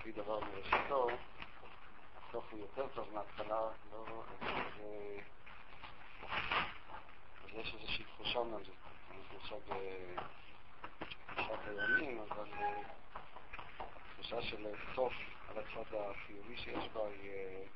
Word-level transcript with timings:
הכי 0.00 0.12
דבר 0.12 0.40
מראשיתו, 0.40 1.06
הסוף 2.18 2.44
הוא 2.50 2.60
יותר 2.60 2.88
טוב 2.94 3.08
מההתחלה, 3.14 3.60
לא, 3.92 4.04
אז 7.44 7.50
יש 7.52 7.74
איזושהי 7.74 8.04
תחושה 8.04 8.38
אומנם, 8.38 8.64
זו 8.64 8.72
תחושה 9.28 9.54
בתחושת 11.28 11.58
הימים, 11.66 12.20
אבל 12.28 12.48
תחושה 14.14 14.42
של 14.42 14.66
סוף 14.94 15.12
על 15.48 15.58
הצד 15.58 15.94
החיובי 15.94 16.56
שיש 16.56 16.88
בה 16.88 17.00
היא 17.06 17.68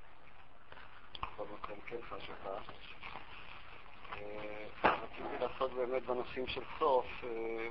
במקום 1.38 1.80
כן 1.86 2.02
חשובה. 2.08 2.58
רציתי 4.84 5.38
לעסוק 5.40 5.72
באמת 5.72 6.02
בנושאים 6.02 6.46
של 6.46 6.62
סוף, 6.78 7.06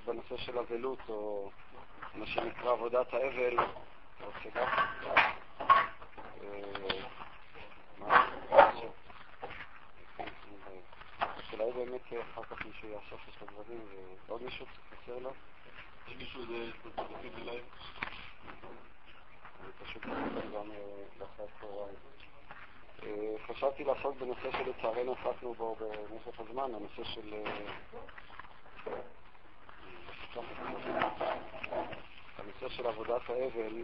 בנושא 0.05 0.37
של 0.37 0.57
אבלות, 0.57 0.99
או 1.09 1.51
מה 2.15 2.25
שנקרא 2.25 2.71
עבודת 2.71 3.13
האבל. 3.13 3.57
אולי 11.53 11.71
באמת 11.71 12.01
אחר 12.21 12.43
כך 12.43 12.65
מישהו 12.65 12.89
יאסוף 12.89 13.21
את 13.29 13.41
הדברים, 13.41 13.81
ועוד 14.27 14.43
מישהו 14.43 14.65
חסר 14.65 15.19
לו? 15.19 15.31
יש 16.07 16.15
מישהו 16.17 16.45
זה 16.45 16.71
תוצאתי 16.83 17.29
בלייב? 17.29 17.65
אני 19.63 19.71
פשוט 19.83 20.03
חסר 20.03 20.49
גם 20.55 20.71
לאחר 21.19 21.45
צהריים. 21.59 21.95
חשבתי 23.47 23.83
לעסוק 23.83 24.17
בנושא 24.17 24.51
שלצערנו 24.51 25.13
עסקנו 25.13 25.53
בו 25.53 25.75
במשך 25.75 26.39
הזמן, 26.39 26.75
הנושא 26.75 27.03
של... 27.03 27.33
הנושא 32.37 32.69
של 32.69 32.87
עבודת 32.87 33.29
האבל, 33.29 33.83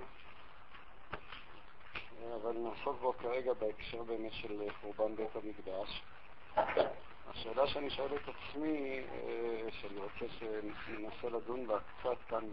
אבל 2.35 2.57
נעסוק 2.57 3.01
בו 3.01 3.13
כרגע 3.13 3.53
בהקשר 3.53 4.03
באמת 4.03 4.33
של 4.33 4.61
חורבן 4.81 5.15
בית 5.15 5.35
המקדש. 5.35 6.01
השאלה 7.29 7.67
שאני 7.67 7.89
שואל 7.89 8.15
את 8.15 8.21
עצמי, 8.29 9.01
שאני 9.69 9.99
רוצה 9.99 10.33
שננסה 10.39 11.29
לדון 11.37 11.67
בה 11.67 11.77
קצת 11.79 12.17
כאן 12.29 12.43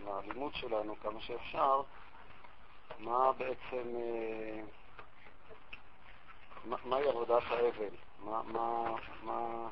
עם 0.00 0.08
הלימוד 0.08 0.54
שלנו 0.54 0.94
כמה 1.02 1.20
שאפשר, 1.20 1.82
מה 2.98 3.32
בעצם... 3.32 3.96
מהי 6.84 7.08
עבודת 7.08 7.42
האבל? 7.50 7.94
מה, 8.24 8.42
מה, 8.42 8.94
מה, 9.22 9.68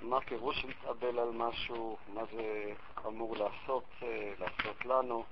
מה 0.00 0.20
פירוש 0.20 0.64
להתאבל 0.64 1.18
על 1.18 1.30
משהו? 1.30 1.96
מה 2.14 2.22
זה 2.32 2.72
אמור 3.06 3.36
לעשות, 3.36 3.84
לעשות 4.38 4.86
לנו? 4.86 5.24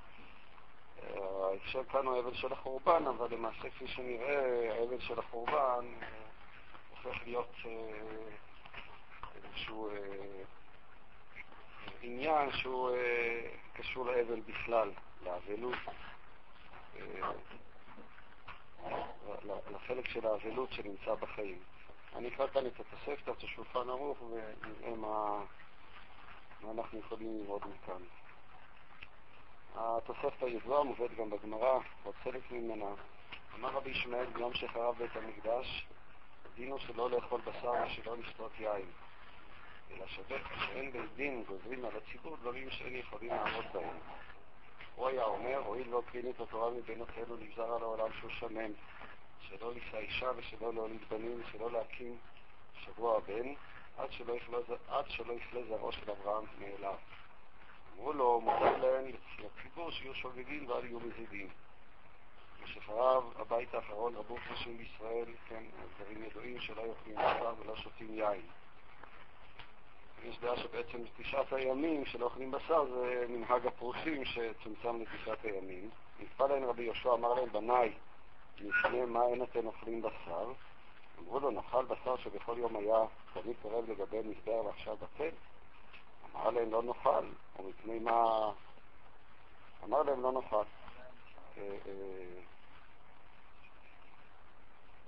ההקשר 1.15 1.85
כאן 1.85 2.07
הוא 2.07 2.17
האבל 2.17 2.35
של 2.35 2.53
החורבן, 2.53 3.07
אבל 3.07 3.35
למעשה 3.35 3.71
כפי 3.71 3.87
שנראה, 3.87 4.73
האבל 4.73 5.01
של 5.01 5.19
החורבן 5.19 5.87
הופך 6.91 7.23
להיות 7.25 7.53
איזשהו 9.34 9.91
עניין 12.03 12.53
שהוא 12.53 12.91
קשור 13.72 14.06
לאבל 14.06 14.41
בכלל, 14.41 14.91
לאבלות. 15.25 15.78
לחלק 19.71 20.09
של 20.09 20.27
האבלות 20.27 20.72
שנמצא 20.72 21.15
בחיים. 21.15 21.59
אני 22.16 22.28
אקרא 22.28 22.47
כאן 22.47 22.66
את 22.66 22.81
התוספתא, 22.81 23.31
את 23.31 23.43
השולחן 23.45 23.89
ערוך, 23.91 24.19
ונראה 24.22 24.97
מה 24.97 25.45
אנחנו 26.71 26.99
יכולים 26.99 27.39
ללמוד 27.39 27.62
מכאן. 27.62 28.03
התוספתא 29.76 30.44
ידועה, 30.44 30.84
מובאת 30.84 31.14
גם 31.14 31.31
בגמרא, 31.31 31.78
עוד 32.04 32.14
חלק 32.25 32.50
ממנה. 32.50 32.87
אמר 33.54 33.69
רבי 33.69 33.91
ישמעאל 33.91 34.26
ביום 34.26 34.54
שחרב 34.54 34.94
בית 34.98 35.16
המקדש, 35.16 35.87
דינו 36.54 36.78
שלא 36.78 37.10
לאכול 37.10 37.41
בשר 37.41 37.72
ושלא 37.86 38.16
לשתות 38.16 38.53
יין. 38.59 38.86
אלא 39.91 40.06
שווה 40.06 40.38
שאין 40.66 40.92
בית 40.92 41.15
דין 41.16 41.44
גוזרים 41.44 41.84
על 41.84 41.91
הציבור 41.97 42.36
דברים 42.36 42.70
שאין 42.70 42.97
יכולים 42.97 43.31
לעמוד 43.31 43.65
בהם. 43.72 43.98
הוא 44.94 45.09
היה 45.09 45.25
אומר, 45.25 45.56
הואיל 45.66 45.94
והקרין 45.94 46.31
את 46.31 46.41
התורה 46.41 46.70
מבינותינו, 46.70 47.36
נגזר 47.36 47.75
על 47.75 47.82
העולם 47.82 48.12
שהוא 48.19 48.31
שמן, 48.31 48.72
שלא 49.41 49.72
לישא 49.75 49.97
אישה 49.97 50.31
ושלא 50.36 50.75
להוליד 50.75 51.09
בנים 51.09 51.41
ושלא 51.41 51.70
להקים 51.70 52.19
שבוע 52.84 53.16
הבן, 53.16 53.54
עד 53.98 54.10
שלא 55.09 55.32
יפלה 55.32 55.62
זרעו 55.69 55.92
של 55.92 56.10
אברהם 56.10 56.44
מאליו. 56.59 56.94
אמרו 57.97 58.12
לו, 58.12 58.41
מותר 58.41 58.77
להם 58.77 59.05
לציבור 59.39 59.91
שיהיו 59.91 60.15
שוגגים 60.15 60.69
ואל 60.69 60.84
יהיו 60.84 61.01
מזידים. 61.01 61.49
ושחרב 62.62 63.33
הבית 63.37 63.75
האחרון 63.75 64.17
רבו 64.17 64.37
נשים 64.53 64.79
בישראל, 64.79 65.25
כן, 65.49 65.65
דברים 65.97 66.25
ידועים 66.25 66.61
שלא 66.61 66.83
יאכלים 66.83 67.17
בשר 67.17 67.55
ולא 67.59 67.77
שותים 67.77 68.15
יין. 68.15 68.43
יש 70.25 70.39
דעה 70.39 70.57
שבעצם 70.57 70.99
תשעת 71.17 71.53
הימים 71.53 72.05
של 72.07 72.25
אוכלים 72.25 72.51
בשר 72.51 72.84
זה 72.84 73.27
מנהג 73.29 73.67
הפרושים 73.67 74.25
שצומצם 74.25 75.01
לתשעת 75.01 75.45
הימים. 75.45 75.91
נתפל 76.21 76.47
להן 76.47 76.65
רבי 76.65 76.83
יהושע, 76.83 77.13
אמר 77.13 77.34
להם, 77.34 77.49
בניי, 77.53 77.93
מפני 78.61 79.05
מה 79.05 79.27
אין 79.27 79.43
אתם 79.43 79.67
אוכלים 79.67 80.03
בשר? 80.03 80.53
אמרו 81.19 81.41
לו, 81.41 81.51
נאכל 81.51 81.84
בשר 81.84 82.17
שבכל 82.17 82.55
יום 82.59 82.77
היה 82.77 83.05
תמיד 83.34 83.57
קרב 83.63 83.91
לגבי 83.91 84.21
מזבח 84.25 84.65
ועכשיו 84.67 84.97
בטל? 84.97 85.31
אמר 86.36 86.50
להם, 86.50 86.72
לא 86.72 86.82
נאכל, 86.82 87.24
ומפני 87.58 87.98
מה... 87.98 88.50
אמר 89.84 90.02
להם, 90.02 90.22
לא 90.22 90.32
נאכל. 90.32 90.64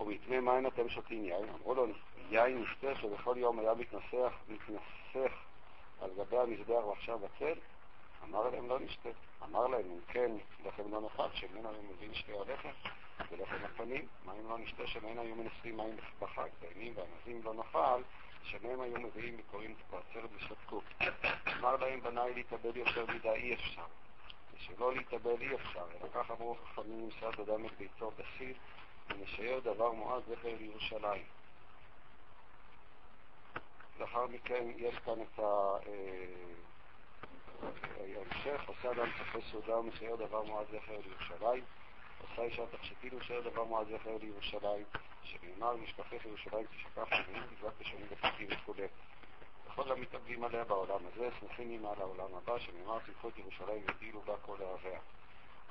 ומפני 0.01 0.41
מה 0.41 0.57
אין 0.57 0.67
אתם 0.67 0.89
שותים 0.89 1.25
יין? 1.25 1.49
אמרו 1.49 1.75
לו, 1.75 1.87
יין 2.31 2.63
נשתה 2.63 2.95
שבכל 2.95 3.35
יום 3.39 3.59
היה 3.59 3.75
מתנסח, 3.75 4.33
מתנסח 4.49 5.33
על 6.01 6.11
גבי 6.19 6.39
המזבח 6.39 6.85
ועכשיו 6.87 7.19
בצל? 7.19 7.59
אמר 8.25 8.51
להם, 8.51 8.69
לא 8.69 8.81
נשתה. 8.81 9.09
אמר 9.45 9.67
להם, 9.67 9.85
אם 9.91 10.01
כן, 10.09 10.31
לחם 10.65 10.91
לא 10.91 11.01
נאכל, 11.01 11.29
שממנו 11.33 11.69
היו 11.69 11.83
מביאים 11.83 12.15
שתי 12.15 12.33
הלחם 12.33 12.69
ולחם 13.31 13.65
הפנים. 13.65 14.07
מה 14.25 14.33
אם 14.33 14.51
לא 14.51 14.59
נשתה 14.59 14.87
שממנו 14.87 15.21
היו 15.21 15.35
מנסים 15.35 15.77
מים 15.77 15.97
בחג? 16.21 16.49
דיינים 16.61 16.93
וענבים 16.97 17.41
לא 17.45 17.55
נאכל, 17.55 18.03
שמהם 18.49 18.81
היו 18.81 19.01
מביאים 19.01 19.37
וקוראים 19.39 19.75
בעצרת 19.91 20.31
ושתקו. 20.37 20.81
אמר 21.59 21.77
להם, 21.77 22.01
בניי 22.01 22.35
להתאבד 22.35 22.77
יותר 22.77 23.07
מדי 23.07 23.29
אי 23.29 23.55
אפשר. 23.55 23.85
ושלא 24.55 24.95
להתאבד 24.95 25.41
אי 25.41 25.55
אפשר, 25.55 25.87
אלא 26.01 26.09
כך 26.15 26.31
אמרו 26.31 26.55
חכמים 26.55 27.01
נמסד 27.05 27.41
אדם 27.41 27.67
את 27.67 27.73
ביתו 27.79 28.11
בסיד, 28.11 28.57
ונשאר 29.09 29.59
דבר 29.61 29.93
מועד 29.93 30.23
זכר 30.29 30.55
לירושלים. 30.59 31.25
לאחר 34.01 34.27
מכן 34.27 34.65
יש 34.77 34.95
כאן 34.99 35.23
את 35.23 35.41
ההמשך, 37.97 38.69
עושה 38.69 38.91
אדם 38.93 39.09
צפה 39.19 39.39
סעודה 39.51 39.79
ומשאר 39.79 40.17
דבר 40.17 40.43
מועד 40.43 40.67
זכר 40.67 41.01
לירושלים, 41.07 41.65
עושה 42.21 42.43
אישה 42.43 42.67
תכשיטין 42.67 43.15
ומשאר 43.15 43.41
דבר 43.41 43.65
מועד 43.65 43.87
זכר 43.87 44.17
לירושלים, 44.21 44.85
שנאמר 45.29 45.77
משפחך 45.77 46.25
ירושלים 46.25 46.67
תשכח 46.67 47.09
ומין 47.29 47.43
תזרק 47.47 47.73
בשונים 47.81 48.07
ופתקים 48.11 48.49
וכו'. 48.51 48.75
וכל 49.67 49.93
המתאבדים 49.93 50.45
עליה 50.45 50.65
בעולם 50.65 51.01
הזה, 51.07 51.29
שמחים 51.41 51.71
עמה 51.71 51.95
לעולם 51.99 52.35
הבא, 52.35 52.59
שנאמר 52.59 52.99
את 52.99 53.39
ירושלים 53.39 53.83
וגילו 53.89 54.21
בה 54.21 54.37
כל 54.43 54.57
אוהביה. 54.61 55.01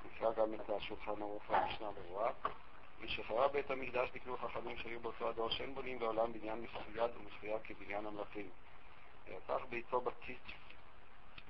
נקרא 0.05 0.33
גם 0.33 0.53
את 0.53 0.69
השולחן 0.69 1.21
ערוך 1.21 1.49
והמשנה 1.49 1.91
ברורה. 1.91 2.31
משחרב 3.01 3.51
בית 3.51 3.71
המקדש 3.71 4.09
תקנו 4.09 4.37
חכמים 4.37 4.77
שהיו 4.77 4.99
באותו 4.99 5.29
הדור 5.29 5.49
שאין 5.49 5.75
בונים 5.75 5.99
בעולם 5.99 6.33
בניין 6.33 6.61
מסויד 6.61 7.11
ומסויד 7.15 7.61
כבניין 7.63 8.05
המלכים. 8.05 8.49
ויפתח 9.27 9.65
ביתו 9.69 10.01
בתית, 10.01 10.43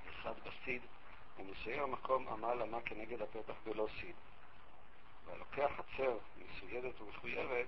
אחד 0.10 0.34
בסיד, 0.46 0.82
ומסייר 1.40 1.84
המקום 1.84 2.28
עמל 2.28 2.62
עמה 2.62 2.82
כנגד 2.82 3.22
הפתח 3.22 3.54
בלא 3.66 3.88
סיד. 4.00 4.16
והלוקח 5.26 5.72
חצר 5.78 6.18
מסוידת 6.38 7.02
ומחויבת, 7.02 7.68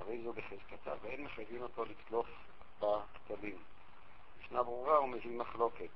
הרי 0.00 0.22
זו 0.22 0.32
בחזקתה, 0.32 0.92
ואין 1.02 1.24
מחייבים 1.24 1.62
אותו 1.62 1.84
לצלוף 1.84 2.26
בכתבים. 2.80 3.58
משנה 4.40 4.62
ברורה 4.62 5.00
ומביא 5.00 5.38
מחלוקת. 5.38 5.90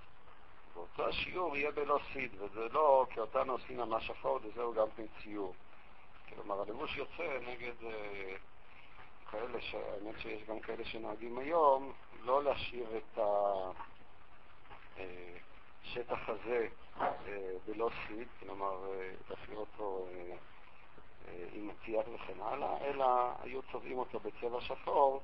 ואותו 0.75 1.09
השיעור 1.09 1.57
יהיה 1.57 1.71
בלא 1.71 1.99
סיד, 2.13 2.43
וזה 2.43 2.69
לא 2.69 3.07
כי 3.11 3.21
אותנו 3.21 3.53
עושים 3.53 3.77
ממש 3.77 4.11
אפוד, 4.11 4.45
וזהו 4.45 4.75
גם 4.75 4.87
כן 4.97 5.05
ציור. 5.23 5.55
כלומר, 6.29 6.61
הלבוש 6.61 6.97
יוצא 6.97 7.39
נגד 7.47 7.85
אה, 7.85 8.37
כאלה, 9.31 9.59
האמת 9.73 10.21
שיש 10.21 10.43
גם 10.43 10.61
כאלה 10.61 10.85
שנוהגים 10.85 11.39
היום, 11.39 11.93
לא 12.25 12.45
להשאיר 12.45 12.97
את 12.97 13.19
השטח 14.97 16.29
הזה 16.29 16.69
אה, 17.01 17.53
בלא 17.67 17.91
סיד, 18.07 18.29
כלומר, 18.41 18.93
אה, 18.93 19.11
להשאיר 19.31 19.59
אותו 19.59 20.07
אה, 20.11 20.19
אה, 20.33 20.37
עם 21.53 21.69
מציח 21.69 22.07
וכן 22.15 22.41
הלאה, 22.41 22.77
אלא 22.85 23.07
היו 23.43 23.61
צובעים 23.73 23.99
אותו 23.99 24.21
בצבע 24.21 24.61
שחור, 24.61 25.21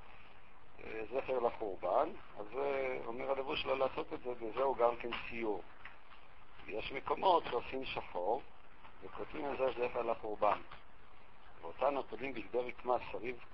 אה, 0.84 1.02
זכר 1.12 1.38
לחורבן, 1.38 2.08
אז 2.38 2.46
אומר 3.06 3.30
הלבוש 3.30 3.66
לא 3.66 3.78
לעשות 3.78 4.12
את 4.12 4.20
זה, 4.22 4.30
וזהו 4.40 4.74
גם 4.74 4.96
כן 4.96 5.10
ציור. 5.28 5.62
יש 6.66 6.92
מקומות 6.92 7.44
שעושים 7.50 7.84
שחור 7.84 8.42
וכותבים 9.02 9.44
על 9.44 9.56
זה 9.56 9.66
זכר 9.70 10.02
לחורבן. 10.02 10.58
ואותן 11.62 11.96
הכותבים 11.96 12.32
בגדי 12.32 12.58
רקמה 12.58 12.96
סביב, 13.12 13.44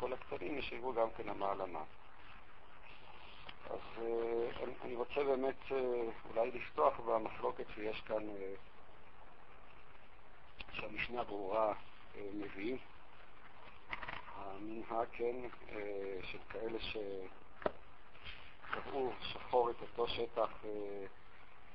כל 0.00 0.12
הכתבים 0.12 0.58
ישאירו 0.58 0.92
גם 0.92 1.08
כן 1.16 1.28
המעלמה. 1.28 1.82
אז 3.70 3.80
uh, 3.96 4.84
אני, 4.84 4.94
רוצה 4.94 5.24
באמת 5.24 5.56
uh, 5.68 5.72
אולי 6.30 6.50
לפתוח 6.50 7.00
במחלוקת 7.00 7.64
שיש 7.74 8.00
כאן, 8.00 8.22
שהמשנה 10.72 11.24
ברורה 11.24 11.72
מביא. 12.34 12.76
המנהג, 14.36 15.08
כן, 15.12 15.36
uh, 15.68 15.72
של 16.22 16.38
כאלה 16.48 16.78
שקבעו 18.70 19.12
שחור 19.20 19.70
את 19.70 19.80
אותו 19.80 20.08
שטח 20.08 20.50
uh, 20.62 20.66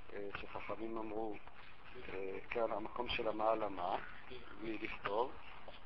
uh, 0.09 0.15
שחכמים 0.41 0.97
אמרו, 0.97 1.35
כן, 2.49 2.71
המקום 2.71 3.09
של 3.09 3.27
המעלמה, 3.27 3.95
בלי 4.61 4.77
לכתוב, 4.77 5.31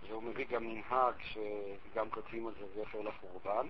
והוא 0.07 0.23
מביא 0.23 0.45
גם 0.45 0.63
מנהג 0.63 1.13
שגם 1.21 2.09
כותבים 2.09 2.47
על 2.47 2.53
זה 2.59 2.65
זכר 2.75 3.01
לחורבן. 3.01 3.67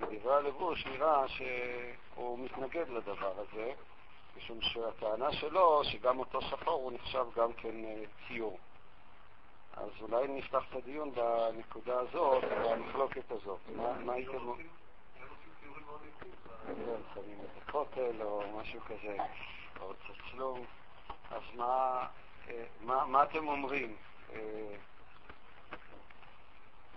בדברי 0.00 0.34
הלבוש 0.34 0.86
נראה 0.86 1.28
שהוא 1.28 2.38
מתנגד 2.38 2.88
לדבר 2.88 3.40
הזה, 3.40 3.72
משום 4.36 4.60
שהטענה 4.60 5.32
שלו 5.32 5.84
שגם 5.84 6.18
אותו 6.18 6.42
שחור 6.42 6.82
הוא 6.82 6.92
נחשב 6.92 7.24
גם 7.36 7.52
כן 7.52 7.74
ציור. 8.28 8.58
אז 9.80 9.90
אולי 10.00 10.28
נפתח 10.28 10.64
את 10.70 10.76
הדיון 10.76 11.12
בנקודה 11.14 12.00
הזאת, 12.00 12.44
במחלוקת 12.44 13.30
הזאת. 13.30 13.58
מה 14.04 14.12
הייתם... 14.12 14.52
כן, 16.66 17.00
שמים 17.14 17.38
את 17.40 17.62
הכותל 17.68 18.22
או 18.22 18.58
משהו 18.60 18.80
כזה, 18.80 19.16
או 19.80 19.92
צצלום. 19.94 20.64
אז 21.30 21.42
מה 22.80 23.22
אתם 23.22 23.48
אומרים? 23.48 23.96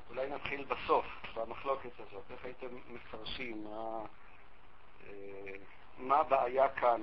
אולי 0.09 0.29
נתחיל 0.29 0.65
בסוף, 0.65 1.05
במחלוקת 1.35 1.99
הזאת. 1.99 2.23
איך 2.31 2.45
הייתם 2.45 2.67
מפרשים? 2.87 3.63
מה, 3.63 3.99
מה 5.97 6.17
הבעיה 6.17 6.69
כאן? 6.69 7.01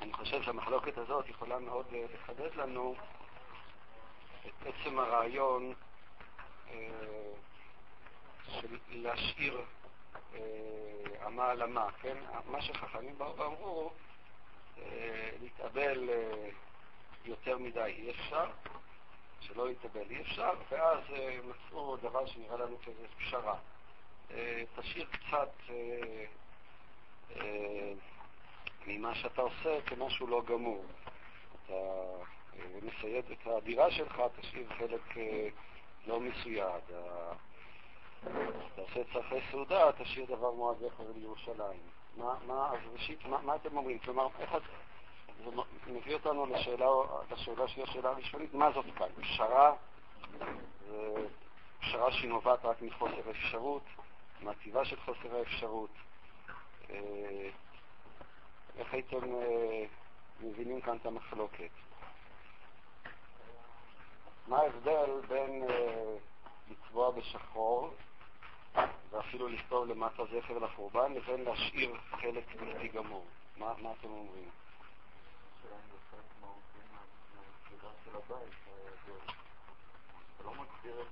אני 0.00 0.12
חושב 0.12 0.42
שהמחלוקת 0.42 0.98
הזאת 0.98 1.28
יכולה 1.28 1.58
מאוד 1.58 1.86
לחדד 2.14 2.54
לנו 2.54 2.94
את 4.46 4.66
עצם 4.66 4.98
הרעיון 4.98 5.74
של 8.44 8.78
להשאיר 8.90 9.64
המעלמה, 11.20 11.88
כן? 12.00 12.16
מה 12.46 12.62
שחכמים 12.62 13.18
באו 13.18 13.36
ואמרו, 13.36 13.90
להתאבל 15.40 16.10
יותר 17.24 17.58
מדי 17.58 17.80
אי 17.80 18.10
אפשר, 18.10 18.50
שלא 19.40 19.70
יתאבל 19.70 20.10
אי 20.10 20.20
אפשר, 20.20 20.50
ואז 20.70 21.04
מצאו 21.44 21.96
דבר 21.96 22.26
שנראה 22.26 22.56
לנו 22.56 22.78
כזה 22.78 23.06
פשרה. 23.18 23.56
תשאיר 24.76 25.06
קצת 25.10 25.52
ממה 28.86 29.14
שאתה 29.14 29.42
עושה 29.42 29.82
כמשהו 29.86 30.26
לא 30.26 30.42
גמור. 30.46 30.84
אתה 31.52 31.74
מסייד 32.82 33.24
את 33.32 33.46
הדירה 33.46 33.90
שלך, 33.90 34.22
תשאיר 34.40 34.68
חלק 34.78 35.14
לא 36.06 36.20
מסויד. 36.20 36.82
אתה 38.22 38.80
עושה 38.80 39.00
צרכי 39.12 39.36
סעודה, 39.50 39.92
תשאיר 39.92 40.26
דבר 40.26 40.50
מועד 40.50 40.76
זכר 40.78 41.04
לירושלים. 41.14 41.80
מה, 42.16 42.34
מה, 42.46 42.70
אז 42.72 42.78
ראשית, 42.92 43.26
מה, 43.26 43.38
מה 43.42 43.56
אתם 43.56 43.76
אומרים? 43.76 43.98
כלומר, 43.98 44.28
איך 44.38 44.54
את... 44.54 44.62
זה 45.44 45.92
מביא 45.92 46.14
אותנו 46.14 46.46
לשאלה, 46.46 46.86
לשאלה 47.30 47.68
שהיא 47.68 47.84
השאלה 47.84 48.10
הראשונית, 48.10 48.54
מה 48.54 48.72
זאת 48.72 48.84
כאן? 48.96 49.06
פשרה? 49.20 49.74
פשרה 51.80 52.12
שהיא 52.12 52.30
נובעת 52.30 52.64
רק 52.64 52.82
מחוסר 52.82 53.30
אפשרות, 53.30 53.82
מהטבעה 54.40 54.84
של 54.84 55.00
חוסר 55.00 55.36
האפשרות. 55.36 55.90
איך 58.78 58.92
הייתם 58.92 59.20
מבינים 60.40 60.80
כאן 60.80 60.96
את 60.96 61.06
המחלוקת? 61.06 61.70
מה 64.48 64.58
ההבדל 64.58 65.20
בין 65.28 65.64
לצבוע 66.70 67.10
בשחור 67.10 67.94
ואפילו 69.10 69.48
לכתוב 69.48 69.88
למטה 69.88 70.22
זכר 70.24 70.58
לחורבן 70.58 71.12
לבין 71.12 71.44
להשאיר 71.44 71.96
חלק 72.10 72.44
בלתי 72.60 72.88
גמור? 72.88 73.26
מה, 73.56 73.72
מה 73.82 73.92
אתם 74.00 74.08
אומרים? 74.08 74.48
לא 80.44 80.52
מגדיר 80.52 81.02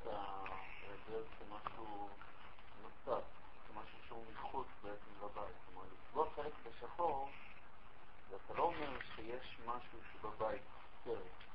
שיש 9.16 9.56
משהו 9.66 9.98
שבבית 10.12 10.62
חסר. 11.04 11.49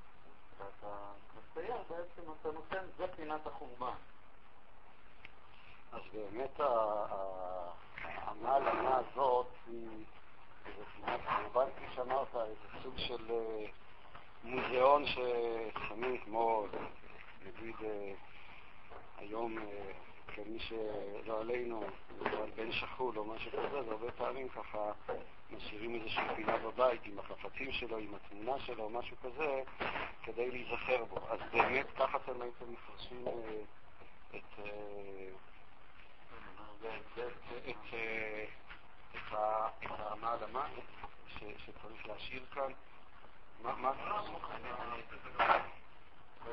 ואתה 0.57 1.11
מצייר 1.37 1.77
בעצם, 1.89 2.31
אתה 2.41 2.51
נותן, 2.51 2.85
זה 2.97 3.07
פינת 3.15 3.47
החורבן. 3.47 3.95
אז 5.91 6.01
באמת 6.13 6.59
המעלמה 7.97 8.97
הזאת 8.97 9.47
היא 9.67 10.05
פינת 10.95 11.19
חורבן, 11.25 11.71
כפי 11.75 11.95
שאמרת, 11.95 12.35
איזה 12.35 12.83
סוג 12.83 12.93
של 12.97 13.31
מוזיאון 14.43 15.03
ששמים 15.05 16.17
כמו, 16.17 16.65
נגיד, 17.45 17.75
היום, 19.17 19.57
כמי 20.27 20.59
שלא 20.59 21.41
עלינו, 21.41 21.83
על 22.25 22.51
בן 22.55 22.71
שחול 22.71 23.17
או 23.17 23.23
משהו 23.23 23.51
כזה, 23.51 23.83
זה 23.83 23.91
הרבה 23.91 24.11
פעמים 24.11 24.49
ככה 24.49 24.91
משאירים 25.51 25.95
איזושהי 25.95 26.35
פינה 26.35 26.57
בבית 26.57 27.01
עם 27.05 27.19
החפצים 27.19 27.71
שלו, 27.71 27.97
עם 27.97 28.15
התמונה 28.15 28.59
שלו, 28.59 28.89
משהו 28.89 29.17
כזה, 29.23 29.63
כדי 30.23 30.51
להיזכר 30.51 31.05
בו. 31.05 31.17
אז 31.29 31.39
באמת 31.51 31.85
ככה 31.97 32.17
אתם 32.17 32.41
הייתם 32.41 32.65
מפרשים 32.71 33.25
את... 34.35 34.59
את 39.19 39.39
המעלמה 39.81 40.67
שצריך 41.37 42.07
להשאיר 42.07 42.45
כאן. 42.53 42.71
מה 43.61 43.91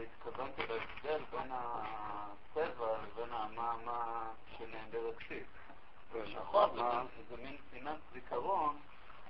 התכוונת 0.02 0.56
בהבדל 0.58 1.24
בין 1.30 1.50
הצבע 1.50 2.98
לבין 3.02 3.30
מה 3.54 4.30
שנאמר 4.58 5.10
אצלי. 5.10 5.40
נכון, 6.14 6.70
זה 7.30 7.36
מין 7.42 7.56
פינת 7.70 7.96
זיכרון 8.12 8.76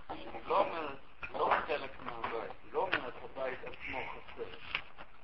שהיא 0.08 0.46
לא 0.46 0.60
אומרת, 0.60 0.98
לא 1.32 1.50
חלק 1.66 1.90
מהבית, 2.02 2.52
היא 2.64 2.72
לא 2.72 2.80
אומרת 2.80 3.14
הבית 3.24 3.58
עצמו 3.58 3.98
חסר. 4.10 4.56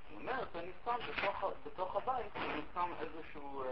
היא 0.08 0.18
אומרת, 0.18 0.56
אני 0.56 0.70
שם 0.84 0.96
בתוך 1.66 1.96
הבית, 1.96 2.36
אני 2.36 2.62
שם 2.74 2.92
איזשהו 3.00 3.64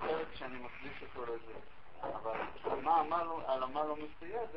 חלק 0.00 0.26
שאני 0.34 0.58
מקדיש 0.58 1.02
אותו 1.02 1.32
לזה. 1.32 1.58
אבל 2.02 2.40
על 3.46 3.62
המה 3.62 3.84
לא 3.84 3.96
מסוידת, 3.96 4.48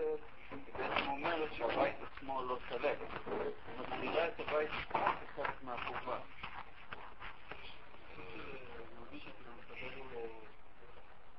היא 0.52 0.74
בעצם 0.78 1.10
אומרת 1.10 1.54
שהבית 1.54 1.96
עצמו 2.04 2.42
לא 2.42 2.58
שלם. 2.70 2.96
היא 3.28 3.80
מגדירה 3.80 4.28
את 4.28 4.40
הבית 4.40 4.70
עצמו 4.70 5.02
כחלק 5.36 5.64
מהחורבן. 5.64 6.20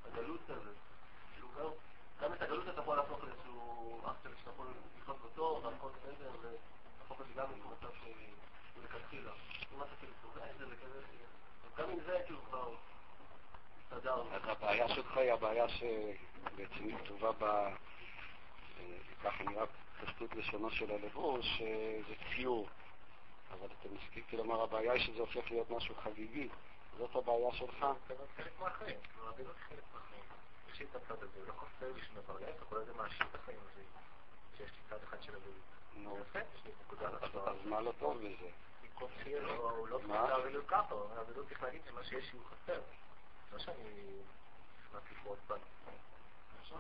הגלות 0.04 0.50
הזה, 0.50 0.70
גם 2.23 2.32
את 2.32 2.42
הגלות 2.42 2.68
אתה 2.68 2.80
יכול 2.80 2.97
להפוך 2.97 3.25
לאיזשהו 3.25 4.00
אקטר 4.06 4.30
שאתה 4.38 4.50
יכול 4.50 4.66
לחיות 4.99 5.18
בתור, 5.25 5.64
והכל 5.64 5.88
בסדר, 5.88 6.30
ולהפוך 6.40 7.21
את 7.21 7.26
זה 7.26 7.40
גם 7.40 7.47
למצב 7.52 7.94
שהוא 8.02 8.85
לכתחילה. 8.85 9.32
אם 9.75 9.82
אתה 9.82 9.97
כאילו 10.00 10.12
צוחק 10.23 10.42
את 10.50 10.58
זה 10.58 10.64
וכזה, 10.71 11.00
גם 11.76 11.90
עם 11.90 11.99
זה 12.06 12.21
כאילו 12.26 12.40
כבר 12.49 12.75
הבעיה 14.42 14.88
שלך 14.88 15.16
היא 15.16 15.32
הבעיה 15.32 15.68
שבעצם 15.68 16.98
כתובה 16.98 17.30
ב... 17.38 17.68
ככה 19.24 19.44
נראה 19.44 19.64
פשטות 20.00 20.34
לשונו 20.34 20.70
של 20.70 20.90
הלבוש, 20.90 21.46
שזה 21.46 22.14
ציור. 22.28 22.68
אבל 23.52 23.68
אתה 23.80 23.88
מסכים, 23.88 24.22
כלומר, 24.30 24.62
הבעיה 24.62 24.92
היא 24.92 25.02
שזה 25.02 25.20
הופך 25.20 25.50
להיות 25.50 25.70
משהו 25.70 25.94
חגיגי. 25.94 26.48
זאת 26.98 27.16
הבעיה 27.16 27.52
שלך? 27.52 27.86
זה 28.08 28.14
חלק 28.36 28.52
מהחיים, 28.60 28.98
הרבנות 29.18 29.56
חלק 29.68 29.82
מהחיים. 29.94 30.24
יש 30.72 30.80
לי 30.80 30.86
את 30.90 30.96
הצד 30.96 31.22
הזה, 31.22 31.46
לא 31.46 31.52
חסר 31.52 31.92
לי 31.92 32.00
שום 32.00 32.16
דבר, 32.16 32.38
להפך, 32.40 32.64
כל 32.68 32.84
זה 32.84 32.94
מעשיר 32.94 33.26
את 33.30 33.34
החיים 33.34 33.58
הזה, 33.72 33.82
שיש 34.56 34.70
לי 34.70 34.78
צד 34.90 35.02
אחד 35.04 35.22
של 35.22 35.34
אביב. 35.34 35.54
נו, 35.96 36.18
יפה, 36.20 36.38
יש 36.38 36.64
לי 36.64 36.72
נקודה 36.86 37.08
על 37.08 37.14
הדבר 37.14 37.50
אז 37.50 37.56
מה 37.66 37.80
לא 37.80 37.92
טוב 37.98 38.18
בזה? 38.18 38.50
במקום 38.82 39.08
שיהיה 39.22 39.40
לו, 39.40 39.70
הוא 39.70 39.88
לא 39.88 39.98
צריך 39.98 40.10
להביא 40.10 40.58
ככה, 40.68 40.94
האבדות 41.16 41.48
צריך 41.48 41.62
להגיד 41.62 41.80
שמה 41.88 42.04
שיש 42.04 42.32
הוא 42.32 42.42
חסר. 42.44 42.80
לא 43.52 43.59
שאני 43.59 44.23
נכנס 44.78 45.02
לפרוט 45.12 45.38
בנו. 45.49 45.59
עכשיו 46.61 46.78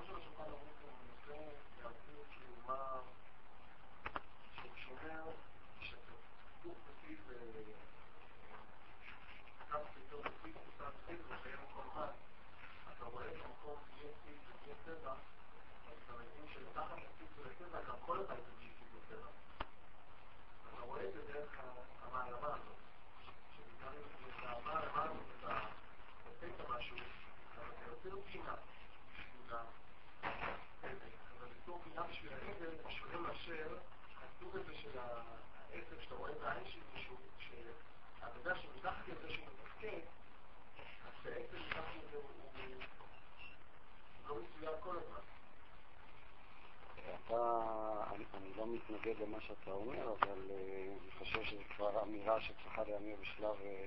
שאתה 49.70 49.82
אומר, 49.82 50.14
אבל 50.20 50.40
אה, 50.50 50.94
אני 51.02 51.10
חושב 51.18 51.44
שזו 51.44 51.62
כבר 51.76 52.02
אמירה 52.02 52.40
שצריכה 52.40 52.82
להיאמר 52.82 53.20
בשלב 53.20 53.56
אה, 53.64 53.84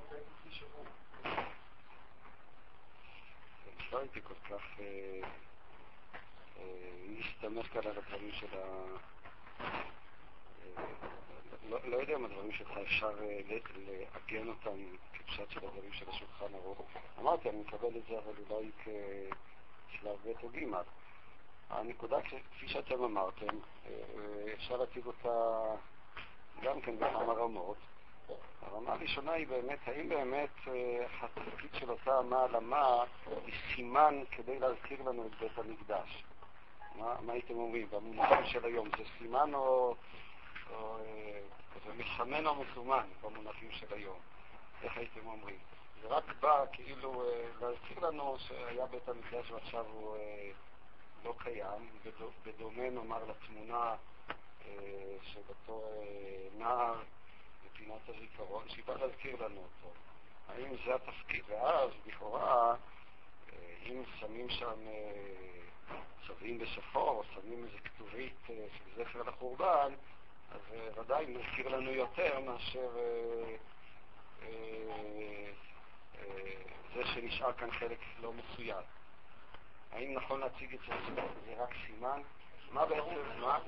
בעצם 0.10 0.32
כלי 0.44 0.52
שבור. 0.52 0.86
לא 3.92 4.00
הייתי 4.00 4.22
כל 4.22 4.34
כך... 4.50 4.80
להסתמך 7.08 7.74
כאן 7.74 7.82
על 7.92 7.98
הדברים 7.98 8.32
של 8.32 8.58
ה... 8.58 8.86
אה, 11.66 11.70
לא, 11.70 11.80
לא 11.86 11.98
יודע 11.98 12.16
אם 12.16 12.26
הדברים 12.26 12.52
שלך 12.52 12.78
אפשר 12.78 13.12
אה, 13.24 13.40
לעגן 13.88 14.48
אותם 14.48 14.78
כפשט 15.14 15.50
של 15.50 15.60
הדברים 15.66 15.94
של 15.94 16.10
השולחן 16.10 16.56
ערוך. 16.56 16.82
אמרתי, 17.20 17.50
אני 17.50 17.60
מקבל 17.60 17.98
את 17.98 18.04
זה, 18.10 18.18
אבל 18.18 18.34
אולי 18.50 18.72
כשלב 18.80 20.18
ב' 20.26 20.44
או 20.44 20.50
ג'. 20.50 20.76
הנקודה, 21.70 22.18
כפי 22.22 22.68
שאתם 22.68 23.04
אמרתם, 23.04 23.58
אה, 23.86 23.92
אפשר 24.54 24.78
להציג 24.78 25.06
אותה 25.06 25.30
גם 26.62 26.82
כן 26.82 26.96
בכמה 27.00 27.34
רמות. 27.34 27.78
הרמה 28.62 28.94
הראשונה 28.94 29.32
היא 29.32 29.48
באמת, 29.48 29.80
האם 29.86 30.10
באמת 30.10 30.50
התפקיד 31.22 31.70
של 31.74 31.92
אותה 31.92 32.20
אמה 32.20 32.44
על 32.44 32.56
אמה 32.56 33.04
היא 33.46 33.56
סימן 33.76 34.24
כדי 34.32 34.60
להזכיר 34.60 35.10
לנו 35.10 35.26
את 35.26 35.32
בית 35.40 35.58
המקדש? 35.58 36.24
מה, 36.96 37.16
מה 37.22 37.34
הייתם 37.34 37.54
אומרים? 37.54 37.88
במונחים 37.90 38.46
של 38.46 38.66
היום 38.66 38.90
זה 38.98 39.04
סימן 39.18 39.54
או, 39.54 39.96
או 40.72 40.98
כזה 41.74 41.94
מסמן 41.94 42.48
או 42.48 42.56
מסומן 42.56 43.08
במונחים 43.22 43.72
של 43.72 43.94
היום? 43.94 44.20
איך 44.84 44.98
הייתם 44.98 45.28
אומרים? 45.28 45.60
זה 46.02 46.08
רק 46.08 46.24
בא 46.40 46.66
כאילו 46.72 47.24
אה, 47.24 47.46
להזכיר 47.62 48.00
לנו 48.00 48.36
שהיה 48.40 48.86
בית 48.86 49.10
המקדש 49.10 49.52
ועכשיו 49.52 49.86
הוא 49.86 50.18
אה, 50.18 50.52
לא 51.24 51.34
קיים, 51.38 51.90
בדומה 52.46 52.90
נאמר 52.90 53.26
לתמונה 53.26 53.96
אה, 54.66 55.16
שבתור 55.22 56.04
נער 56.58 56.96
בפינת 57.66 58.10
הזיכרון, 58.10 58.70
שהיא 58.70 58.84
באה 58.86 58.98
להזכיר 58.98 59.46
לנו 59.46 59.62
אותו. 59.62 59.94
האם 60.48 60.76
זה 60.86 60.96
התפקיד? 60.96 61.44
ואז 61.48 61.90
לכאורה, 62.06 62.76
אם 63.86 64.04
שמים 64.20 64.50
שם 64.50 64.80
צובעים 66.28 66.60
בשחור, 66.60 67.10
או 67.10 67.24
שמים 67.24 67.66
איזה 67.66 67.78
כתובית 67.80 68.36
אה, 68.50 68.66
של 68.78 69.04
זכר 69.04 69.24
לחורבן, 69.24 69.94
אז 70.56 70.62
אה, 70.74 71.02
ודאי 71.02 71.26
מזכיר 71.26 71.68
לנו 71.70 71.92
יותר 71.92 72.40
מאשר 72.40 72.90
אה, 72.98 73.56
זה 76.96 77.02
שנשאר 77.06 77.54
כאן 77.54 77.72
חלק 77.72 78.00
לא 78.22 78.34
מסוים. 78.34 78.84
האם 79.92 80.14
נכון 80.14 80.40
להציג 80.40 80.74
את 80.74 80.80
זה, 80.88 80.94
זה 81.46 81.64
רק 81.64 81.70
סימן? 81.86 82.22
מה 82.72 82.86
בעצם, 82.86 83.40
מה? 83.40 83.60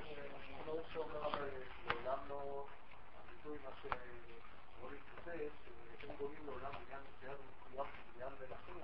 שהם 6.00 6.16
בונים 6.18 6.46
לעולם 6.46 6.70
בניין 6.70 7.00
מסוים 7.08 7.36
ומחויב 7.72 7.86
בבניין 8.12 8.32
מלכים, 8.40 8.80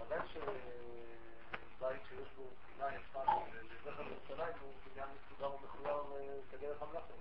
ודאי 0.00 0.18
בית 1.80 2.00
שיש 2.08 2.28
בו 2.36 2.42
פינה 2.66 2.94
יפה 2.94 3.20
לזכר 3.70 4.02
ירושלים 4.02 4.54
הוא 4.60 4.72
בניין 4.94 5.08
מסודר 5.16 5.54
ומחויב 5.54 5.96
כדרך 6.50 6.82
המלאכות. 6.82 7.18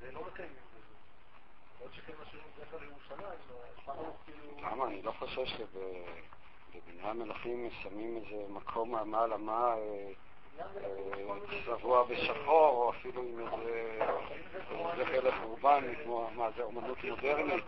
ולא 0.00 0.24
מקיימים 0.26 0.56
את 0.56 0.82
זה. 0.88 0.94
עוד 1.80 1.92
שכן 1.92 2.12
משאירים 2.22 2.48
זכר 2.58 2.76
לירושלים, 2.78 3.38
כאילו... 4.24 4.70
למה? 4.70 4.86
אני 4.86 5.02
לא 5.02 5.12
חושב 5.12 5.44
שבבניין 5.46 7.16
מלכים 7.16 7.70
שמים 7.70 8.16
איזה 8.16 8.44
מקום 8.48 9.10
מעל 9.10 9.32
המה 9.32 9.74
צבוע 11.66 12.04
בשחור, 12.04 12.68
או 12.68 12.90
אפילו 12.90 13.22
עם 13.22 13.40
איזה 13.40 13.98
זכר 14.96 15.20
לחורבן, 15.20 15.94
כמו, 16.04 16.30
מה 16.34 16.50
זה, 16.56 16.62
אומנות 16.62 17.04
מודרנית. 17.04 17.64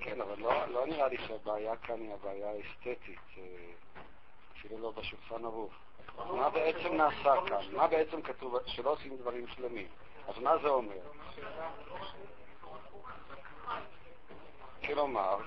כן, 0.00 0.20
אבל 0.20 0.38
לא, 0.38 0.66
לא 0.66 0.86
נראה 0.86 1.08
לי 1.08 1.18
שהבעיה 1.18 1.76
כאן 1.76 2.00
היא 2.00 2.12
הבעיה 2.14 2.50
האסתטית, 2.50 3.18
אה, 3.38 3.42
אפילו 4.52 4.78
לא 4.78 4.90
בשולחן 4.90 5.44
ערוך. 5.44 5.72
מה 6.16 6.50
בעצם 6.50 6.94
נעשה 6.94 7.34
כאן? 7.48 7.72
מה 7.72 7.86
בעצם 7.86 8.22
כתוב 8.22 8.56
שלא 8.66 8.90
עושים 8.90 9.16
דברים 9.16 9.46
שלמים? 9.46 9.88
אז 10.28 10.38
מה 10.38 10.58
זה 10.58 10.68
אומר? 10.68 10.94
כלומר, 14.86 15.38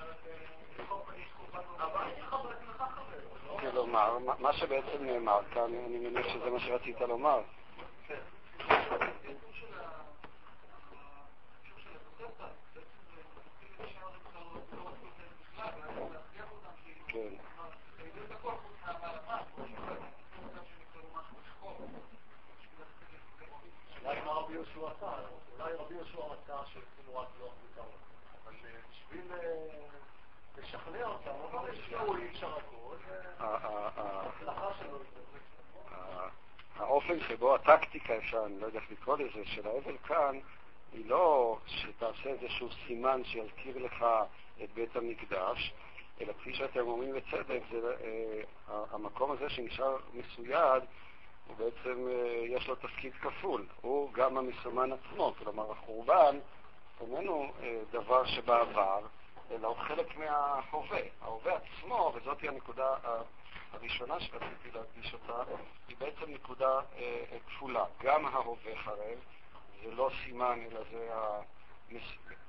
כלומר, 3.60 4.18
מה 4.18 4.52
שבעצם 4.52 5.04
נאמר 5.04 5.40
כאן, 5.54 5.74
אני 5.86 5.98
מניח 5.98 6.28
שזה 6.28 6.50
מה 6.50 6.60
שרצית 6.60 7.00
לומר. 7.00 7.40
יהושע 24.62 24.90
עשה, 24.90 25.12
אולי 25.58 25.72
רבי 25.72 25.94
יהושע 25.94 26.18
רצה 26.18 26.66
שישימו 26.66 27.18
רק 27.18 27.28
לוח 27.40 27.52
זיכרון, 27.62 27.98
אבל 28.44 28.54
אה, 28.64 28.70
בשביל 28.90 29.32
אה, 29.32 29.66
לשכנע 30.58 31.06
אותם, 31.06 31.30
הוא 31.30 31.60
אפשר 32.30 32.56
האופן 36.76 37.20
שבו 37.20 37.54
הטקטיקה, 37.54 38.16
אפשר, 38.16 38.46
אני 38.46 38.60
לא 38.60 38.66
יודע 38.66 38.78
איך 38.78 38.90
לקרוא 38.90 39.16
לזה, 39.16 39.44
של 39.44 39.68
האבל 39.68 39.96
כאן, 39.98 40.38
היא 40.92 41.06
לא 41.06 41.58
שתעשה 41.66 42.28
איזשהו 42.28 42.68
סימן 42.86 43.24
שיזכיר 43.24 43.78
לך 43.78 44.04
את 44.64 44.68
בית 44.74 44.96
המקדש, 44.96 45.72
אלא 46.20 46.32
כפי 46.32 46.54
שאתם 46.54 46.80
אומרים 46.80 47.14
בצדק, 47.14 47.60
זה 47.70 47.94
אה, 48.04 48.84
המקום 48.90 49.30
הזה 49.30 49.50
שנשאר 49.50 49.96
מסויד, 50.14 50.82
הוא 51.46 51.56
בעצם, 51.56 52.08
אה, 52.08 52.44
יש 52.46 52.68
לו 52.68 52.74
תפקיד 52.74 53.12
כפול. 53.14 53.66
הוא 53.80 54.12
גם 54.12 54.38
המסומן 54.38 54.90
עצמו, 54.92 55.34
כלומר 55.38 55.72
החורבן 55.72 56.36
איננו 57.00 57.52
אה, 57.62 57.80
דבר 57.90 58.26
שבעבר, 58.26 59.00
אלא 59.50 59.68
הוא 59.68 59.76
חלק 59.76 60.16
מההווה. 60.16 61.00
ההווה 61.22 61.52
עצמו, 61.56 62.12
וזאת 62.14 62.40
היא 62.40 62.50
הנקודה 62.50 62.96
הראשונה 63.72 64.20
שרציתי 64.20 64.70
להדגיש 64.74 65.14
אותה, 65.14 65.52
היא 65.88 65.96
בעצם 65.98 66.24
נקודה 66.28 66.80
אה, 66.98 67.24
כפולה. 67.46 67.84
גם 68.02 68.26
ההווה 68.26 68.76
חרב, 68.76 69.18
זה 69.82 69.90
לא 69.90 70.10
סימן, 70.24 70.58
אלא 70.70 70.80
זה 70.90 71.10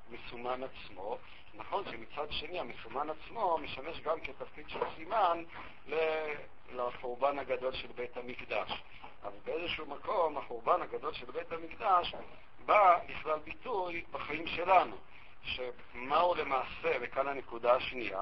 המסומן 0.10 0.62
עצמו. 0.64 1.18
נכון 1.56 1.84
שמצד 1.92 2.32
שני 2.32 2.60
המסומן 2.60 3.08
עצמו 3.10 3.58
משמש 3.58 4.00
גם 4.00 4.20
כתפקיד 4.20 4.70
של 4.70 4.80
סימן 4.96 5.44
לחורבן 6.72 7.40
הגדול 7.40 7.74
של 7.74 7.88
בית 7.96 8.18
המקדש. 8.18 8.84
אז 9.24 9.34
באיזשהו 9.46 9.86
מקום 9.86 10.38
החורבן 10.38 10.82
הגדול 10.82 11.14
של 11.14 11.32
בית 11.32 11.52
המקדש 11.52 12.14
בא 12.66 13.00
לכלל 13.08 13.40
ביטוי 13.40 14.04
בחיים 14.12 14.48
שלנו, 14.48 14.96
שמהו 15.44 16.36
למעשה, 16.36 16.98
וכאן 17.02 17.28
הנקודה 17.28 17.74
השנייה, 17.74 18.22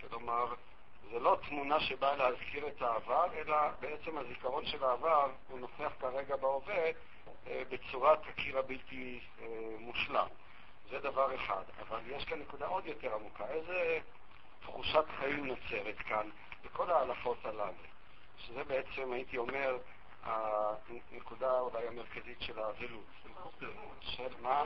כלומר, 0.00 0.54
זה 1.10 1.18
לא 1.20 1.38
תמונה 1.48 1.80
שבאה 1.80 2.16
להזכיר 2.16 2.68
את 2.68 2.82
העבר, 2.82 3.26
אלא 3.34 3.56
בעצם 3.80 4.18
הזיכרון 4.18 4.66
של 4.66 4.84
העבר 4.84 5.30
הוא 5.48 5.60
נוכח 5.60 5.92
כרגע 6.00 6.36
בהווה 6.36 6.90
אה, 7.46 7.62
בצורת 7.68 8.18
הקיר 8.28 8.58
הבלתי 8.58 9.20
אה, 9.40 9.46
מושלם. 9.78 10.26
זה 10.90 10.98
דבר 10.98 11.34
אחד. 11.34 11.62
אבל 11.80 12.00
יש 12.06 12.24
כאן 12.24 12.38
נקודה 12.38 12.66
עוד 12.66 12.86
יותר 12.86 13.14
עמוקה. 13.14 13.46
איזה 13.48 13.98
תחושת 14.60 15.04
חיים 15.18 15.46
נוצרת 15.46 15.98
כאן 15.98 16.30
בכל 16.64 16.90
ההלכות 16.90 17.44
הללו, 17.44 17.72
שזה 18.38 18.64
בעצם, 18.64 19.12
הייתי 19.12 19.38
אומר, 19.38 19.78
הנקודה 20.22 21.60
אולי 21.60 21.88
המרכזית 21.88 22.40
של 22.40 22.58
האבלות. 22.58 23.04
של 24.00 24.28
מה? 24.42 24.64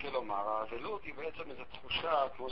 כלומר, 0.00 0.48
האבלות 0.48 1.04
היא 1.04 1.14
בעצם 1.14 1.50
איזו 1.50 1.64
תחושה, 1.64 2.28
כמו 2.36 2.48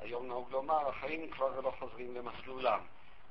שהיום 0.00 0.26
נהוג 0.26 0.50
לומר, 0.50 0.88
החיים 0.88 1.30
כבר 1.30 1.60
לא 1.60 1.70
חוזרים 1.78 2.14
למסלולם. 2.14 2.80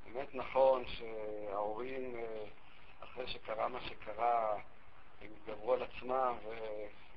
באמת 0.04 0.34
נכון 0.34 0.84
שההורים, 0.86 2.16
אחרי 3.00 3.28
שקרה 3.28 3.68
מה 3.68 3.80
שקרה, 3.80 4.54
הם 5.22 5.28
התגברו 5.36 5.72
על 5.72 5.82
עצמם 5.82 6.34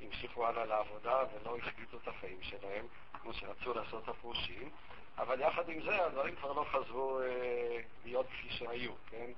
והמשיכו 0.02 0.48
הלאה 0.48 0.66
לעבודה 0.66 1.24
ולא 1.34 1.58
השביתו 1.58 1.98
את 1.98 2.08
החיים 2.08 2.42
שלהם, 2.42 2.88
כמו 3.22 3.34
שרצו 3.34 3.74
לעשות 3.74 4.08
הפרושים, 4.08 4.70
אבל 5.18 5.42
יחד 5.42 5.70
עם 5.70 5.82
זה 5.82 6.06
הדברים 6.06 6.36
כבר 6.36 6.54
לא 6.54 6.66
חזרו 6.72 7.22
אה, 7.22 7.80
להיות 8.06 8.26
כפי 8.28 8.50
שהיו, 8.50 8.92
כן? 9.10 9.32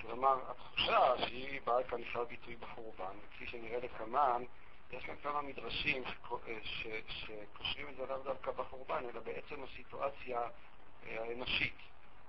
כלומר, 0.00 0.50
התחושה 0.50 1.18
שהיא 1.18 1.60
באה 1.64 1.84
כאן 1.84 2.02
בכלל 2.02 2.24
ביטוי 2.24 2.56
בחורבן, 2.56 3.16
וכפי 3.26 3.46
שנראה 3.46 3.78
לקמן, 3.78 4.42
יש 4.92 5.04
כאן 5.04 5.14
כמה 5.22 5.42
מדרשים 5.42 6.02
אה, 6.04 6.58
שקושרים 7.08 7.88
את 7.88 7.96
זה 7.96 8.06
לאו 8.06 8.18
דווקא 8.18 8.50
בחורבן, 8.50 9.04
אלא 9.04 9.20
בעצם 9.20 9.62
הסיטואציה 9.62 10.40
אה, 11.06 11.22
האנושית. 11.22 11.74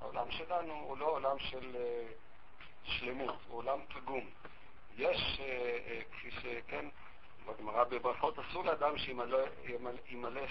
העולם 0.02 0.32
שלנו 0.32 0.74
הוא 0.74 0.98
לא 0.98 1.06
עולם 1.06 1.40
של 1.40 1.76
אה, 1.76 2.08
שלמות, 2.84 3.36
הוא 3.48 3.58
עולם 3.58 3.80
פגום. 3.94 4.30
יש, 4.98 5.40
כפי 6.12 6.32
שכן, 6.32 6.86
בגמרא 7.46 7.84
בברכות, 7.84 8.40
אסור 8.40 8.66
לאדם 8.66 8.98
שימלא 8.98 10.48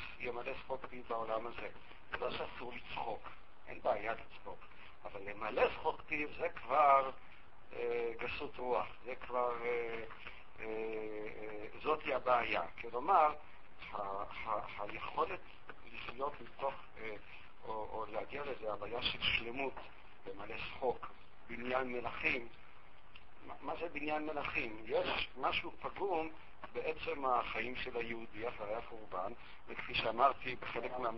שחוק 0.64 0.86
פיו 0.86 1.02
בעולם 1.08 1.46
הזה. 1.46 1.68
זה 2.10 2.16
לא 2.16 2.30
שאסור 2.30 2.72
לצחוק, 2.72 3.28
אין 3.68 3.80
בעיה 3.82 4.14
לצחוק. 4.14 4.58
אבל 5.04 5.20
למלא 5.30 5.70
שחוק 5.70 6.02
פיו 6.06 6.28
זה 6.38 6.48
כבר 6.48 7.10
אה, 7.76 8.12
גסות 8.18 8.58
רוח, 8.58 8.86
זה 9.04 9.14
כבר, 9.14 9.52
אה, 9.64 10.04
אה, 10.60 11.66
זאתי 11.82 12.14
הבעיה. 12.14 12.62
כלומר, 12.80 13.34
היכולת 14.78 15.40
לחיות 15.92 16.32
מתוך, 16.40 16.74
או, 17.64 17.72
או 17.72 18.04
להגיע 18.12 18.42
לזה, 18.44 18.72
הבעיה 18.72 19.02
של 19.02 19.22
שלמות, 19.22 19.74
למלא 20.26 20.58
שחוק, 20.58 21.06
בניין 21.46 21.92
מלכים, 21.92 22.48
מה, 23.46 23.54
מה 23.60 23.74
זה 23.80 23.88
בניין 23.88 24.26
מלכים? 24.26 24.82
יש 24.84 25.28
משהו 25.36 25.72
פגום 25.80 26.28
בעצם 26.72 27.24
החיים 27.26 27.76
של 27.76 27.96
היהודי 27.96 28.48
אחרי 28.48 28.74
החורבן, 28.74 29.32
וכפי 29.68 29.94
שאמרתי 29.94 30.56
בחלק 30.56 30.90
מה... 30.98 31.10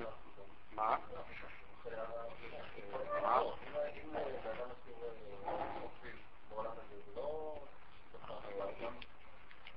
מה? 0.73 0.97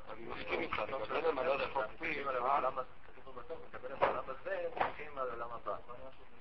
אני 0.09 0.25
מסכים 0.25 0.59
איתך, 0.59 0.81
פיו, 0.87 0.99
מדבר 0.99 1.17
על 1.17 1.37
העולם 4.01 4.29
הזה, 4.29 4.67
הולכים 4.75 5.17
על 5.17 5.29
העולם 5.29 5.49
הבא. 5.51 5.75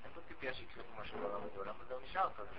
אין 0.03 0.11
פה 0.13 0.53
שיקרה 0.53 0.83
משהו 1.01 1.19
בעולם 1.19 1.41
הזה, 1.43 1.55
העולם 1.55 1.75
הזה 1.81 1.95
נשאר 2.03 2.29
כזה. 2.37 2.49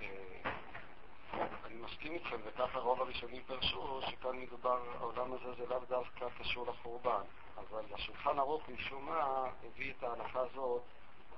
אני 1.65 1.75
מסכים 1.75 2.13
איתכם, 2.13 2.37
וככה 2.45 2.79
רוב 2.79 3.01
הראשונים 3.01 3.43
פרשו, 3.47 4.01
שכאן 4.01 4.37
מדובר, 4.37 4.79
העולם 4.99 5.33
הזה 5.33 5.53
זה 5.57 5.65
לאו 5.69 5.79
דווקא 5.89 6.25
קשור 6.39 6.67
לחורבן. 6.67 7.21
אבל 7.57 7.83
השולחן 7.93 8.39
ערוך 8.39 8.69
משום 8.69 9.05
מה 9.05 9.45
הביא 9.63 9.93
את 9.97 10.03
ההנחה 10.03 10.39
הזאת 10.39 10.81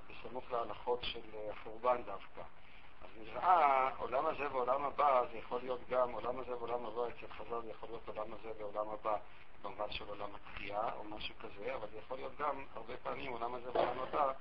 בסמוך 0.08 0.52
להלכות 0.52 0.98
של 1.02 1.20
החורבן 1.50 2.02
דווקא. 2.02 2.40
אז 3.02 3.08
נראה, 3.16 3.90
עולם 3.96 4.26
הזה 4.26 4.52
ועולם 4.52 4.84
הבא, 4.84 5.22
זה 5.32 5.38
יכול 5.38 5.60
להיות 5.60 5.80
גם 5.88 6.12
עולם 6.12 6.38
הזה 6.40 6.56
ועולם 6.56 6.86
הבא, 6.86 7.02
אצל 7.08 7.32
חז"ל 7.32 7.62
זה 7.62 7.70
יכול 7.70 7.88
להיות 7.88 8.08
עולם 8.08 8.32
הזה 8.32 8.52
ועולם 8.58 8.88
הבא, 8.88 9.16
במובן 9.62 9.90
של 9.90 10.08
עולם 10.08 10.30
התחייה 10.34 10.92
או 10.96 11.04
משהו 11.04 11.34
כזה, 11.38 11.74
אבל 11.74 11.88
זה 11.90 11.98
יכול 11.98 12.16
להיות 12.16 12.36
גם, 12.38 12.64
הרבה 12.74 12.96
פעמים, 12.96 13.32
עולם 13.32 13.54
הזה 13.54 13.70
ועולם 13.72 13.98
הבא, 13.98 14.32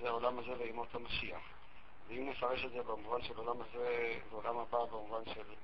זה 0.00 0.08
העולם 0.08 0.38
הזה 0.38 0.52
וימות 0.58 0.94
המשיח. 0.94 1.42
ואם 2.08 2.30
נפרש 2.30 2.64
את 2.64 2.70
זה 2.70 2.82
במובן 2.82 3.22
של 3.22 3.36
עולם 3.36 3.60
הזה 3.60 4.18
ועולם 4.30 4.58
הבא, 4.58 4.84
במובן 4.84 5.24
של 5.34 5.54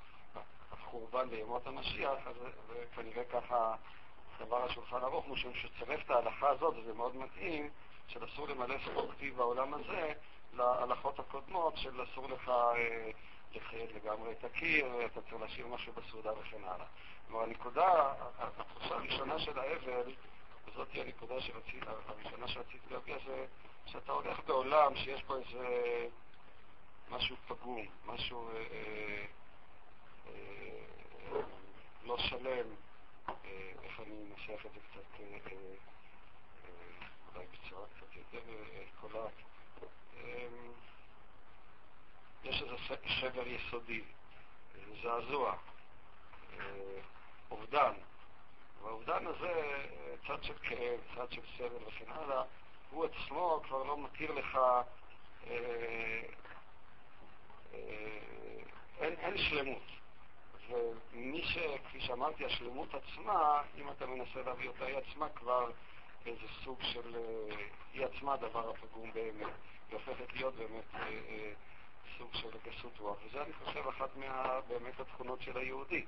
החורבן 0.73 1.29
וימות 1.31 1.67
המשיח, 1.67 2.27
אז 2.27 2.37
זה 2.69 2.85
כנראה 2.97 3.25
ככה 3.25 3.75
דבר 4.39 4.65
השולחן 4.65 4.97
ערוך, 4.97 5.29
משום 5.29 5.55
שצרף 5.55 6.01
את 6.05 6.11
ההלכה 6.11 6.49
הזאת, 6.49 6.75
וזה 6.77 6.95
מאוד 6.95 7.17
מתאים, 7.17 7.71
של 8.09 8.25
אסור 8.25 8.49
למלא 8.49 8.77
ספור 8.85 9.13
כתיב 9.13 9.37
בעולם 9.37 9.75
הזה 9.75 10.13
להלכות 10.53 11.19
הקודמות 11.19 11.77
של 11.77 12.03
אסור 12.03 12.29
לך 12.29 12.49
אה, 12.49 13.11
לחייד 13.55 13.91
לגמרי 13.93 14.33
את 14.33 14.45
הקיר, 14.45 15.07
אתה 15.07 15.21
צריך 15.21 15.41
להשאיר 15.41 15.67
משהו 15.67 15.93
בסעודה 15.93 16.33
וכן 16.41 16.65
הלאה. 16.65 16.87
כלומר, 17.27 17.43
הנקודה, 17.45 18.13
התחושה 18.39 18.95
הראשונה 18.95 19.39
של 19.39 19.59
האבל, 19.59 20.13
וזאת 20.67 20.89
היא 20.93 21.03
הנקודה 21.03 21.41
שרצית, 21.41 21.83
הראשונה 22.07 22.49
שרציתי 22.49 22.95
להגיע, 22.95 23.17
זה 23.27 23.47
שאתה 23.87 24.13
הולך 24.13 24.41
בעולם 24.47 24.97
שיש 24.97 25.25
בו 25.25 25.37
איזה 25.37 26.07
משהו 27.11 27.37
פגום, 27.49 27.87
משהו 28.07 28.49
אה, 28.49 28.57
אה, 28.61 29.25
אה, 30.27 31.41
לא 32.05 32.19
שלם, 32.19 32.67
אה, 33.29 33.73
איך 33.83 34.01
אני 34.01 34.17
אנסח 34.31 34.67
את 34.67 34.73
זה 34.75 34.81
קצת, 34.81 35.21
אה, 35.21 35.39
אה 35.53 35.94
אולי 37.35 37.47
בצורה 37.47 37.87
קצת 37.87 38.17
יותר 38.17 38.49
אה, 38.49 38.85
קולעת. 39.01 39.33
אה, 40.17 40.47
יש 42.45 42.63
איזה 42.63 42.77
שבר 43.07 43.47
יסודי, 43.47 44.05
זעזוע, 45.03 45.57
אה, 46.59 47.01
אובדן. 47.51 47.93
והאובדן 48.83 49.27
הזה, 49.27 49.87
צד 50.27 50.43
של 50.43 50.59
כאב, 50.63 51.01
צד 51.15 51.33
של 51.33 51.41
סבל 51.59 51.85
וכן 51.87 52.11
הלאה, 52.13 52.43
הוא 52.91 53.05
עצמו 53.05 53.61
כבר 53.65 53.83
לא 53.83 53.99
מתיר 53.99 54.33
לך, 54.33 54.59
אה, 55.47 56.21
אה, 57.75 58.59
אין, 59.01 59.15
אין 59.19 59.39
שלמות. 59.39 59.83
ומי 60.69 61.45
ש... 61.45 61.59
כפי 61.89 62.01
שאמרתי, 62.01 62.45
השלמות 62.45 62.89
עצמה, 62.95 63.63
אם 63.79 63.91
אתה 63.91 64.07
מנסה 64.07 64.43
להביא 64.47 64.69
אותה, 64.69 64.85
היא 64.85 64.97
עצמה 64.97 65.29
כבר 65.29 65.71
איזה 66.27 66.47
סוג 66.65 66.83
של... 66.83 67.17
אה, 67.17 67.57
היא 67.93 68.05
עצמה 68.05 68.33
הדבר 68.33 68.71
הפגום 68.71 69.13
באמת. 69.13 69.53
היא 69.89 69.99
הופכת 69.99 70.33
להיות 70.33 70.55
באמת 70.55 70.95
אה, 70.95 71.01
אה, 71.29 71.53
סוג 72.19 72.35
של 72.35 72.49
גסות 72.65 72.99
רוח. 72.99 73.17
וזה, 73.27 73.43
אני 73.43 73.53
חושב, 73.53 73.89
אחת 73.89 74.17
מה... 74.17 74.61
באמת 74.69 75.01
התכונות 75.01 75.43
של 75.43 75.59
היהודי. 75.59 76.05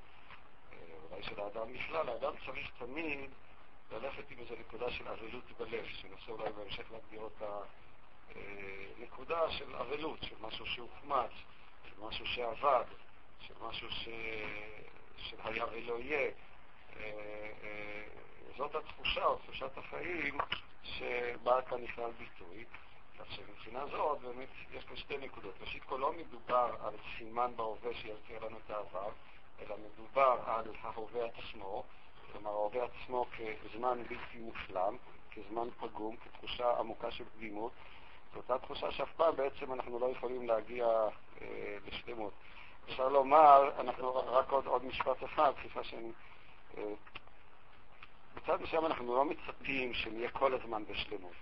אולי 1.11 1.23
של 1.23 1.41
האדם 1.41 1.73
בכלל. 1.73 2.09
האדם 2.09 2.33
צריך 2.47 2.71
תמיד 2.79 3.31
ללכת 3.93 4.31
עם 4.31 4.39
איזו 4.39 4.55
נקודה 4.61 4.91
של 4.91 5.09
אבלות 5.09 5.45
בלב, 5.59 5.87
שננסה 5.87 6.33
אולי 6.33 6.53
בהמשך 6.53 6.93
להגדיר 6.93 7.21
אותה 7.21 7.61
נקודה 8.99 9.51
של 9.51 9.77
אבלות, 9.77 10.23
של 10.23 10.35
משהו 10.41 10.67
שהוחמץ, 10.67 11.31
של 11.85 12.01
משהו 12.01 12.27
שעבד, 12.27 12.85
של 13.41 13.55
משהו 13.61 13.91
ש... 13.91 14.09
שהיה 15.17 15.65
ולא 15.73 15.99
יהיה. 16.01 16.31
זאת 18.57 18.75
התחושה 18.75 19.25
או 19.25 19.37
תחושת 19.37 19.79
החיים 19.79 20.39
שבאה 20.83 21.63
כאן 21.63 21.83
נכלל 21.83 22.11
ביטוי. 22.19 22.65
כך 23.19 23.33
שמבחינה 23.33 23.87
זאת 23.87 24.21
באמת 24.21 24.49
יש 24.73 24.85
כאן 24.85 24.97
שתי 24.97 25.17
נקודות. 25.19 25.55
ראשית 25.61 25.83
כל 25.85 25.97
לא 25.97 26.13
מדובר 26.13 26.75
על 26.85 26.95
סימן 27.19 27.53
בהווה 27.57 27.95
שיזכיר 27.95 28.45
לנו 28.45 28.57
את 28.65 28.71
העבר, 28.71 29.11
אלא 29.61 29.77
מדובר 29.77 30.39
על 30.47 30.65
ההווה 30.83 31.25
עצמו, 31.25 31.85
כלומר 32.33 32.51
ההווה 32.51 32.85
עצמו 32.85 33.27
כזמן 33.65 34.03
בלתי 34.09 34.39
מושלם, 34.39 34.97
כזמן 35.33 35.69
פגום, 35.81 36.17
כתחושה 36.17 36.79
עמוקה 36.79 37.11
של 37.11 37.25
פגימות. 37.37 37.73
זו 38.33 38.39
אותה 38.39 38.59
תחושה 38.59 38.93
שאף 38.93 39.13
פעם 39.17 39.37
בעצם 39.37 39.73
אנחנו 39.73 39.99
לא 39.99 40.07
יכולים 40.07 40.47
להגיע 40.47 40.87
אה, 41.43 41.77
לשלמות. 41.87 42.33
אפשר 42.85 43.09
לומר, 43.09 43.71
אנחנו 43.81 44.15
רק 44.15 44.51
עוד, 44.51 44.67
עוד 44.67 44.85
משפט 44.85 45.25
אחד, 45.25 45.53
סליחה 45.63 45.85
שאני... 45.85 46.11
אה, 46.79 46.83
בצד 48.37 48.63
מסוים 48.63 48.87
אנחנו 48.87 49.17
לא 49.17 49.25
מצפים 49.25 49.95
שנהיה 49.95 50.31
כל 50.31 50.55
הזמן 50.55 50.83
בשלמות, 50.85 51.33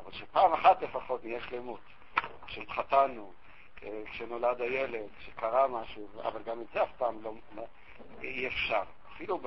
אבל 0.00 0.12
שפעם 0.12 0.52
אחת 0.52 0.82
לפחות 0.82 1.24
נהיה 1.24 1.40
שלמות. 1.40 1.80
כשהתחתנו, 2.46 3.32
כשנולד 4.06 4.60
הילד, 4.60 5.08
כשקרה 5.18 5.68
משהו, 5.68 6.08
אבל 6.22 6.42
גם 6.42 6.60
את 6.60 6.66
זה 6.74 6.82
אף 6.82 6.88
פעם 6.98 7.22
לא, 7.22 7.32
אי 8.22 8.46
אפשר. 8.46 8.82
אפילו 9.14 9.40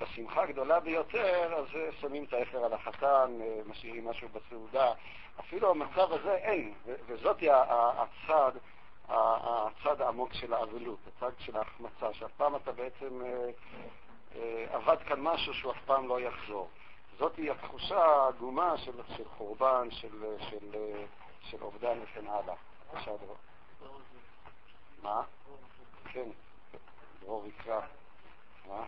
בשמחה 0.00 0.42
הגדולה 0.42 0.80
ביותר, 0.80 1.54
אז 1.54 1.66
שמים 2.00 2.24
את 2.24 2.32
האפר 2.32 2.64
על 2.64 2.72
החתן, 2.72 3.38
משאירים 3.66 4.08
משהו 4.08 4.28
בסעודה. 4.28 4.92
אפילו 5.40 5.70
המצב 5.70 6.12
הזה 6.12 6.34
אין, 6.34 6.74
וזאת 7.06 7.42
הצד, 7.72 8.52
הצד 9.08 10.00
העמוק 10.00 10.32
של 10.32 10.54
האבלות, 10.54 10.98
הצד 11.16 11.30
של 11.38 11.56
ההחמצה, 11.56 12.12
שאף 12.12 12.30
פעם 12.36 12.56
אתה 12.56 12.72
בעצם 12.72 13.22
אה, 13.24 13.50
עבד 14.70 14.96
כאן 15.08 15.20
משהו 15.20 15.54
שהוא 15.54 15.72
אף 15.72 15.78
פעם 15.86 16.08
לא 16.08 16.20
יחזור. 16.20 16.68
זאתי 17.18 17.50
התחושה 17.50 18.04
העגומה 18.04 18.78
של, 18.78 18.92
של 19.16 19.28
חורבן, 19.28 19.90
של, 19.90 20.36
של, 20.50 20.76
של 21.40 21.62
אובדן 21.62 21.98
וכן 22.02 22.26
הלאה. 22.26 22.54
בבקשה, 22.92 23.10
דרור. 23.16 23.36
מה? 25.02 25.22
כן, 26.12 26.28
דרור 27.20 27.46
יקרא. 27.46 27.80
מה? 28.68 28.84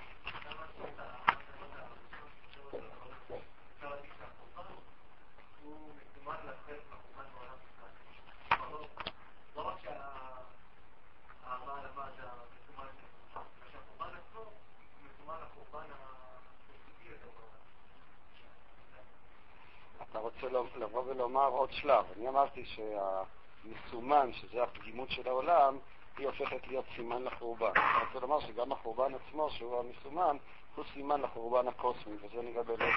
אתה 20.16 20.24
רוצה 20.24 20.46
לבוא 20.76 21.02
ולומר 21.06 21.48
עוד 21.48 21.72
שלב. 21.72 22.04
אני 22.16 22.28
אמרתי 22.28 22.64
שהמסומן, 22.64 24.32
שזה 24.32 24.62
הפגימות 24.62 25.10
של 25.10 25.28
העולם, 25.28 25.78
היא 26.18 26.26
הופכת 26.26 26.66
להיות 26.66 26.84
סימן 26.96 27.22
לחורבן. 27.24 27.72
אני 27.76 28.04
רוצה 28.06 28.20
לומר 28.20 28.40
שגם 28.40 28.72
החורבן 28.72 29.12
עצמו, 29.14 29.50
שהוא 29.50 29.78
המסומן, 29.80 30.36
הוא 30.74 30.84
סימן 30.94 31.20
לחורבן 31.20 31.68
הקוסמי, 31.68 32.16
וזה 32.16 32.42
נראה 32.42 32.62
באמת 32.62 32.94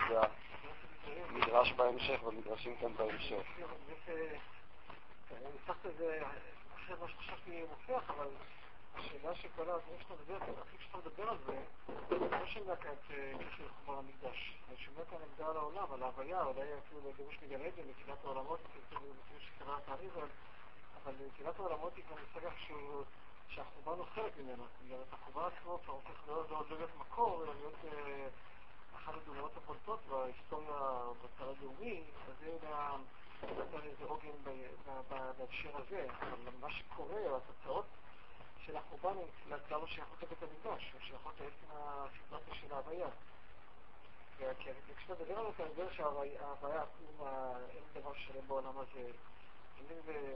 המדרש 1.30 1.74
בהמשך, 1.74 2.24
במדרשים 2.24 2.76
כאן 2.76 2.94
בהמשך. 2.94 3.44
ניסחת 5.54 5.86
את 5.86 5.98
זה 5.98 6.22
אחרי 6.76 6.96
מה 7.02 7.08
שחשבתי 7.08 7.64
מוכיח, 7.70 8.10
אבל 8.10 8.28
השאלה 9.00 9.36
שכל 9.36 9.62
הדברים 9.62 10.00
שאתה 10.02 10.14
מדבר, 10.14 10.38
הכי 10.62 10.78
כשאתה 10.78 10.98
מדבר 10.98 11.30
על 11.30 11.38
זה, 11.46 11.64
לא 12.10 12.76
כאן 12.76 12.92
את 12.92 13.12
קשר 13.40 13.64
לחובר 13.66 13.98
המקדש. 14.00 14.58
אני 14.70 14.78
שומע 14.78 15.06
כאן 15.10 15.18
עמדה 15.30 15.50
על 15.50 15.58
העולם, 15.58 15.94
על 15.94 16.04
ההוויה, 16.04 16.44
אולי 16.44 16.78
אפילו 16.78 17.02
לגירוש 17.10 17.38
מגן 17.44 17.62
עדן, 17.62 17.90
נטילת 17.90 18.18
העולמות, 18.24 18.60
לפי 18.92 19.46
שקרא 19.46 19.78
את 19.78 19.90
האריזל, 19.90 20.28
אבל 21.04 21.14
נטילת 21.28 21.60
העולמות 21.60 21.96
היא 21.96 22.04
כבר 22.06 22.16
מושג 22.16 22.48
שהחורבן 23.48 24.00
הוא 24.00 24.06
חלק 24.06 24.38
ממנו. 24.38 24.64
החורבן 25.12 25.50
עצמו 25.58 25.80
כבר 25.86 25.94
הופך 25.94 26.28
לא 26.28 26.64
להיות 26.70 26.90
מקור, 27.00 27.44
אלא 27.44 27.54
להיות 27.54 27.76
אחת 28.96 29.14
הדוגמאות 29.14 29.52
הבולטות 29.58 30.00
בהיסטוריה 30.10 31.02
בצד 31.24 31.46
הלאומי, 31.60 32.04
אז 32.28 32.34
זה 32.40 32.58
נתן 33.44 33.88
איזה 33.88 34.06
עוגן 34.06 34.54
בהקשר 35.10 35.78
הזה. 35.78 36.08
אבל 36.22 36.52
מה 36.60 36.72
שקורה, 36.72 37.38
התוצאות 37.38 37.86
של 38.70 38.78
החורבן 38.78 39.14
כלל 39.68 39.80
לא 39.80 39.88
שייכות 39.88 40.24
לבית 40.24 40.44
המקדש, 40.44 40.92
הן 40.94 41.02
שייכות 41.08 41.34
לעצם 41.40 41.66
הסיטואציה 41.72 42.56
של 42.56 42.74
ההוויה. 42.74 43.08
וכשאתה 44.38 45.14
מדבר 45.14 45.40
על 45.40 45.46
זה, 45.46 45.52
אתה 45.56 45.66
מדבר 45.66 45.92
שההוויה, 45.92 46.54
אין 47.70 47.84
דבר 47.94 48.14
שלם 48.14 48.48
בעולם 48.48 48.78
הזה. 48.78 49.12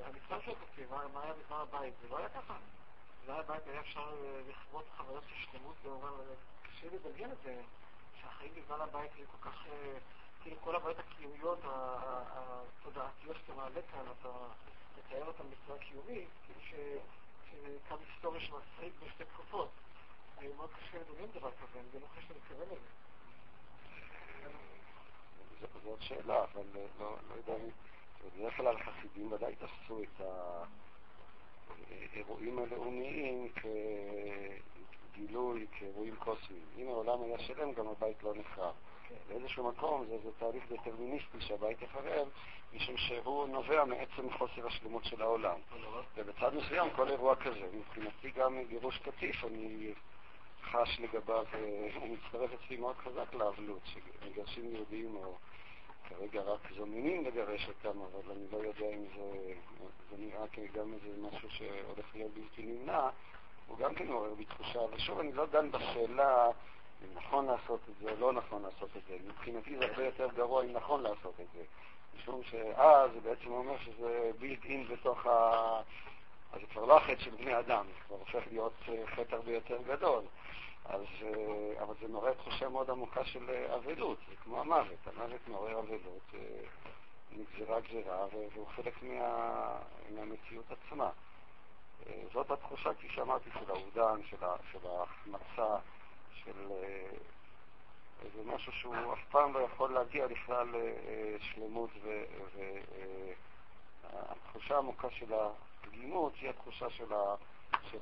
המקצוע 0.05 0.41
שאת 0.41 0.57
עושה, 0.61 1.07
מה 1.13 1.21
היה 1.23 1.33
בזמן 1.33 1.57
הבית? 1.57 1.93
זה 2.01 2.09
לא 2.09 2.17
היה 2.17 2.29
ככה. 2.29 2.57
בזמן 3.21 3.35
הבית 3.35 3.67
היה 3.67 3.79
אפשר 3.79 4.15
לכבוד 4.47 4.85
חוויות 4.97 5.23
של 5.29 5.35
שלמות 5.51 5.75
במובן 5.83 6.09
הזה. 6.19 6.35
קשה 6.63 6.87
לדמיין 6.91 7.31
את 7.31 7.37
זה, 7.43 7.61
שהחיים 8.21 8.53
בזמן 8.55 8.81
הבית 8.81 9.11
היו 9.15 9.25
כל 9.27 9.49
כך, 9.49 9.65
כאילו 10.43 10.61
כל 10.61 10.75
הבעיות 10.75 10.99
הקיומיות, 10.99 11.59
התודעתיות 11.63 13.37
שאתה 13.37 13.53
מעלה 13.53 13.81
כאן, 13.91 14.05
אתה 14.19 14.29
מתאר 14.97 15.27
אותן 15.27 15.43
בצורה 15.49 15.79
קיומית, 15.79 16.29
כאילו 16.45 16.61
שזה 16.61 16.99
קו 17.89 17.95
היסטורי 18.09 18.39
שמפריד 18.39 18.93
בשתי 18.99 19.23
תקופות. 19.25 19.69
מאוד 20.57 20.69
קשה 20.69 20.97
לדמיין 20.97 21.31
דבר 21.31 21.51
כזה, 21.51 21.79
אני 21.79 22.01
לא 22.01 22.07
חושב 22.07 22.21
שאתה 22.21 22.33
מתכוון 22.33 22.67
לזה. 22.67 22.89
זאת 25.83 26.01
שאלה, 26.01 26.43
אבל 26.43 26.63
לא 26.99 27.35
יודע 27.35 27.55
אם... 27.55 27.69
בדרך 28.23 28.57
כלל 28.57 28.77
החסידים 28.77 29.31
ודאי 29.31 29.55
תפסו 29.55 30.03
את 30.03 30.21
האירועים 32.13 32.59
הלאומיים 32.59 33.51
כגילוי, 35.11 35.67
כאירועים 35.71 36.15
קוסמיים. 36.15 36.65
אם 36.77 36.87
העולם 36.87 37.21
היה 37.21 37.39
שלם, 37.39 37.73
גם 37.73 37.87
הבית 37.87 38.23
לא 38.23 38.33
נחרב. 38.35 38.73
באיזשהו 39.28 39.67
מקום 39.67 40.06
זה, 40.06 40.17
זה 40.23 40.30
תהליך 40.39 40.63
דטרמיניסטי 40.71 41.41
שהבית 41.41 41.82
יחרב, 41.82 42.28
משום 42.73 42.97
שהוא 42.97 43.47
נובע 43.47 43.86
מעצם 43.86 44.32
חוסר 44.38 44.67
השלמות 44.67 45.06
של 45.06 45.21
העולם. 45.21 45.58
ובצד 46.17 46.56
מסוים 46.56 46.89
כל 46.95 47.10
אירוע 47.10 47.36
כזה, 47.36 47.67
מבחינתי 47.73 48.32
גם 48.32 48.63
גירוש 48.69 48.97
קטיף, 48.97 49.43
אני 49.45 49.93
חש 50.63 50.99
לגביו, 50.99 51.45
הוא 51.95 52.17
מצטרף 52.17 52.49
אצלי 52.54 52.78
מאוד 52.78 52.95
חזק 52.95 53.34
לאבלות, 53.34 53.82
שמגרשים 53.86 54.76
יהודים 54.76 55.15
או... 55.15 55.36
כרגע 56.10 56.41
רק 56.41 56.60
זוממים 56.76 57.26
לגרש 57.26 57.67
אותם, 57.67 57.99
אבל 58.02 58.32
אני 58.32 58.45
לא 58.52 58.58
יודע 58.58 58.86
אם 58.86 59.06
זה, 59.15 59.54
זה 60.10 60.17
נראה 60.17 60.47
כגם 60.47 60.93
איזה 60.93 61.28
משהו 61.28 61.49
שהולך 61.49 62.15
להיות 62.15 62.34
בלתי 62.34 62.62
נמנע, 62.62 63.10
הוא 63.67 63.78
גם 63.78 63.95
כן 63.95 64.08
מעורר 64.08 64.34
בי 64.34 64.45
תחושה, 64.45 64.80
ושוב, 64.80 65.19
אני 65.19 65.34
לא 65.34 65.45
דן 65.45 65.71
בשאלה 65.71 66.47
אם 67.03 67.17
נכון 67.17 67.45
לעשות 67.45 67.79
את 67.89 67.97
זה 68.01 68.11
או 68.11 68.15
לא 68.19 68.33
נכון 68.33 68.61
לעשות 68.61 68.89
את 68.97 69.01
זה. 69.07 69.17
מבחינתי 69.27 69.77
זה 69.77 69.85
הרבה 69.85 70.05
יותר 70.05 70.27
גרוע 70.35 70.63
אם 70.63 70.71
נכון 70.71 71.03
לעשות 71.03 71.39
את 71.39 71.47
זה. 71.53 71.63
משום 72.15 72.43
שאז 72.43 73.11
זה 73.13 73.19
בעצם 73.19 73.51
אומר 73.51 73.77
שזה 73.77 74.31
בילט 74.39 74.65
אין 74.65 74.87
בתוך 74.87 75.25
ה... 75.25 75.81
אז 76.53 76.61
זה 76.61 76.67
כבר 76.67 76.85
לא 76.85 76.97
החטא 76.97 77.19
של 77.19 77.31
בני 77.31 77.59
אדם, 77.59 77.85
זה 77.87 77.99
כבר 78.07 78.15
הופך 78.15 78.47
להיות 78.51 78.73
חטא 79.05 79.35
הרבה 79.35 79.51
יותר 79.51 79.77
גדול. 79.87 80.23
אז, 80.85 81.01
אבל 81.81 81.93
זה 82.01 82.07
מעורר 82.07 82.33
תחושה 82.33 82.69
מאוד 82.69 82.89
עמוקה 82.89 83.25
של 83.25 83.65
אבלות, 83.75 84.17
זה 84.29 84.35
כמו 84.35 84.61
המוות, 84.61 85.07
המוות 85.07 85.47
מעורר 85.47 85.79
אבלות, 85.79 86.33
נגזרה 87.31 87.79
גזירה, 87.79 88.25
והוא 88.53 88.67
חלק 88.67 89.03
מה, 89.03 89.79
מהמציאות 90.15 90.65
עצמה. 90.71 91.09
זאת 92.33 92.51
התחושה, 92.51 92.93
כפי 92.93 93.09
שאמרתי, 93.09 93.49
של 93.59 93.71
האובדן, 93.71 94.21
של 94.71 94.87
ההחמצה, 94.87 95.75
של 96.33 96.71
איזה 98.21 98.43
משהו 98.45 98.71
שהוא 98.71 99.13
אף 99.13 99.19
פעם 99.31 99.53
לא 99.53 99.59
יכול 99.59 99.93
להגיע 99.93 100.27
לכלל 100.27 100.67
שלמות, 101.39 101.89
והתחושה 104.03 104.75
העמוקה 104.75 105.09
של 105.09 105.33
הפגימות 105.33 106.33
היא 106.35 106.49
התחושה 106.49 106.89
של 106.89 107.13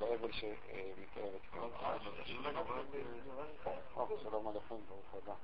האבל 0.00 0.32
שמתארת 0.32 1.40
כאן. 1.52 1.68
שלום 4.22 4.48
עליכם, 4.48 4.74
ברוך 4.88 5.14
הבא. 5.14 5.34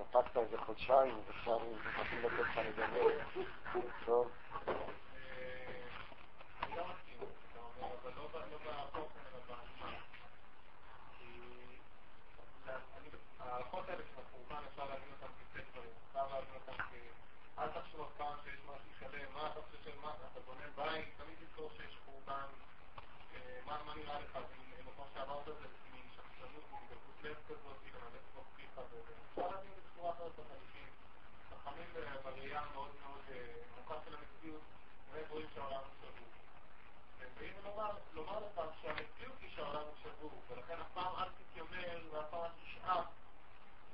התאפקת 0.00 0.36
איזה 0.36 0.58
חודשיים, 0.58 1.20
ועכשיו 1.26 1.60
מתחילים 1.98 2.24
לתת 2.24 2.38
לך 2.38 2.58
לדבר. 2.58 3.18
טוב. 4.04 4.30
ההערכות 13.40 13.88
האלה 13.88 14.02
של 14.02 14.20
החורבן 14.20 14.62
אפשר 14.70 14.84
להבין 14.84 15.08
אותם 15.12 15.26
כשתי 15.38 15.60
דברים. 15.72 15.90
אפשר 16.08 16.26
להבין 16.34 16.54
אותם 16.54 16.82
כ... 16.82 16.92
אל 17.58 17.68
תחשוב 17.68 18.00
אף 18.00 18.12
פעם 18.18 18.36
שיש 18.44 18.60
משהו 18.64 18.90
שלם, 19.00 19.34
מה 19.34 19.46
אתה 19.52 19.60
חושב 19.62 19.84
של 19.84 19.98
מה, 20.02 20.10
אתה 20.32 20.40
בונה 20.40 20.66
בית, 20.76 21.08
תמיד 21.18 21.36
תזכור 21.40 21.70
שיש 21.76 21.98
חורבן. 22.04 22.48
מה 23.66 23.94
נראה 23.96 24.20
לך, 24.20 24.38
כמו 24.96 25.04
שאמרת, 25.14 25.44
זה 25.44 25.52
משחצנות, 25.92 26.64
מדקות 26.72 27.22
לב 27.22 27.36
כזאת, 27.48 27.76
למלא 27.94 28.20
תוך 28.34 28.44
פיך, 28.56 28.78
ואפשר 28.78 29.50
להבין 29.50 29.70
את 29.70 29.76
זה 29.76 29.82
בצורה 29.92 30.10
אחרת 30.10 30.32
בחליפים. 30.32 30.88
חכמים 31.50 31.88
בראייה 32.58 32.74
מאוד 32.74 32.90
מאוד 33.02 33.20
עמוקה 33.76 33.94
של 34.04 34.14
המציאות, 34.14 34.62
רואים 35.30 35.46
שהעולם 35.54 35.80
הוא 35.80 35.94
שבור. 36.00 36.28
ובאים 37.18 37.54
לומר 38.12 38.38
לך 38.38 38.60
שהמציאות 38.82 39.40
היא 39.40 39.50
שהעולם 39.56 39.80
הוא 39.80 39.94
שבור, 40.02 40.42
ולכן 40.48 40.80
אף 40.80 40.86
פעם 40.94 41.12
אל 41.18 41.28
תתיימר 41.28 42.12
ואף 42.12 42.30
פעם 42.30 42.44
אל 42.44 42.50
תשאף 42.62 43.04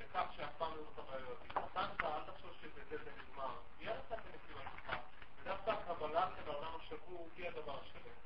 לכך 0.00 0.26
שאף 0.36 0.50
פעם 0.58 0.76
לא 0.76 0.80
יהיו 0.80 0.90
הבעיות. 0.98 1.38
התחתנת, 1.44 2.00
אל 2.00 2.24
תחשוב 2.30 2.50
שבזה 2.60 3.04
זה 3.04 3.10
נגמר. 3.10 3.54
תהיה 3.78 3.94
לך 3.94 4.06
את 4.06 4.12
המציאות 4.12 4.62
שלך, 4.62 4.96
ודווקא 5.40 5.70
הקבלה 5.70 6.28
של 6.36 6.50
העולם 6.50 6.72
השבור 6.80 7.28
היא 7.36 7.48
הדבר 7.48 7.78
השלם. 7.80 8.16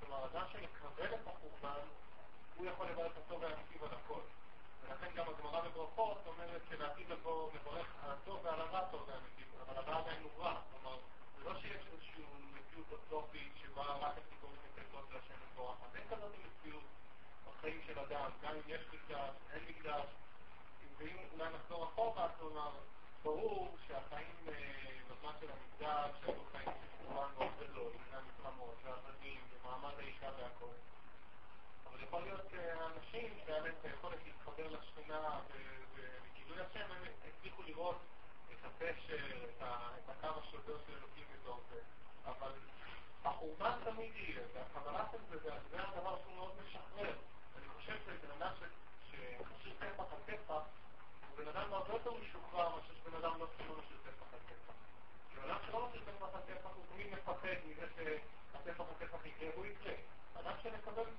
כלומר, 0.00 0.26
אדם 0.26 0.44
שמקבל 0.52 1.14
את 1.14 1.26
החורבן, 1.26 1.86
הוא 2.56 2.66
יכול 2.66 2.86
לברך 2.86 3.12
הטוב 3.16 3.42
והנתיב 3.42 3.84
על 3.84 3.90
הכל. 4.04 4.20
ולכן 4.82 5.14
גם 5.14 5.24
הגמרא 5.28 5.60
בברכות 5.60 6.18
אומרת 6.26 6.62
שלעתיד 6.68 7.08
לבוא 7.08 7.50
מברך 7.52 7.86
על 8.04 8.10
הטוב 8.10 8.40
ועל 8.44 8.60
הרע 8.60 8.80
טוב 8.90 9.08
והנתיב, 9.08 9.43
אבל 9.78 9.92
הרע 9.92 9.98
עדיין 9.98 10.22
רע. 10.38 10.60
כלומר, 10.70 10.98
זה 11.38 11.44
לא 11.44 11.60
שיש 11.60 11.86
איזושהי 11.92 12.24
מציאות 12.52 12.86
אוטופית 12.92 13.52
שבה 13.62 13.82
רק 13.82 14.14
הסיכויים 14.18 14.56
מתקדמות 14.64 15.04
והשם 15.12 15.34
מבורך. 15.52 15.76
אין 15.94 16.02
כזאת 16.10 16.32
מציאות 16.46 16.84
בחיים 17.46 17.80
של 17.86 17.98
אדם, 17.98 18.30
גם 18.42 18.54
אם 18.54 18.60
יש 18.66 18.80
מקדש, 18.92 19.34
אין 19.52 19.62
מקדש. 19.68 20.06
ואם 20.98 21.16
אולי 21.32 21.54
נחזור 21.54 21.84
אחורה, 21.84 22.28
כלומר, 22.38 22.70
ברור 23.22 23.76
שהחיים 23.86 24.34
בזמן 25.08 25.32
של 25.40 25.46
המקדש 25.50 26.10
היו 26.22 26.42
חיים 26.52 26.70
של 26.80 27.06
חורבן 27.06 27.34
מאוד 27.38 27.52
גדול, 27.60 27.92
בגלל 27.92 28.20
מלחמות 28.22 28.74
ועבדים 28.84 29.40
ומעמד 29.50 29.98
האישה 29.98 30.30
והכל. 30.38 30.74
אבל 31.86 32.02
יכול 32.02 32.22
להיות 32.22 32.54
אנשים 32.96 33.32
שהיה 33.46 33.58
להם 33.58 33.74
את 33.80 33.84
היכולת 33.84 34.18
להתחבר 34.24 34.68
לשכינה 34.68 35.40
ולגילוי 35.94 36.60
השם, 36.60 36.92
הם 36.92 37.02
הצליחו 37.28 37.62
הקשר, 38.76 39.46
את 39.58 40.08
הקו 40.08 40.40
השוטר 40.40 40.76
של 40.86 40.92
אלוקים 40.98 41.24
בתוך 41.34 41.60
זה, 41.70 41.80
אבל 42.24 42.52
החורבן 43.24 43.72
תמיד 43.84 44.16
יהיה, 44.16 44.42
והחזרה 44.54 45.06
של 45.12 45.18
זה, 45.30 45.50
זה 45.70 45.82
הדבר 45.82 46.16
שהוא 46.22 46.34
מאוד 46.34 46.52
משחרר. 46.66 47.14
אני 47.58 47.68
חושב 47.76 47.96
שבן 48.04 48.30
אדם 48.38 48.52
שמשאיר 49.10 49.74
טפח 49.78 50.04
על 50.12 50.18
טפח, 50.26 50.62
הוא 51.28 51.36
בן 51.36 51.48
אדם 51.48 51.72
הרבה 51.72 51.92
יותר 51.92 52.12
משוחרר 52.12 52.68
מאשר 52.68 52.94
שבן 52.94 53.16
אדם 53.16 53.38
לא 53.40 53.46
משאיר 53.56 53.98
טפח 54.04 54.26
על 54.32 54.38
טפח. 54.46 54.74
בן 55.36 55.50
אדם 55.50 55.58
שלא 55.66 55.88
משאיר 55.88 56.02
טפח 56.04 56.34
על 56.34 56.40
טפח, 56.40 56.70
הוא 56.74 56.84
תמיד 56.92 57.06
מפחד 57.12 57.56
מזה 57.66 57.86
שהטפח 57.96 58.80
על 58.80 59.06
טפח 59.06 59.26
יקרה, 59.26 59.48
והוא 59.54 59.66
יקרה. 59.66 59.94
אדם 60.34 60.54
שמקבל 60.62 61.10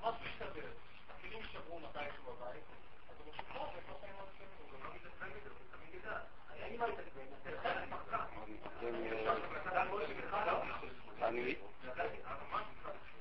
משהו 0.00 0.26
יסתדר, 0.26 0.70
הכלים 1.08 1.38
יישברו 1.38 1.80
מתישהו 1.80 2.24
בבית, 2.24 2.64
אז 3.10 3.16
הוא 3.18 3.32
משוחרר, 3.32 3.68
ויש 3.74 3.88
לו 3.88 3.98
חיים 4.00 4.14
על 4.18 4.26
שנים, 4.38 4.48
הוא 4.60 4.70
גם 4.72 4.86
לא 4.86 4.94
מתעצבן 4.94 5.28
מזה, 5.28 5.50
הוא 5.50 5.58
תמיד 5.72 5.94
ידע. 5.94 6.18
אני 6.50 6.78
לא 6.78 6.86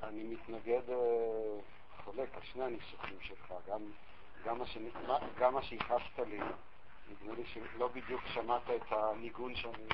אני 0.04 0.24
מתנגד, 0.24 0.82
חולק 2.64 2.74
על 2.74 2.80
שני 2.90 3.06
הניסוחים 3.06 3.22
שלך, 3.22 3.54
גם 5.40 5.54
מה 5.54 5.64
שייחסת 5.64 6.20
לי, 6.20 6.40
נדמה 7.10 7.34
לי 7.34 7.44
שלא 7.46 7.88
בדיוק 7.88 8.22
שמעת 8.34 8.62
את 8.70 8.92
הניגון 8.92 9.56
שאני 9.56 9.88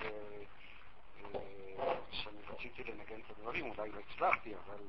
שאני 2.12 2.38
רציתי 2.50 2.84
לנגן 2.84 3.20
את 3.20 3.38
הדברים, 3.38 3.66
אולי 3.70 3.92
לא 3.92 4.00
הצלחתי, 4.00 4.54
אבל 4.56 4.80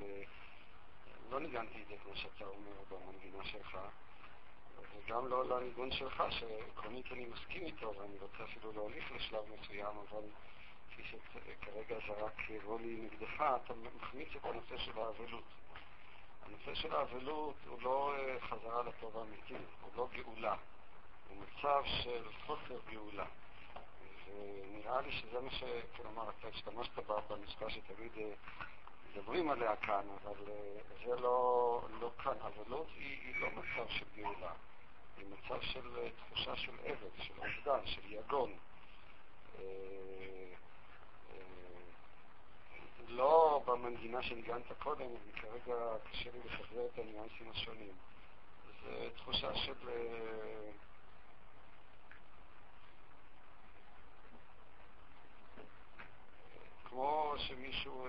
לא 1.31 1.41
ניגנתי 1.41 1.83
את 1.83 1.89
זה 1.89 1.95
כמו 2.03 2.17
שאתה 2.17 2.45
אומר 2.45 2.73
במנגינה 2.91 3.45
שלך. 3.45 3.79
וגם 4.97 5.29
לא 5.29 5.61
לניגון 5.61 5.93
שלך, 5.93 6.23
שעקרונית 6.31 7.13
אני 7.13 7.25
מסכים 7.25 7.63
איתו, 7.67 7.93
ואני 7.99 8.19
רוצה 8.21 8.45
אפילו 8.45 8.73
להוליך 8.73 9.13
לשלב 9.13 9.45
מסוים, 9.61 9.97
אבל 10.09 10.23
כפי 10.91 11.03
שכרגע 11.05 11.97
זרק 12.07 12.51
רולי 12.65 12.97
נגדך, 12.97 13.45
אתה 13.65 13.75
מחמיץ 13.97 14.29
את 14.37 14.45
הנושא 14.45 14.79
של 14.79 14.99
האבלות. 14.99 15.45
הנושא 16.51 16.75
של 16.75 16.95
האבלות 16.95 17.55
הוא 17.67 17.83
לא 17.83 18.15
חזרה 18.41 18.83
לטוב 18.83 19.19
האמיתי, 19.19 19.55
הוא 19.55 19.91
לא 19.97 20.09
גאולה, 20.13 20.55
הוא 21.29 21.37
מצב 21.37 21.83
של 21.85 22.29
חוסר 22.47 22.79
גאולה. 22.91 23.27
ונראה 24.27 25.01
לי 25.01 25.13
שזה 25.13 25.41
מה 25.41 25.51
ש... 25.51 25.65
כלומר, 25.97 26.31
אתה 26.31 26.49
השתמשת 26.49 26.99
בנוסחה 27.29 27.71
שתמיד 27.71 28.13
מדברים 29.11 29.51
עליה 29.51 29.77
כאן, 29.77 30.07
אבל 30.25 30.45
זה 31.05 31.17
לא, 31.17 31.81
לא 32.01 32.11
כאן. 32.25 32.35
אבלות 32.47 32.87
היא, 32.95 33.19
היא 33.25 33.41
לא 33.41 33.49
מצב 33.51 33.89
של 33.89 34.07
גאולה. 34.17 34.53
היא 35.17 35.27
מצב 35.27 35.61
של 35.61 36.09
תחושה 36.17 36.57
של 36.57 36.73
עבד, 36.85 37.23
של 37.23 37.35
אובדן, 37.39 37.87
של 37.87 38.13
יגון. 38.13 38.53
לא 43.11 43.63
במנגינה 43.67 44.23
שניגנת 44.23 44.73
קודם, 44.79 45.07
וכרגע 45.29 45.97
קשה 46.11 46.31
לי 46.31 46.39
לשחרר 46.45 46.87
את 46.87 46.99
הניואנסים 46.99 47.51
השונים. 47.51 47.93
זו 48.83 48.91
תחושה 49.17 49.55
של... 49.57 49.75
כמו 56.85 57.35
שמישהו, 57.39 58.07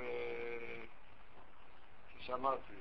כפי 2.07 2.23
שאמרתי, 2.23 2.73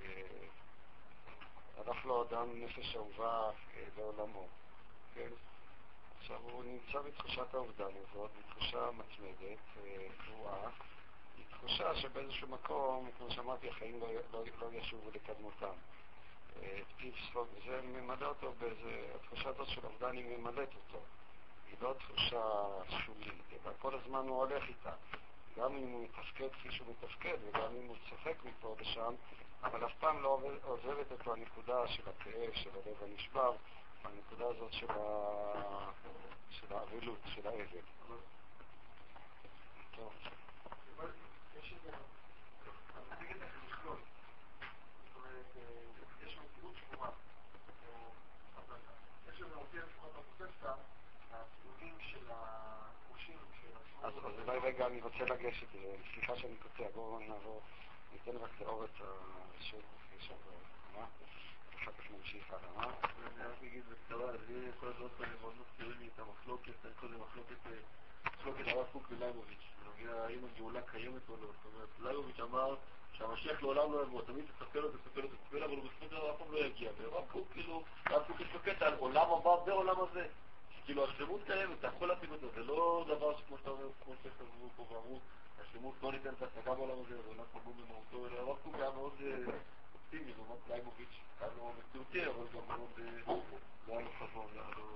הלך 1.77 2.05
לו 2.05 2.23
אדם 2.23 2.63
נפש 2.65 2.97
אהובה 2.97 3.51
לעולמו, 3.97 4.47
כן? 5.15 5.29
עכשיו 6.19 6.41
הוא 6.43 6.65
נמצא 6.65 7.01
בתחושת 7.01 7.55
האובדן 7.55 7.85
הזאת, 7.97 8.31
בתחושה 8.39 8.91
מתמדת, 8.91 9.59
קבועה, 10.25 10.71
היא 11.61 11.69
תחושה 11.69 11.97
שבאיזשהו 11.97 12.49
מקום, 12.49 13.11
כמו 13.19 13.31
שאמרתי, 13.31 13.69
החיים 13.69 14.01
לא, 14.01 14.09
לא, 14.33 14.45
לא 14.61 14.67
ישובו 14.73 15.11
לקדמותם. 15.15 15.73
זה 17.67 17.81
ממלא 17.83 18.27
אותו 18.27 18.53
באיזה, 18.59 19.07
התחושה 19.15 19.49
הזאת 19.49 19.69
של 19.69 19.81
אובדן 19.85 20.17
היא 20.17 20.39
ממלאת 20.39 20.69
אותו. 20.75 21.05
היא 21.67 21.77
לא 21.81 21.95
תחושה 21.99 22.43
שולית, 23.07 23.43
אלא 23.53 23.73
כל 23.79 23.95
הזמן 23.95 24.29
הוא 24.29 24.37
הולך 24.37 24.69
איתה. 24.69 24.93
גם 25.57 25.77
אם 25.77 25.89
הוא 25.93 26.05
מתפקד 26.05 26.49
כפי 26.53 26.73
שהוא 26.73 26.89
מתפקד, 26.91 27.37
וגם 27.45 27.77
אם 27.83 27.87
הוא 27.89 27.97
צוחק 28.11 28.45
מפה 28.45 28.77
ושם, 28.79 29.15
אבל 29.63 29.87
אף 29.87 29.93
פעם 30.01 30.23
לא 30.23 30.41
עוזבת 30.63 31.13
אותו 31.13 31.33
הנקודה 31.33 31.89
של 31.89 32.03
הכאב, 32.09 32.55
של 32.55 32.71
הלב 32.71 33.03
הנשבר, 33.03 33.53
הנקודה 34.05 34.47
הזאת 34.47 34.73
של, 34.73 34.91
ה... 34.91 35.91
של 36.51 36.67
האבלות, 36.75 37.19
של 37.27 37.47
האבל. 37.47 37.81
טוב. 39.97 40.13
יש 41.59 41.73
איזה... 41.73 41.97
יש 46.27 46.39
מציאות 46.39 46.75
שבורה. 46.77 47.09
יש 49.29 49.43
איזה 49.43 49.57
מופיע 49.57 49.81
לפחות 49.81 50.13
בפרופסטה, 50.13 50.75
הציונים 51.33 51.97
של 52.01 52.31
החושים 52.31 53.39
אז 54.03 54.13
אולי 54.25 54.59
רגע 54.81 54.89
אני 54.89 55.01
רוצה 55.01 55.25
לגשת, 55.25 55.67
סליחה 56.15 56.37
שאני 56.37 56.57
קוטע, 56.57 56.91
בואו 56.95 57.19
נעבור, 57.19 57.61
ניתן 58.13 58.37
רק 58.37 58.51
לאור 58.61 58.85
את 58.85 58.91
השוק, 59.61 59.83
מה? 60.95 61.05
אחר 61.77 61.93
כך 61.93 62.11
נמשיך 62.11 62.51
הלאה, 62.51 62.73
מה? 62.77 62.95
אני 63.37 63.45
רק 63.47 63.63
אגיד 63.63 63.83
בקצרה, 63.91 64.33
זה 64.33 64.71
כל 64.81 64.89
הדעות 64.89 65.11
האלה 65.21 65.33
מאוד 65.41 65.55
מזכירים 65.61 65.99
לי 65.99 66.09
את 66.15 66.21
המחלוקת, 66.21 66.73
אני 66.85 66.93
קודם 67.01 67.21
מחלוקת, 67.21 67.57
מחלוקת 68.39 68.67
הרב 68.67 68.87
קוק 68.93 69.03
ולייבוביץ', 69.11 69.67
בנוגע 69.83 70.23
האם 70.25 70.39
הגאולה 70.45 70.83
קיימת 70.83 71.29
או 71.29 71.37
לא, 71.37 71.47
זאת 71.47 71.75
אומרת, 71.75 71.89
לייבוביץ' 71.99 72.41
אמר 72.41 72.77
שהמשיח 73.13 73.63
לעולם 73.63 73.93
לא 73.93 74.03
יבוא, 74.03 74.23
תמיד 74.23 74.45
תספר 74.45 74.81
לו, 74.81 74.89
תספר 74.89 75.21
לו, 75.21 75.29
תספר 75.29 75.59
לו, 75.59 75.65
אבל 75.65 75.77
הוא 75.77 75.85
בסופו 75.85 76.05
של 76.05 76.11
דבר 76.11 76.31
אף 76.31 76.39
פעם 76.39 76.53
לא 76.53 76.59
יגיע, 76.59 76.91
והרב 76.99 77.25
קוק 77.33 77.49
כאילו, 77.53 77.83
הרב 78.07 78.23
קוק 78.27 78.41
יש 78.41 78.49
לו 78.55 78.61
קטע 78.61 78.87
על 78.87 78.95
עולם 78.95 79.31
הבא 79.33 79.49
ועולם 79.49 79.97
הזה. 80.01 80.27
כאילו 80.91 81.05
השלמות 81.05 81.41
קיימת, 81.47 81.79
אתה 81.79 81.87
יכול 81.87 82.09
להשיג 82.09 82.31
אותה, 82.31 82.47
זה 82.55 82.65
לא 82.65 83.05
דבר 83.09 83.39
שכמו 83.39 83.59
שאתה 83.59 83.71
אומר, 83.71 83.89
כמו 84.05 84.15
שחזרו 84.23 84.69
פה 84.77 84.83
ואמרו, 84.83 85.19
השלמות 85.61 85.95
לא 86.03 86.13
ניתנת 86.13 86.41
להשגה 86.41 86.75
בעולם 86.75 86.99
הזה, 87.05 87.23
זה 87.23 87.29
עולם 87.29 87.45
פגום 87.53 87.75
במהותו, 87.83 88.27
אלא 88.27 88.41
הרב 88.41 88.57
קוק 88.63 88.75
היה 88.75 88.91
מאוד 88.91 89.13
אופטימי, 89.95 90.33
לעומת 90.37 90.59
לייבוביץ', 90.69 91.21
היה 91.41 91.51
לו 91.57 91.73
מציאותי, 91.79 92.27
אבל 92.27 92.47
גם 92.55 92.61
מאוד, 92.69 92.91
לא 93.89 93.93
היה 93.93 94.01
לו 94.01 94.11
חזון, 94.19 94.47
לא 94.55 94.61
היה 94.61 94.71
לו... 94.77 94.95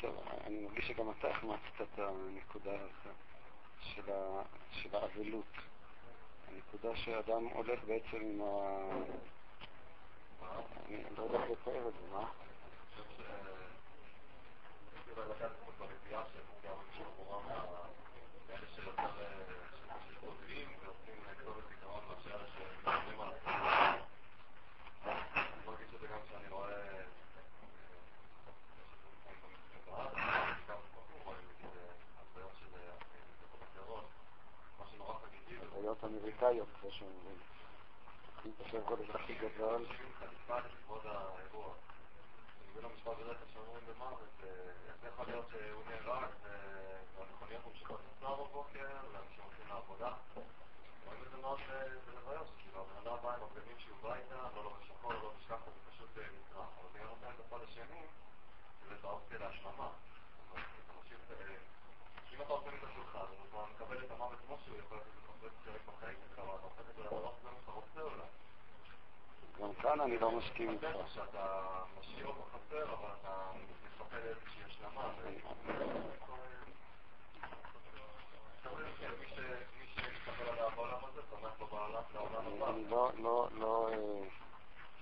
טוב, 0.00 0.14
אני 0.46 0.60
מרגיש 0.64 0.88
שגם 0.88 1.10
אתה 1.10 1.28
החמצת 1.28 1.80
את 1.80 1.98
הנקודה 1.98 2.76
של 4.72 4.94
האבלות. 4.96 5.52
הנקודה 6.48 6.96
שאדם 6.96 7.44
הולך 7.44 7.84
בעצם 7.84 8.16
עם 8.16 8.42
ה... 8.42 8.88
אני 10.86 11.02
לא 11.16 11.22
יודע 11.22 11.42
איך 11.42 11.50
לתאר 11.50 11.88
את 11.88 11.92
זה, 11.92 12.08
מה? 12.12 12.47
חיות 35.88 36.04
אמריקאיות, 36.04 36.68
כמו 36.80 36.90
שאומרים. 36.90 37.36
אני 38.44 38.52
חושב 38.64 38.80
הכי 39.14 39.34
גדול. 39.34 39.84
בגלל 42.78 42.90
המשפט 42.90 43.12
בדרך 43.18 43.38
כלל 43.38 43.48
שאומרים 43.52 43.84
במוות, 43.88 44.34
איך 44.86 45.12
יכול 45.12 45.26
להיות 45.26 45.46
שהוא 45.50 45.82
נהרג 45.88 46.30
והמכוניות 47.16 47.66
ממשיכות 47.66 48.00
לנסוע 48.06 48.36
בבוקר 48.36 48.88
ואנשים 49.12 49.42
הולכים 49.44 49.66
לעבודה? 49.68 50.12
רואים 51.06 51.22
את 51.26 51.30
זה 51.30 51.36
מאוד 51.36 51.58
בלוויות, 52.06 52.46
כאילו 52.58 52.80
הבן 52.80 52.98
אדם 53.02 53.16
בא 53.22 53.34
עם 53.34 53.42
הבגדים 53.42 53.78
שהוא 53.78 53.96
בא 54.02 54.14
איתה, 54.14 54.34
לא 54.56 54.64
לובש 54.64 54.88
שחור, 54.88 55.12
לא 55.12 55.22
לובש 55.22 55.44
ככה, 55.48 55.70
זה 55.70 55.90
פשוט 55.90 56.08
נצרך. 56.10 56.68
אבל 56.80 56.88
זה 56.92 56.98
נותן 57.04 57.30
את 57.34 57.40
הצד 57.46 57.62
השני, 57.68 58.02
זה 58.88 58.94
את 58.94 59.04
האופציה 59.04 59.38
להשלמה. 59.38 59.88
אם 62.32 62.42
אתה 62.42 62.52
עושה 62.52 62.70
מזה 62.70 62.86
שלך, 62.94 63.16
אז 63.16 63.28
אתה 63.48 63.64
מקבל 63.74 64.04
את 64.04 64.10
המוות 64.10 64.38
כמו 64.46 64.56
שהוא, 64.64 64.78
יכול 64.78 64.98
להיות 65.40 65.52
שזה 65.62 65.72
חלק 65.72 65.80
בחיים 65.86 66.16
שלך, 66.28 66.38
אבל 66.38 66.54
אתה 66.54 66.64
הופך 66.64 66.90
את 66.90 66.94
זה 66.96 67.02
לדבר 67.02 67.30
שאתה 67.40 67.72
רוצה 67.72 68.00
אולי. 68.02 68.28
גם 69.60 69.74
כאן 69.82 70.00
אני 70.00 70.18
לא 70.18 70.30
מסכים 70.30 70.70
איתך. 70.70 70.86
לא, 82.90 83.10
לא, 83.18 83.48
לא, 83.52 83.90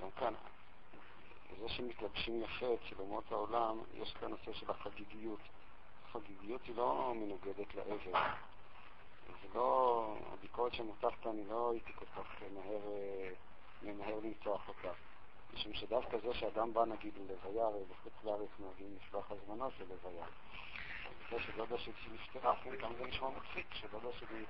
גם 0.00 0.10
כאן, 0.10 0.34
זה 1.60 1.68
שמתלבשים 1.68 2.42
יפה 2.42 2.66
אצל 2.74 2.94
אומות 2.98 3.24
העולם, 3.32 3.78
יש 3.94 4.14
כאן 4.20 4.30
נושא 4.30 4.52
של 4.52 4.70
החגיגיות. 4.70 5.40
חגיגיות 6.12 6.60
היא 6.64 6.76
לא 6.76 7.12
מנוגדת 7.16 7.74
לאבל. 7.74 8.12
זה 9.42 9.48
לא, 9.54 10.16
הביקורת 10.32 10.74
שמותחת, 10.74 11.26
אני 11.26 11.44
לא 11.48 11.70
הייתי 11.70 11.92
כל 11.92 12.04
כך 12.04 12.42
מהר, 12.54 12.92
אה, 12.92 13.30
ממהר 13.82 14.20
למתוח 14.24 14.68
אותה. 14.68 14.92
משום 15.54 15.74
שדווקא 15.74 16.18
זה 16.18 16.34
שאדם 16.34 16.74
בא 16.74 16.84
נגיד 16.84 17.14
ללוויה, 17.16 17.66
הרי 17.66 17.84
בחוץ 17.84 18.12
לארץ 18.24 18.50
נוהגים 18.58 18.96
לשלוח 18.96 19.30
הזמנות 19.30 19.72
ללוויה. 19.80 20.24
זה 21.30 21.40
שדודה 21.40 21.78
שלי 21.78 21.92
נפטרה, 22.12 22.54
גם 22.82 22.92
זה 22.98 23.04
נשמע 23.04 23.28
מצחיק, 23.28 23.74
שדודה 23.74 24.08
שלי 24.12 24.44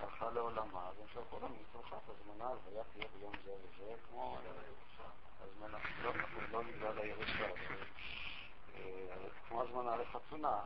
הלכה 0.00 0.30
לעולמה, 0.30 0.88
אז 0.88 0.94
הם 1.00 1.06
שלחו 1.14 1.36
לנו 1.36 1.54
מצרפת 1.60 2.08
הזמנה, 2.08 2.48
הלוויה 2.48 2.84
תהיה 2.92 3.08
ביום 3.18 3.32
זה 3.44 3.52
וזה, 3.52 3.94
כמו 4.08 4.38
הזמנה, 5.40 5.78
לא, 6.02 6.12
לא 6.52 6.62
בגלל 6.62 6.98
הירושה. 6.98 7.48
כמו 9.48 9.62
הזמנה 9.62 9.96
לחתונה, 9.96 10.60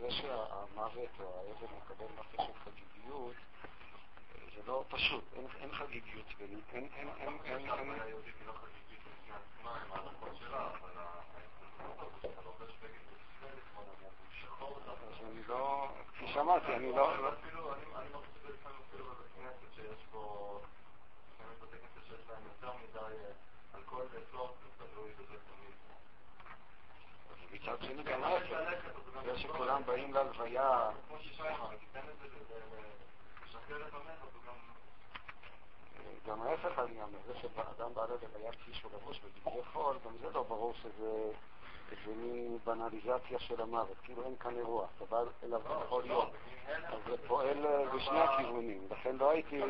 זה 0.00 0.10
שהמוות 0.10 1.10
או 1.20 1.38
האבל 1.38 1.76
מקבל 1.76 2.06
נושא 2.16 2.46
של 2.46 2.52
חגיגיות, 2.64 3.34
זה 4.54 4.60
לא 4.66 4.84
פשוט, 4.88 5.24
אין 5.60 5.72
חגיגיות 5.72 6.26
ביני, 6.38 6.60
אין, 6.72 6.88
אין, 6.96 7.08
אין, 7.18 7.38
אין, 7.44 7.70
אין... 7.70 7.90
אז 14.92 15.20
אני 15.22 15.42
לא, 15.48 15.88
כפי 16.08 16.26
שאמרתי, 16.28 16.74
אני 16.74 16.92
לא... 16.92 17.12
בזה 25.18 25.36
תמיד. 25.46 25.74
מצד 27.52 27.82
שני 27.82 28.02
גם 28.02 28.24
ההפך, 28.24 28.58
זה 29.24 29.38
שכולם 29.38 29.82
באים 29.86 30.14
להלוויה... 30.14 30.90
כמו 31.08 31.18
ששי 31.20 31.42
אמר, 31.42 31.76
תיתן 31.76 32.08
את 32.08 32.18
זה, 32.18 32.26
לשחרר 33.46 33.88
את 33.88 33.94
המתח. 33.94 34.43
גם 36.26 36.42
ההפך 36.42 36.78
אני 36.78 37.02
אומר, 37.02 37.18
זה 37.26 37.34
שאדם 37.38 37.94
בא 37.94 38.04
ללוויה 38.04 38.52
כפי 38.52 38.74
שהוא 38.74 38.92
לבוש 38.94 39.20
בדברי 39.20 39.64
חול, 39.72 39.96
גם 40.04 40.12
זה 40.20 40.30
לא 40.30 40.42
ברור 40.42 40.72
שזה 40.74 41.32
איזה 41.90 42.16
מין 42.16 42.58
בנליזציה 42.64 43.38
של 43.38 43.60
המוות, 43.60 43.96
כאילו 44.02 44.24
אין 44.24 44.36
כאן 44.36 44.56
אירוע, 44.56 44.86
אתה 44.96 45.04
בא 45.04 45.22
אליו 45.42 45.60
בכל 45.60 46.02
יום, 46.04 46.26
אז 46.68 46.98
זה 47.06 47.28
פועל 47.28 47.86
בשני 47.94 48.20
הכיוונים, 48.20 48.88
לכן 48.90 49.16
לא 49.16 49.30
הייתי... 49.30 49.62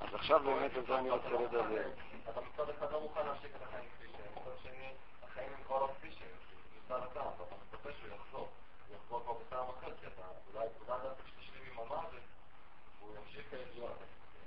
אז 0.00 0.14
עכשיו 0.14 0.40
באמת 0.44 0.74
על 0.74 0.86
זה 0.86 0.98
אני 0.98 1.10
רוצה 1.10 1.28
לדבר. 1.28 1.88
אתה 2.30 2.40
מצד 2.40 2.70
אחד 2.70 2.92
לא 2.92 3.00
מוכן 3.00 3.26
להמשיך 3.26 3.56
את 3.56 3.62
החיים 3.62 3.84
כפי 3.96 4.08
שהם, 4.12 4.32
מצד 4.32 4.62
שני, 4.62 4.92
החיים 5.22 5.48
הם 5.58 5.64
כבר 5.66 5.78
לא 5.78 5.88
כפי 5.98 6.12
שהם, 6.12 6.36
ניסה 6.74 6.98
לטעם, 6.98 7.26
ואתה 7.38 7.54
מצפה 7.62 7.88
שהוא 7.92 8.14
יחזור. 8.14 8.48
הוא 8.88 8.96
יחזור 8.96 9.20
כבר 9.20 9.32
בטעם 9.32 9.68
אחר, 9.68 9.96
כי 10.00 10.06
אתה 10.06 10.22
אולי 10.54 10.66
תעודת 10.78 11.02
דעת 11.02 11.16
שתשלים 11.26 11.62
עם 11.72 11.78
המוות, 11.78 12.10
והוא 13.00 13.16
ימשיך 13.16 13.46
להיות, 13.52 13.98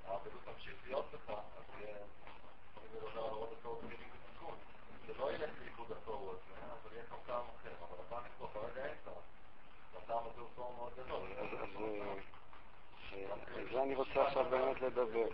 האבלות 0.07 0.43
תמשיך 0.45 0.75
להיות 0.85 1.05
לך, 1.13 1.29
אז 1.29 1.63
יהיה, 1.79 1.95
אני 1.97 2.87
מדבר 2.93 3.23
על 3.23 3.33
עוד 3.33 3.49
הצעות 3.59 3.79
כלים 3.81 4.09
בתיקון. 4.13 4.57
זה 5.07 5.13
לא 5.13 5.31
ילך 5.31 5.49
לאיבוד 5.61 5.91
התוהו 5.91 6.31
הזה, 6.31 6.53
אבל 6.83 6.93
יהיה 6.93 7.05
כאן 7.09 7.17
טעם 7.25 7.45
אחר, 7.59 7.73
אבל 7.79 7.97
הטעם 8.07 8.23
אצלו 8.35 8.47
כרגע 8.53 8.85
אין 8.85 8.97
טעם. 9.05 9.13
והטעם 9.93 10.23
הזה 10.31 10.41
הוא 10.41 10.49
תוהו 10.55 10.73
מאוד 10.73 10.90
גדול. 10.90 10.90
על 13.55 13.67
זה 13.71 13.81
אני 13.83 13.95
רוצה 13.95 14.27
עכשיו 14.27 14.45
באמת 14.49 14.81
לדבר. 14.81 15.27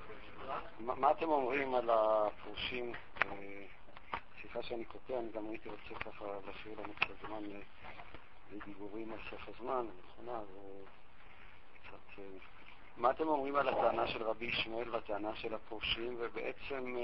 מה 0.79 1.11
אתם 1.11 1.29
אומרים 1.29 1.75
על 1.75 1.89
הפרושים? 1.89 2.93
סליחה 4.41 4.63
שאני 4.63 4.85
קוטע, 4.85 5.19
אני 5.19 5.31
גם 5.31 5.49
הייתי 5.49 5.69
רוצה 5.69 6.03
ככה 6.03 6.25
להשאיר 6.45 6.81
לנו 6.81 6.93
קצת 6.93 7.27
זמן 7.27 7.43
לדיבורים 8.51 9.13
על 9.13 9.19
סוף 9.29 9.41
הזמן, 9.47 9.85
נכונה, 9.99 10.39
וקצת... 10.39 12.21
מה 12.97 13.11
אתם 13.11 13.27
אומרים 13.27 13.55
על 13.55 13.69
הטענה 13.69 14.07
של 14.07 14.23
רבי 14.23 14.45
ישמעאל 14.45 14.89
והטענה 14.89 15.35
של 15.35 15.53
הפרושים, 15.53 16.17
ובעצם 16.19 16.95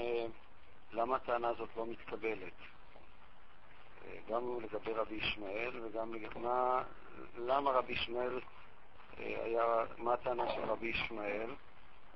למה 0.92 1.16
הטענה 1.16 1.48
הזאת 1.48 1.68
לא 1.76 1.86
מתקבלת? 1.86 2.52
גם 4.28 4.60
לגבי 4.60 4.92
רבי 4.92 5.14
ישמעאל 5.14 5.80
וגם 5.82 6.14
לגבי... 6.14 6.40
למה 7.38 7.70
רבי 7.70 7.92
ישמעאל 7.92 8.40
היה, 9.16 9.84
מה 9.98 10.14
הטענה 10.14 10.52
של 10.54 10.60
רבי 10.64 10.86
ישמעאל? 10.86 11.50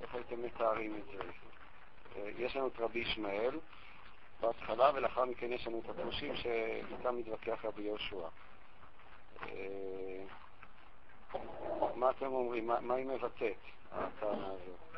איך 0.00 0.14
הייתם 0.14 0.42
מתארים 0.42 0.96
את 0.96 1.04
זה? 1.04 1.22
יש 2.38 2.56
לנו 2.56 2.66
את 2.66 2.78
רבי 2.78 2.98
ישמעאל 2.98 3.58
בהתחלה, 4.40 4.90
ולאחר 4.94 5.24
מכן 5.24 5.52
יש 5.52 5.66
לנו 5.66 5.80
את 5.84 5.90
הפרושים 5.90 6.36
שאיתם 6.36 7.16
מתווכח 7.16 7.64
רבי 7.64 7.82
יהושע. 7.82 8.28
מה 11.94 12.10
אתם 12.10 12.26
אומרים? 12.26 12.66
מה, 12.66 12.80
מה 12.80 12.94
היא 12.94 13.06
מבטאת, 13.06 13.56
הטענה 13.92 14.46
הזאת? 14.46 14.97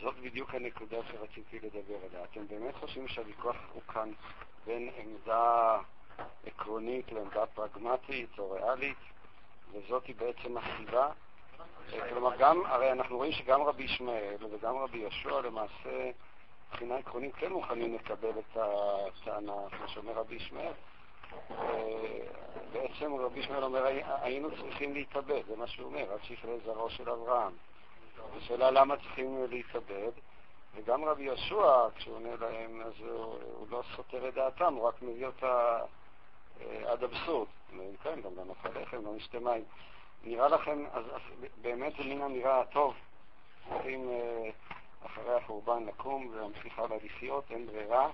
זאת 0.00 0.14
בדיוק 0.22 0.54
הנקודה 0.54 0.96
שרציתי 1.10 1.60
לדבר 1.60 1.96
עליה. 2.10 2.24
אתם 2.24 2.46
באמת 2.48 2.74
חושבים 2.74 3.08
שהוויכוח 3.08 3.56
הוא 3.72 3.82
כאן 3.82 4.12
בין 4.66 4.90
עמדה 4.96 5.78
עקרונית 6.46 7.12
לעמדה 7.12 7.46
פרגמטית 7.46 8.38
או 8.38 8.50
ריאלית, 8.50 8.96
וזאת 9.72 10.06
היא 10.06 10.14
בעצם 10.16 10.56
הסיבה? 10.56 11.08
כלומר, 12.08 12.36
גם, 12.36 12.66
הרי 12.66 12.92
אנחנו 12.92 13.16
רואים 13.16 13.32
שגם 13.32 13.62
רבי 13.62 13.82
ישמעאל 13.82 14.44
וגם 14.50 14.76
רבי 14.76 14.98
יהושע 14.98 15.40
למעשה 15.40 16.10
מבחינה 16.68 16.96
עקרונית 16.96 17.34
כן 17.34 17.52
מוכנים 17.52 17.94
לקבל 17.94 18.38
את 18.38 18.56
הטענה, 18.56 19.52
כמו 19.70 19.88
שאומר 19.88 20.12
רבי 20.12 20.34
ישמעאל. 20.34 20.72
בעצם 22.72 23.14
רבי 23.14 23.40
ישמעאל 23.40 23.64
אומר, 23.64 23.84
היינו 24.06 24.48
צריכים 24.56 24.94
להתאבד, 24.94 25.42
זה 25.48 25.56
מה 25.56 25.66
שהוא 25.66 25.86
אומר, 25.86 26.12
עד 26.12 26.18
שיכלה 26.22 26.58
זרעו 26.64 26.90
של 26.90 27.10
אברהם. 27.10 27.52
השאלה 28.36 28.70
למה 28.70 28.96
צריכים 28.96 29.46
להתאבד, 29.50 30.12
וגם 30.74 31.04
רבי 31.04 31.22
יהושע, 31.22 31.88
כשהוא 31.94 32.14
עונה 32.14 32.36
להם, 32.40 32.80
אז 32.80 32.92
הוא, 32.98 33.38
הוא 33.58 33.66
לא 33.70 33.82
סותר 33.96 34.28
את 34.28 34.34
דעתם, 34.34 34.74
הוא 34.74 34.88
רק 34.88 35.02
מביא 35.02 35.26
אותה 35.26 35.78
אה, 36.60 36.92
עד 36.92 37.04
אבסורד. 37.04 37.48
כן, 38.02 38.20
גם 38.20 38.36
לא 38.36 38.44
נאכל 38.44 38.80
לחם, 38.80 39.04
לא 39.04 39.14
נשתה 39.14 39.40
מים. 39.40 39.64
נראה 40.24 40.48
לכם, 40.48 40.84
אז, 40.92 41.04
אז 41.14 41.20
באמת 41.62 41.92
זה 41.98 42.04
מן 42.04 42.22
אמירה, 42.22 42.64
טוב, 42.72 42.94
צריכים 43.68 44.10
אה, 44.10 44.50
אחרי 45.06 45.34
החורבן 45.34 45.86
לקום 45.86 46.28
ולהמשיך 46.32 46.78
הלאה 46.78 46.98
אין 47.50 47.66
ברירה, 47.66 48.10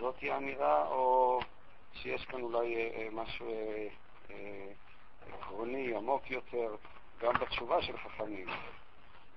זאת 0.00 0.14
היא 0.20 0.32
האמירה, 0.32 0.88
או 0.88 1.40
שיש 1.92 2.24
כאן 2.24 2.40
אולי 2.40 2.74
אה, 2.74 2.90
אה, 2.96 3.08
משהו 3.12 3.46
אה, 3.50 3.86
אה, 4.30 4.72
עקרוני, 5.32 5.96
עמוק 5.96 6.30
יותר, 6.30 6.76
גם 7.20 7.34
בתשובה 7.34 7.82
של 7.82 7.96
חכמים. 7.98 8.46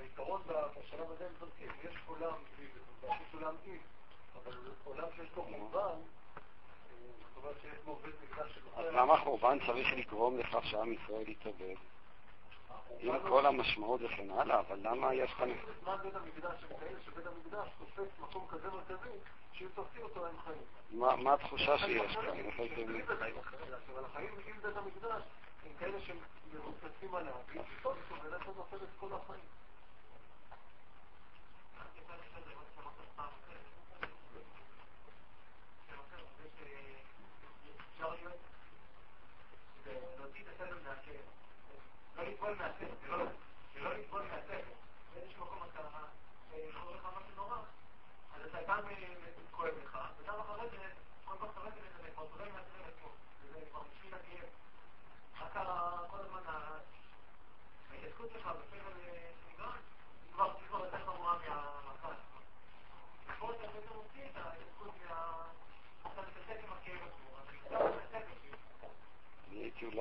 בעיקרון 0.00 0.42
בשלב 0.46 1.10
הזה 1.10 1.26
הם 1.26 1.32
צודקים, 1.38 1.68
יש 1.84 1.96
עולם 2.06 2.32
בלי 2.56 2.66
עם, 2.66 3.10
יש 3.22 3.34
עולם 3.34 3.54
עם, 3.64 3.78
אבל 4.42 4.58
עולם 4.84 5.04
שיש 5.16 5.28
לו 5.36 5.42
חורבן, 5.42 5.98
זאת 7.18 7.36
אומרת 7.36 7.56
שיש 7.62 7.78
בו 7.84 7.96
בית 7.96 8.14
מקדש 8.22 8.54
של... 8.54 8.60
אז 8.76 8.94
למה 8.94 9.16
חורבן 9.16 9.58
צריך 9.66 9.88
לגרום 9.96 10.38
לכך 10.38 10.64
שעם 10.64 10.92
ישראל 10.92 11.28
יתאבד? 11.28 11.74
עם 12.98 13.14
כל 13.28 13.46
המשמעות 13.46 14.00
וכן 14.02 14.30
הלאה, 14.30 14.60
אבל 14.60 14.78
למה 14.82 15.14
יש 15.14 15.30
כאן... 15.34 15.48
בזמן 15.52 15.96
בית 16.02 16.14
המקדש, 16.14 16.64
הם 16.70 16.96
שבית 17.04 17.26
המקדש 17.26 17.68
תופס 17.78 18.18
מקום 18.20 18.46
כזה 18.50 18.68
מרכזי, 18.70 19.18
שאם 19.52 19.68
תופסים 19.74 20.02
אותו 20.02 20.26
הם 20.26 20.34
חיים. 20.44 20.62
מה 21.24 21.34
התחושה 21.34 21.78
שיש 21.78 22.16
כאן? 22.16 22.22
אבל 23.92 24.04
החיים 24.04 24.34
עם 24.46 24.60
בית 24.62 24.76
המקדש 24.76 25.22
הם 25.64 25.72
כאלה 25.78 25.98
שמרוצצים 26.00 27.14
עליו. 27.14 27.34
ואם 27.48 27.62
תופסו 27.82 28.14
ולכן 28.24 28.50
נופל 28.56 28.76
את 28.76 28.88
כל 29.00 29.08
החיים. 29.12 29.59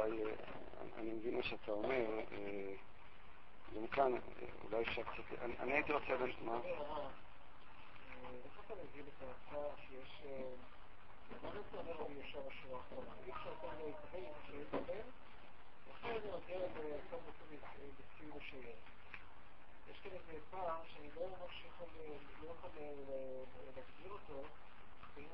אולי, 0.10 0.24
אה, 0.24 0.32
אני 0.98 1.12
מבין 1.12 1.36
מה 1.38 1.44
שאתה 1.44 1.72
אומר, 1.72 2.20
אה, 2.32 2.74
גם 3.76 3.88
כאן, 3.88 4.14
אה, 4.16 4.20
אולי 4.64 4.84
אפשר 4.84 5.04
קצת, 5.04 5.40
אני 5.60 5.74
הייתי 5.74 5.94
רוצה, 5.94 6.14
ל- 6.14 6.46
מה? 6.46 6.60
יש 19.90 20.00
כאן 20.04 20.12
איזה 20.12 20.40
פער 20.52 20.82
שאני 20.94 21.10
לא 21.16 21.22
ממש 21.28 21.64
יכול, 21.68 21.88
לא 22.44 22.54
להגדיר 23.76 24.12
אותו, 24.12 24.44
חיים 25.14 25.30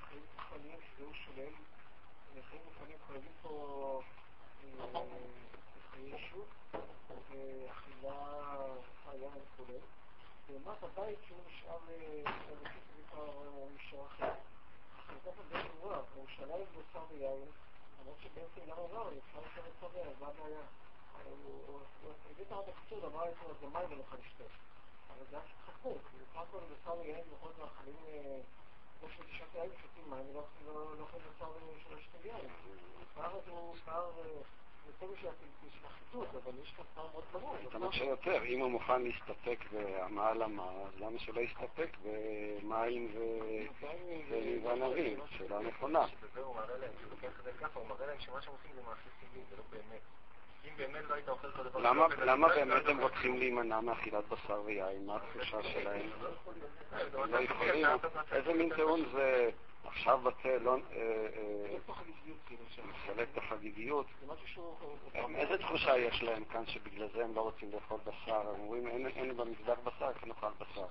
חיים 0.00 0.22
גופניים 0.36 0.78
שזהו 0.80 1.14
שולל, 1.14 1.52
חיים 2.50 2.62
גופניים 2.64 2.98
חייבים 3.06 3.32
פה 3.42 4.02
אה, 4.64 5.00
חיי 5.90 6.28
שוק, 6.30 6.48
ואכילה 7.30 8.44
חיה 9.04 9.28
וכו'. 9.28 9.72
לעומת 10.48 10.82
הבית 10.82 11.18
שהוא 11.26 11.38
נשאר 11.46 11.78
נשאר 13.76 14.06
אחר. 14.06 14.32
החלטת 14.98 15.32
די 15.48 15.68
ברורה, 15.68 16.00
ירושלים 16.16 16.66
בשר 16.72 17.04
ויין, 17.10 17.48
למרות 18.00 18.16
שבעצם 18.22 18.60
למה 18.70 18.82
לא, 18.92 19.08
אפשר 19.08 19.40
לשבת 19.40 19.92
ויין, 19.94 20.12
מה 20.20 20.26
הבעיה? 20.26 20.60
הוא 21.24 21.80
הביא 22.30 22.44
את 22.44 22.68
הקצור, 22.68 23.06
אמר 23.06 23.26
איתו, 23.26 23.50
אז 23.50 23.56
המים 23.62 23.90
לא 23.90 24.02
יכול 24.02 24.18
לשתות. 24.26 24.50
אבל 25.08 25.26
זה 25.30 25.36
היה 25.36 25.46
חפור, 25.66 25.98
כי 26.10 26.16
בסך 26.16 26.36
הכל 26.36 26.58
בשר 26.58 26.98
ויין 27.00 27.24
בכל 27.30 27.50
מאכלים, 27.58 27.96
לא- 30.66 30.96
לא 30.98 31.06
אה. 32.26 32.38
אתה 37.68 37.76
אומר 37.76 37.90
שיותר, 37.90 38.44
אם 38.44 38.60
הוא 38.60 38.70
מוכן 38.70 39.02
להסתפק 39.02 39.64
בעמל 39.72 40.42
אמר, 40.44 40.86
אז 40.86 41.00
למה 41.00 41.18
שלא 41.18 41.40
יסתפק 41.40 41.96
במים 42.02 43.12
וענבים? 44.62 45.20
שאלה 45.38 45.60
נכונה. 45.60 46.06
הוא 46.36 46.56
מראה 47.88 48.06
להם, 48.06 48.20
שמה 48.20 48.42
שהם 48.42 48.52
עושים 48.52 48.70
זה 48.74 48.82
מעשה 48.82 49.08
סמלי, 49.20 49.44
זה 49.50 49.56
לא 49.56 49.62
באמת. 49.70 50.17
למה 51.74 52.06
לא 52.08 52.24
למה 52.24 52.48
באמת, 52.48 52.68
באמת 52.68 52.84
לא 52.84 52.90
הם 52.90 53.00
רוצים 53.00 53.38
להימנע 53.38 53.80
מאכילת 53.80 54.28
בשר 54.28 54.62
ויין? 54.64 55.06
מה 55.06 55.16
התחושה 55.16 55.62
שלהם? 55.62 56.10
אוכל. 56.22 56.50
הם 57.00 57.30
לא 57.32 57.38
יכולים? 57.38 57.86
איזה 58.32 58.52
מין 58.52 58.74
טיעון 58.74 59.00
זה 59.12 59.50
עכשיו 59.84 60.18
בטל, 60.18 60.58
לא... 60.58 60.72
אה, 60.72 60.76
אה, 60.96 61.94
כאילו 62.46 62.64
שם. 62.68 62.82
מחלק 62.90 63.28
את 63.32 63.38
החגיגיות? 63.38 64.06
איזה 65.34 65.58
תחושה 65.58 65.96
יש 65.96 66.22
להם 66.22 66.44
כאן 66.44 66.66
שבגלל 66.66 67.08
זה 67.14 67.24
הם 67.24 67.34
לא 67.34 67.40
רוצים 67.40 67.72
לאכול 67.72 67.98
בשר? 68.04 68.40
הם 68.40 68.60
אומרים 68.60 68.86
אין- 69.06 69.36
במגדל 69.36 69.74
בשר, 69.84 70.08
איך 70.08 70.24
נאכל 70.24 70.50
בשר? 70.58 70.84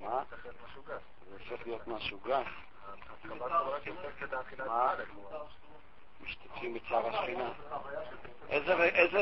מה? 0.00 0.22
צריך. 0.30 0.46
זה 1.28 1.36
הופך 1.50 1.66
להיות 1.66 1.86
משהו 1.86 2.18
גס? 2.24 2.46
מה? 4.66 4.94
משתתפים 6.22 6.74
בצער 6.74 7.06
השכינה? 7.06 7.52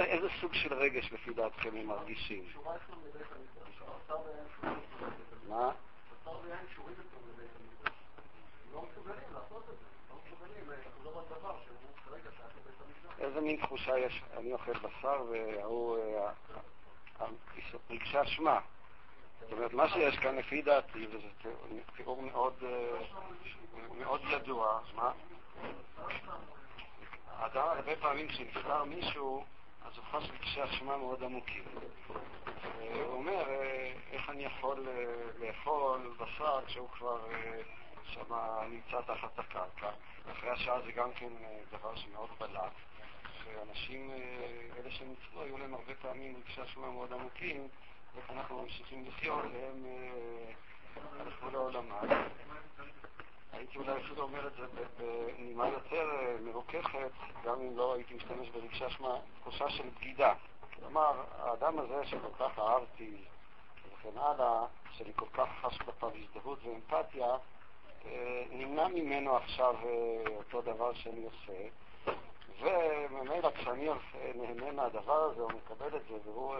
איזה 0.06 0.28
סוג 0.40 0.54
של 0.54 0.74
רגש 0.74 1.12
לפי 1.12 1.34
דעתכם 1.34 1.76
הם 1.76 1.86
מרגישים? 1.86 2.44
מה? 5.48 5.70
איזה 13.18 13.40
מין 13.40 13.56
תחושה 13.56 13.98
יש, 13.98 14.22
אני 14.36 14.52
אוכל 14.52 14.72
בשר 14.72 15.22
אה, 15.34 16.30
ה- 17.20 17.24
רגשי 17.90 18.22
אשמה. 18.22 18.60
זאת 19.40 19.52
אומרת, 19.52 19.72
מה 19.72 19.88
שיש 19.88 20.18
כאן 20.18 20.36
לפי 20.36 20.62
דעתי, 20.62 21.06
וזה 21.06 21.26
תיאור- 21.96 22.22
מאוד, 22.22 22.54
אה, 22.62 23.00
ידוע, 24.30 24.80
מה? 24.94 25.12
האדם 27.40 27.68
הרבה 27.68 27.96
פעמים 27.96 28.28
כשנפטר 28.28 28.84
מישהו, 28.84 29.44
אז 29.86 29.92
הוא 29.96 30.04
חש 30.10 30.30
רגשי 30.30 30.64
אשמה 30.64 30.96
מאוד 30.96 31.22
עמוקים. 31.22 31.64
הוא 33.06 33.12
אומר, 33.12 33.48
אה, 33.48 33.92
איך 34.12 34.30
אני 34.30 34.44
יכול 34.44 34.88
אה, 34.88 35.04
לאכול 35.38 36.14
בשר 36.18 36.60
כשהוא 36.66 36.88
כבר 36.88 37.18
אה, 37.32 37.60
שמה 38.04 38.64
נמצא 38.70 39.00
תחת 39.06 39.38
הקרקע. 39.38 39.90
אחרי 40.32 40.50
השעה 40.50 40.80
זה 40.80 40.92
גם 40.92 41.12
כן 41.12 41.32
דבר 41.70 41.96
שמאוד 41.96 42.30
בלט. 42.38 42.72
שאנשים, 43.44 44.10
אלה 44.76 44.90
שניצלו, 44.90 45.42
היו 45.42 45.58
להם 45.58 45.74
הרבה 45.74 45.94
פעמים 46.02 46.36
רגשי 46.36 46.62
אשמה 46.62 46.90
מאוד 46.90 47.12
עמוקים, 47.12 47.68
איך 48.16 48.30
אנחנו 48.30 48.62
ממשיכים 48.62 49.04
לחיות, 49.06 49.44
והם 49.52 49.86
הלכו 51.20 51.50
לעולמם. 51.50 52.08
הייתי 53.60 53.78
אולי 53.78 53.92
אפילו 54.04 54.22
אומר 54.22 54.46
את 54.46 54.52
זה 54.52 54.66
בנימה 54.98 55.68
יותר 55.68 56.10
אה, 56.10 56.36
מרוככת, 56.40 57.10
גם 57.44 57.60
אם 57.60 57.76
לא 57.76 57.94
הייתי 57.94 58.14
משתמש 58.14 58.48
ברגשי 58.48 58.86
אשמה, 58.86 59.18
תחושה 59.40 59.70
של 59.70 59.88
בגידה. 59.96 60.34
כלומר, 60.74 61.12
האדם 61.38 61.78
הזה 61.78 62.06
שכל 62.06 62.34
כך 62.38 62.58
אהבתי 62.58 63.16
וכן 63.92 64.18
הלאה, 64.18 64.66
שאני 64.92 65.12
כל 65.16 65.26
כך 65.32 65.48
חש 65.60 65.78
כלפיו 65.78 66.10
הזדהות 66.14 66.58
ואמפתיה, 66.64 67.36
אה, 68.06 68.44
נמנע 68.50 68.88
ממנו 68.88 69.36
עכשיו 69.36 69.74
אה, 69.84 70.36
אותו 70.36 70.62
דבר 70.62 70.92
שאני 70.94 71.24
עושה, 71.24 71.68
וממילא 72.60 73.50
כשאני 73.50 73.88
נהנה 74.34 74.72
מהדבר 74.72 75.22
הזה 75.22 75.42
או 75.42 75.48
מקבל 75.48 75.96
את 75.96 76.02
זה, 76.08 76.14
והוא 76.24 76.56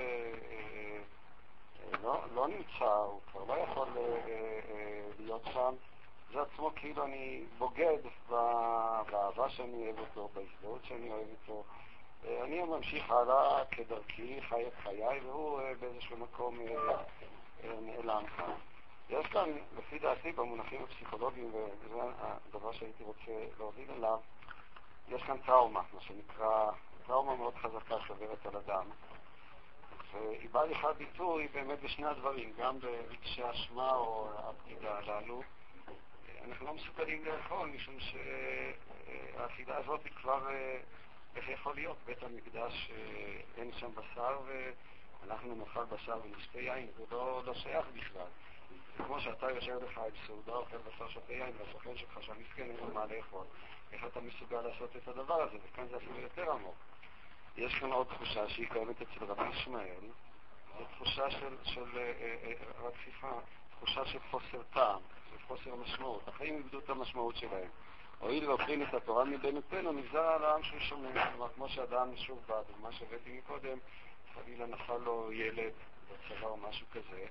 לא, 2.02 2.20
לא 2.34 2.48
נמצא, 2.48 2.84
הוא 2.84 3.20
כבר 3.32 3.44
לא 3.44 3.60
יכול 3.60 3.88
להיות 5.18 5.42
שם, 5.52 5.74
זה 6.32 6.42
עצמו 6.42 6.70
כאילו 6.76 7.04
אני 7.04 7.44
בוגד 7.58 7.98
באהבה 8.28 9.48
שאני 9.48 9.84
אוהב 9.84 9.98
אותו, 9.98 10.28
בהזדהות 10.34 10.84
שאני 10.84 11.10
אוהב 11.10 11.28
אותו. 11.30 11.64
אה, 12.24 12.44
אני 12.44 12.62
ממשיך 12.62 13.10
הלאה 13.10 13.64
כדרכי, 13.70 14.40
חי 14.42 14.66
את 14.66 14.72
חיי, 14.82 15.20
והוא 15.20 15.60
אה, 15.60 15.72
באיזשהו 15.80 16.16
מקום 16.16 16.58
אה, 16.60 17.80
נעלם 17.80 18.26
כאן. 18.36 18.52
יש 19.08 19.26
כאן, 19.26 19.50
לפי 19.78 19.98
דעתי, 19.98 20.32
במונחים 20.32 20.82
הפסיכולוגיים, 20.82 21.50
וזה 21.54 22.00
הדבר 22.20 22.72
שהייתי 22.72 23.04
רוצה 23.04 23.32
להוביל 23.58 23.90
אליו, 23.90 24.18
יש 25.08 25.22
כאן 25.22 25.38
טראומה, 25.38 25.80
מה 25.94 26.00
שנקרא, 26.00 26.70
טראומה 27.06 27.36
מאוד 27.36 27.54
חזקה 27.54 28.00
שעוברת 28.06 28.46
על 28.46 28.56
אדם. 28.56 28.84
והיא 30.12 30.50
באה 30.52 30.64
לכלל 30.64 30.92
ביטוי 30.92 31.48
באמת 31.48 31.80
בשני 31.82 32.06
הדברים, 32.06 32.52
גם 32.58 32.78
ברגשי 32.80 33.50
אשמה 33.50 33.94
או 33.94 34.28
הבגידה 34.38 34.98
הללו. 34.98 35.42
אנחנו 36.48 36.66
לא 36.66 36.74
מסוגלים 36.74 37.24
לאכול, 37.24 37.68
משום 37.68 37.94
שהאכילה 38.00 39.76
הזאת 39.76 40.04
היא 40.04 40.12
כבר, 40.12 40.50
אה, 40.50 40.80
איך 41.36 41.48
יכול 41.48 41.74
להיות? 41.74 41.96
בית 42.04 42.22
המקדש 42.22 42.90
אה, 42.90 43.40
אין 43.56 43.72
שם 43.72 43.90
בשר 43.94 44.40
ואנחנו 44.46 45.54
נאכל 45.54 45.84
בשר 45.84 46.18
ונשתה 46.24 46.60
יין, 46.60 46.86
זה 46.96 47.04
לא, 47.10 47.42
לא 47.46 47.54
שייך 47.54 47.86
בכלל. 47.94 48.26
כמו 48.96 49.20
שאתה 49.20 49.50
יושב 49.50 49.84
לך 49.84 49.98
עם 49.98 50.26
סעודה, 50.26 50.52
אוכל 50.52 50.76
בשר 50.76 51.08
שותה 51.08 51.32
יין, 51.32 51.52
והשכן 51.58 51.96
שלך 51.96 52.22
שם 52.22 52.32
מסכן, 52.40 52.62
אין 52.62 52.76
לו 52.76 52.94
מה 52.94 53.06
לאכול. 53.06 53.46
איך 53.92 54.04
אתה 54.04 54.20
מסוגל 54.20 54.60
לעשות 54.60 54.96
את 54.96 55.08
הדבר 55.08 55.42
הזה, 55.42 55.56
וכאן 55.64 55.88
זה 55.88 55.96
אפילו 55.96 56.20
יותר 56.20 56.52
עמוק. 56.52 56.74
יש 57.56 57.74
כאן 57.74 57.92
עוד 57.92 58.06
תחושה 58.06 58.48
שהיא 58.48 58.68
קיימת 58.68 59.02
אצל 59.02 59.24
רבי 59.24 59.48
ישמעאל, 59.48 60.10
זו 60.78 60.84
תחושה 60.84 61.30
של, 61.30 61.56
של 61.64 61.98
אה, 61.98 62.12
אה, 62.82 62.90
סליחה, 63.04 63.32
תחושה 63.70 64.06
של 64.06 64.18
חוסר 64.30 64.62
טעם, 64.72 65.00
של 65.00 65.19
חוסר 65.50 65.74
משמעות. 65.74 66.28
החיים 66.28 66.56
איבדו 66.56 66.78
את 66.78 66.90
המשמעות 66.90 67.36
שלהם. 67.36 67.68
הואיל 68.18 68.48
ואוכלים 68.48 68.82
את 68.82 68.94
התורה 68.94 69.24
מבין 69.24 69.60
פנו, 69.68 69.92
נגזר 69.92 70.22
על 70.22 70.44
העם 70.44 70.62
שהוא 70.62 70.80
שומע. 70.80 71.30
כלומר, 71.30 71.48
כמו 71.54 71.68
שאדם, 71.68 72.16
שוב, 72.16 72.42
בדוגמה 72.48 72.92
שהבאתי 72.92 73.38
מקודם, 73.38 73.78
חלילה 74.34 74.66
נפל 74.66 74.96
לו 74.96 75.32
ילד 75.32 75.72
בצבא 76.08 76.46
או 76.46 76.56
משהו 76.56 76.86
כזה, 76.92 77.26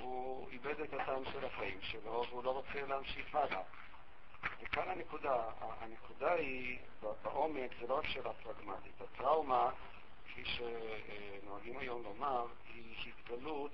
הוא 0.00 0.50
איבד 0.50 0.80
את 0.80 0.92
הטעם 0.92 1.24
של 1.24 1.44
החיים 1.44 1.78
שלו 1.80 2.24
והוא 2.28 2.44
לא 2.44 2.50
רוצה 2.50 2.86
להמשיך 2.86 3.34
הלאה. 3.34 3.62
וכאן 4.62 4.88
הנקודה, 4.88 5.44
הנקודה 5.60 6.32
היא, 6.32 6.78
בעומק, 7.22 7.70
זה 7.80 7.86
לא 7.86 7.98
רק 7.98 8.06
שאלה 8.06 8.32
פרגמטית. 8.32 9.00
הטראומה, 9.00 9.70
כפי 10.24 10.44
שנוהגים 10.44 11.78
היום 11.78 12.02
לומר, 12.02 12.46
היא 12.74 13.12
התגלות 13.12 13.72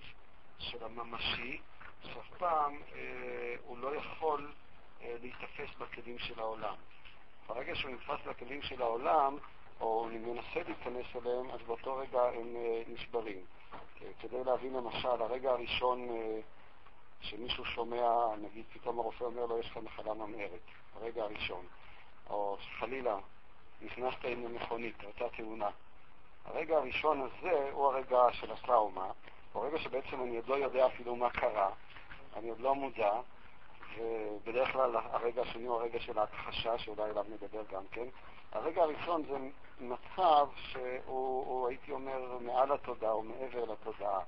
של 0.59 0.85
הממשי, 0.85 1.61
שאף 2.03 2.39
פעם 2.39 2.77
אה, 2.95 3.55
הוא 3.67 3.79
לא 3.79 3.97
יכול 3.97 4.53
אה, 5.03 5.17
להיתפס 5.21 5.77
בכלים 5.79 6.19
של 6.19 6.41
העולם. 6.41 6.75
ברגע 7.47 7.75
שהוא 7.75 7.91
נתפס 7.91 8.27
בכלים 8.27 8.63
של 8.63 8.83
העולם, 8.83 9.37
או 9.81 10.09
מנסה 10.13 10.63
להיכנס 10.67 11.07
אליהם, 11.17 11.51
אז 11.51 11.61
באותו 11.67 11.97
רגע 11.97 12.23
הם 12.23 12.57
אה, 12.57 12.83
נשברים. 12.87 13.41
כדי 14.21 14.45
להבין 14.45 14.73
למשל, 14.73 15.09
הרגע 15.23 15.51
הראשון 15.51 16.09
אה, 16.11 16.41
שמישהו 17.21 17.65
שומע, 17.65 18.37
נגיד 18.43 18.65
פתאום 18.73 18.99
הרופא 18.99 19.25
אומר 19.25 19.47
לו, 19.47 19.59
יש 19.59 19.71
לך 19.71 19.77
מחלה 19.77 20.15
ממארת, 20.15 20.61
הרגע 20.95 21.23
הראשון. 21.23 21.67
או 22.31 22.57
חלילה, 22.79 23.17
נכנסת 23.83 24.25
עם 24.25 24.47
המכונית, 24.47 25.01
הייתה 25.01 25.29
תאונה. 25.29 25.71
הרגע 26.45 26.77
הראשון 26.77 27.21
הזה 27.21 27.71
הוא 27.73 27.87
הרגע 27.87 28.21
של 28.33 28.53
הטראומה, 28.53 29.11
הוא 29.53 29.65
הרגע 29.65 29.79
שבעצם 29.79 30.23
אני 30.23 30.37
עוד 30.37 30.49
לא 30.49 30.55
יודע 30.55 30.87
אפילו 30.87 31.17
מה 31.17 31.31
קרה, 31.31 31.71
אני 32.37 32.51
עוד 32.51 32.61
לא 32.61 32.75
מודע, 32.75 33.13
ובדרך 33.99 34.73
כלל 34.73 34.97
הרגע 34.97 35.43
השני 35.43 35.67
הוא 35.67 35.77
הרגע 35.77 36.01
של 36.01 36.19
ההכחשה, 36.19 36.79
שאולי 36.79 37.11
אליו 37.11 37.25
נדבר 37.29 37.63
גם 37.71 37.83
כן. 37.91 38.07
הרגע 38.53 38.83
הראשון 38.83 39.23
זה 39.25 39.39
מצב 39.81 40.49
שהוא, 40.55 41.69
הייתי 41.69 41.93
אומר, 41.93 42.39
מעל 42.41 42.73
התודעה 42.73 43.13
או 43.13 43.23
מעבר 43.23 43.65
לתודעה, 43.65 44.21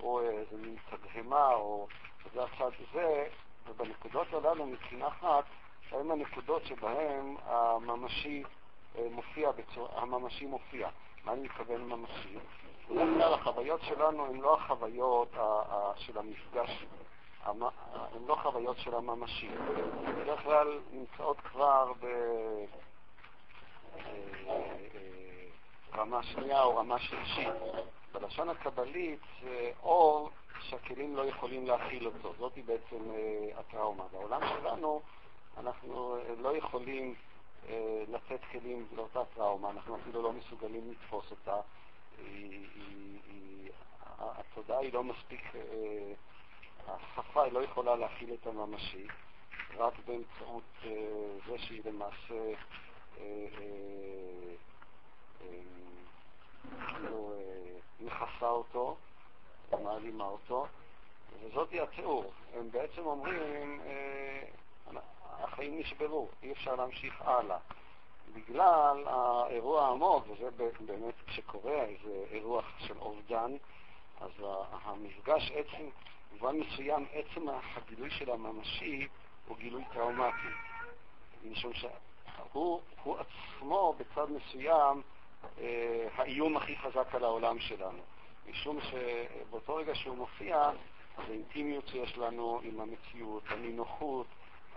או 0.00 0.20
איזה 0.20 0.56
מין 0.56 0.76
תדהמה, 0.90 1.54
או 1.54 1.86
זה 2.34 2.44
הצד 2.44 2.70
זה, 2.92 3.28
ובנקודות 3.66 4.26
הללו 4.32 4.66
מבחינה 4.66 5.08
אחת, 5.08 5.44
הן 5.92 6.10
הנקודות 6.10 6.64
שבהן 6.64 7.36
הממשי 7.44 8.42
אה, 8.98 9.08
מופיע, 9.10 9.50
בצור... 9.50 9.88
הממשי 9.96 10.46
מופיע. 10.46 10.88
מה 11.24 11.32
אני 11.32 11.40
מתכוון 11.40 11.88
ממשי? 11.88 12.38
בדרך 12.90 13.08
כלל 13.18 13.34
החוויות 13.34 13.80
שלנו 13.82 14.26
הן 14.26 14.40
לא 14.40 14.54
החוויות 14.54 15.36
של 15.96 16.18
המפגש 16.18 16.86
הן 17.46 18.26
לא 18.26 18.34
חוויות 18.42 18.78
של 18.78 18.94
הממשי. 18.94 19.48
בדרך 20.20 20.42
כלל 20.42 20.80
נמצאות 20.92 21.40
כבר 21.40 21.92
ברמה 25.92 26.22
שנייה 26.22 26.62
או 26.62 26.76
רמה 26.76 26.98
שלישית. 26.98 27.48
בלשון 28.12 28.48
הקבלית 28.48 29.20
זה 29.42 29.70
אור 29.82 30.30
שהכלים 30.60 31.16
לא 31.16 31.22
יכולים 31.22 31.66
להכיל 31.66 32.06
אותו. 32.06 32.32
זאת 32.38 32.52
בעצם 32.66 33.10
אה, 33.10 33.60
הטראומה. 33.60 34.04
בעולם 34.12 34.40
שלנו 34.48 35.00
אנחנו 35.56 36.16
אה, 36.16 36.34
לא 36.38 36.56
יכולים 36.56 37.14
אה, 37.68 38.04
לתת 38.08 38.40
כלים 38.52 38.86
לאותה 38.96 39.24
טראומה, 39.34 39.70
אנחנו 39.70 39.96
אפילו 39.96 40.22
לא 40.22 40.32
מסוגלים 40.32 40.90
לתפוס 40.90 41.30
אותה. 41.30 41.56
היא, 42.18 42.66
היא, 42.74 43.18
היא, 43.24 43.70
התודעה 44.18 44.78
היא 44.78 44.92
לא 44.92 45.04
מספיק 45.04 45.42
השפה 46.88 47.42
היא 47.42 47.52
לא 47.52 47.64
יכולה 47.64 47.96
להכיל 47.96 48.34
את 48.34 48.46
הממשי, 48.46 49.06
רק 49.76 49.94
באמצעות 50.06 50.62
אה, 50.84 50.90
זה 51.46 51.58
שהיא 51.58 51.82
למעשה 51.84 52.52
כאילו 56.88 57.32
מכסה 58.00 58.48
אותו, 58.48 58.96
מעלימה 59.82 60.24
אותו, 60.24 60.66
וזאתי 61.42 61.80
התיאור. 61.80 62.32
הם 62.54 62.70
בעצם 62.70 63.06
אומרים, 63.06 63.80
החיים 65.22 65.78
נשברו, 65.78 66.28
אי 66.42 66.52
אפשר 66.52 66.74
להמשיך 66.74 67.22
הלאה. 67.22 67.58
בגלל 68.34 69.04
האירוע 69.06 69.86
העמוק, 69.86 70.24
וזה 70.28 70.50
באמת 70.80 71.14
כשקורה 71.26 71.84
איזה 71.84 72.24
אירוע 72.30 72.62
של 72.78 72.98
אובדן, 72.98 73.56
אז 74.20 74.30
המפגש 74.84 75.52
עצם 75.54 75.88
במובן 76.30 76.56
מסוים 76.56 77.06
עצם 77.12 77.46
הגילוי 77.76 78.10
של 78.10 78.30
הממשי 78.30 79.06
הוא 79.48 79.56
גילוי 79.56 79.84
טראומטי. 79.92 80.48
משום 81.44 81.72
שהוא 81.74 83.16
עצמו 83.18 83.94
בצד 83.98 84.26
מסוים 84.30 85.02
אה, 85.58 86.08
האיום 86.16 86.56
הכי 86.56 86.76
חזק 86.76 87.14
על 87.14 87.24
העולם 87.24 87.58
שלנו. 87.58 88.02
משום 88.50 88.78
שבאותו 88.80 89.74
רגע 89.74 89.94
שהוא 89.94 90.16
מופיע, 90.16 90.70
האינטימיות 91.16 91.88
שיש 91.88 92.18
לנו 92.18 92.60
עם 92.62 92.80
המציאות, 92.80 93.42
הנינוחות, 93.46 94.26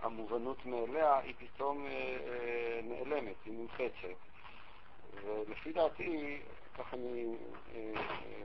המובנות 0.02 0.66
מאליה, 0.66 1.18
היא 1.18 1.34
פתאום 1.38 1.86
אה, 1.86 1.90
אה, 1.90 2.80
נעלמת, 2.82 3.36
היא 3.44 3.54
נמחצת. 3.54 4.16
ולפי 5.24 5.72
דעתי, 5.72 6.40
כך 6.78 6.94
אני 6.94 7.24
אה, 7.74 7.92
אה, 7.94 8.42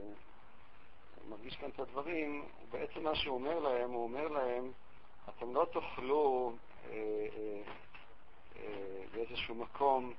מרגיש 1.30 1.55
כאן 1.55 1.69
את 1.69 1.80
הדברים, 1.80 2.45
בעצם 2.71 3.03
מה 3.03 3.15
שהוא 3.15 3.36
אומר 3.36 3.59
להם, 3.59 3.91
הוא 3.91 4.03
אומר 4.03 4.28
להם, 4.28 4.71
אתם 5.30 5.55
לא 5.55 5.65
תוכלו 5.71 6.53
אה, 6.89 6.93
אה, 7.36 7.61
אה, 8.55 9.03
באיזשהו 9.13 9.55
מקום 9.55 10.13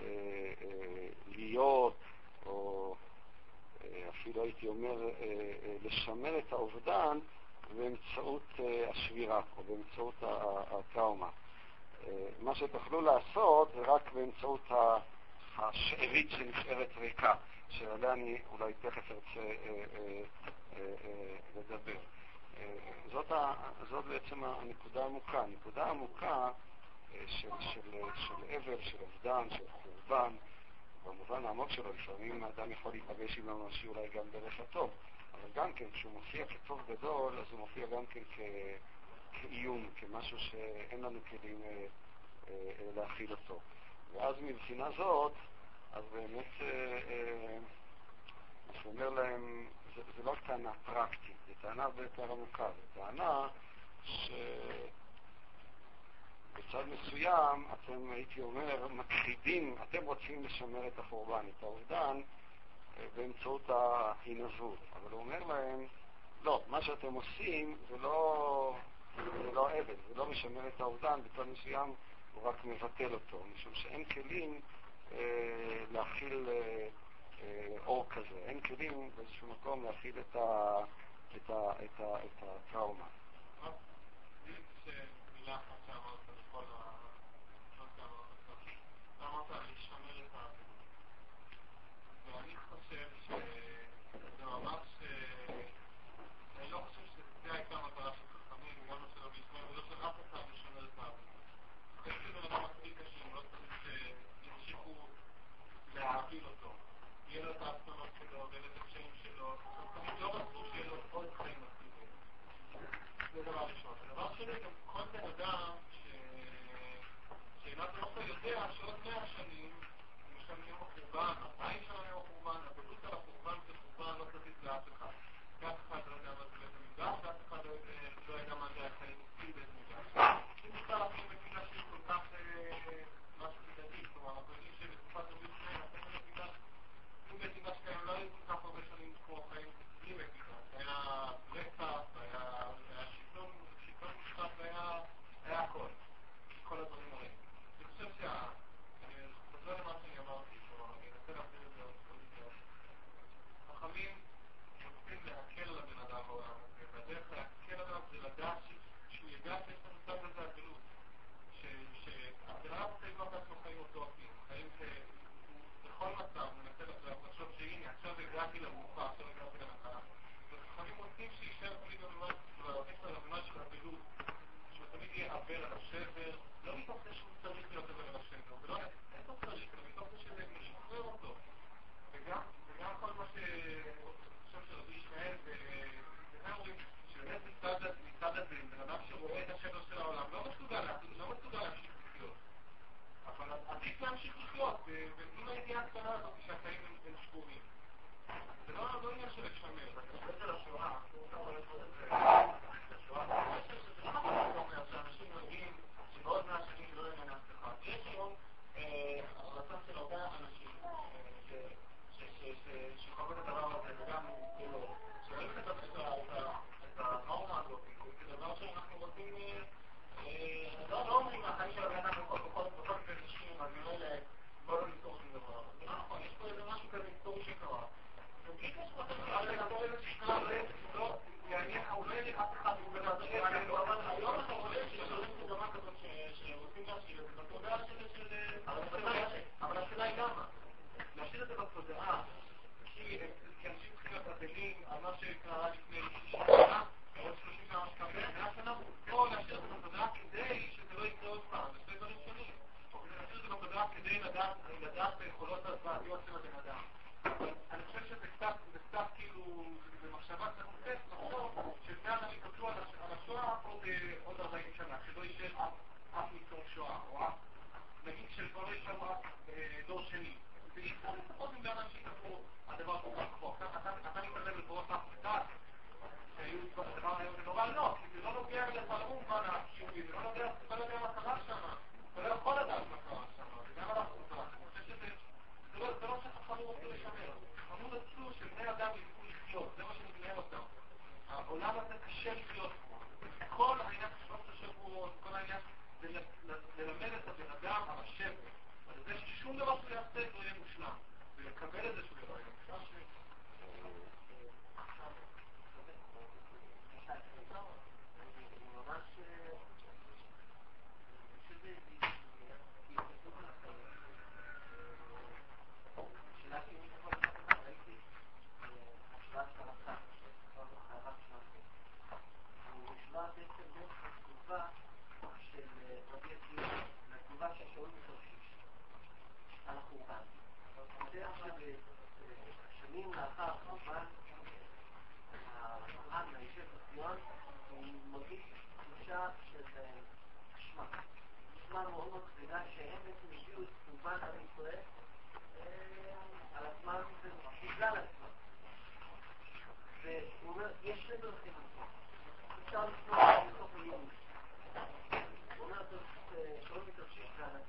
אה, 0.00 0.06
אה, 0.62 1.08
להיות, 1.26 1.96
או 2.46 2.94
אה, 3.84 4.08
אפילו 4.08 4.42
הייתי 4.42 4.68
אומר, 4.68 5.02
אה, 5.02 5.10
אה, 5.20 5.76
לשמר 5.82 6.38
את 6.38 6.52
האובדן 6.52 7.18
באמצעות 7.76 8.42
אה, 8.60 8.90
השבירה, 8.90 9.40
או 9.56 9.62
באמצעות 9.62 10.14
הטראומה. 10.22 11.28
אה, 12.06 12.28
מה 12.40 12.54
שתוכלו 12.54 13.00
לעשות 13.00 13.68
זה 13.74 13.80
רק 13.80 14.12
באמצעות 14.12 14.70
השארית 15.58 16.30
שנשארת 16.30 16.88
ריקה. 16.96 17.34
שעליה 17.68 18.12
אני 18.12 18.38
אולי 18.50 18.72
תכף 18.74 19.10
ארצה 19.10 19.40
אה, 19.40 19.84
אה, 19.94 20.22
אה, 20.76 21.36
לדבר. 21.56 21.98
זאת, 23.12 23.32
זאת 23.90 24.04
בעצם 24.04 24.44
הנקודה 24.44 25.02
העמוקה. 25.02 25.40
הנקודה 25.40 25.84
העמוקה 25.84 26.50
של, 27.26 27.48
של, 27.60 27.80
של 28.14 28.34
אבל, 28.56 28.84
של 28.84 28.96
אובדן, 29.00 29.50
של 29.50 29.64
חורבן, 29.68 30.34
במובן 31.04 31.44
העמוק 31.44 31.70
שלו, 31.70 31.92
לפעמים 31.92 32.44
האדם 32.44 32.70
יכול 32.70 32.92
להיפגש 32.92 33.38
עם 33.38 33.48
הממשי 33.48 33.86
אולי 33.88 34.08
גם 34.08 34.24
דרך 34.32 34.60
הטוב, 34.60 34.90
אבל 35.32 35.50
גם 35.54 35.72
כן, 35.72 35.90
כשהוא 35.92 36.12
מופיע 36.12 36.46
כטוב 36.46 36.82
גדול, 36.88 37.38
אז 37.38 37.46
הוא 37.50 37.60
מופיע 37.60 37.86
גם 37.86 38.06
כן 38.06 38.20
כ, 38.36 38.40
כאיום, 39.32 39.88
כמשהו 39.96 40.38
שאין 40.38 41.00
לנו 41.00 41.20
כלים 41.30 41.62
אה, 41.64 41.86
אה, 42.48 42.54
להכיל 42.96 43.30
אותו. 43.30 43.60
ואז 44.14 44.34
מבחינה 44.42 44.88
זאת, 44.96 45.32
אז 45.92 46.04
באמת, 46.12 46.46
אה, 46.60 46.98
אה, 47.08 47.58
מה 48.66 48.82
שאומר 48.82 49.10
להם, 49.10 49.66
זה, 49.96 50.02
זה 50.16 50.22
לא 50.22 50.34
טענה 50.46 50.72
פרקטית, 50.84 51.36
זו 51.48 51.52
טענה 51.60 51.84
הרבה 51.84 52.02
יותר 52.02 52.32
עמוקה, 52.32 52.68
זו 52.76 52.82
טענה 53.00 53.48
שבצד 54.04 54.34
מסוים 56.92 57.66
אתם, 57.72 58.10
הייתי 58.10 58.40
אומר, 58.40 58.88
מכחידים, 58.88 59.76
אתם 59.82 60.04
רוצים 60.04 60.44
לשמר 60.44 60.86
את 60.86 60.98
החורבן, 60.98 61.46
את 61.58 61.62
האובדן, 61.62 62.20
אה, 62.98 63.06
באמצעות 63.16 63.70
ההינזות. 63.70 64.78
אבל 64.92 65.10
הוא 65.10 65.20
אומר 65.20 65.44
להם, 65.44 65.86
לא, 66.42 66.62
מה 66.68 66.82
שאתם 66.82 67.12
עושים 67.12 67.76
זה 67.88 67.98
לא, 67.98 68.76
זה 69.16 69.52
לא 69.52 69.70
עבד, 69.70 69.94
זה 70.08 70.14
לא 70.14 70.26
משמר 70.26 70.68
את 70.68 70.80
האובדן, 70.80 71.20
בצד 71.22 71.44
מסוים 71.52 71.94
הוא 72.34 72.48
רק 72.48 72.64
מבטל 72.64 73.14
אותו, 73.14 73.42
משום 73.54 73.74
שאין 73.74 74.04
כלים 74.04 74.60
אה, 75.12 75.84
להכיל 75.92 76.48
אה, 76.48 76.88
אה, 77.42 77.76
אור 77.86 78.06
כזה. 78.10 78.38
אין 78.46 78.60
כלים 78.60 79.10
באיזשהו 79.16 79.48
מקום 79.52 79.84
להכיל 79.84 80.18
את, 80.18 80.36
ה, 80.36 80.78
את, 81.36 81.50
ה, 81.50 81.70
את, 81.84 82.00
ה, 82.00 82.16
את 82.16 82.42
הטראומה. 82.42 83.04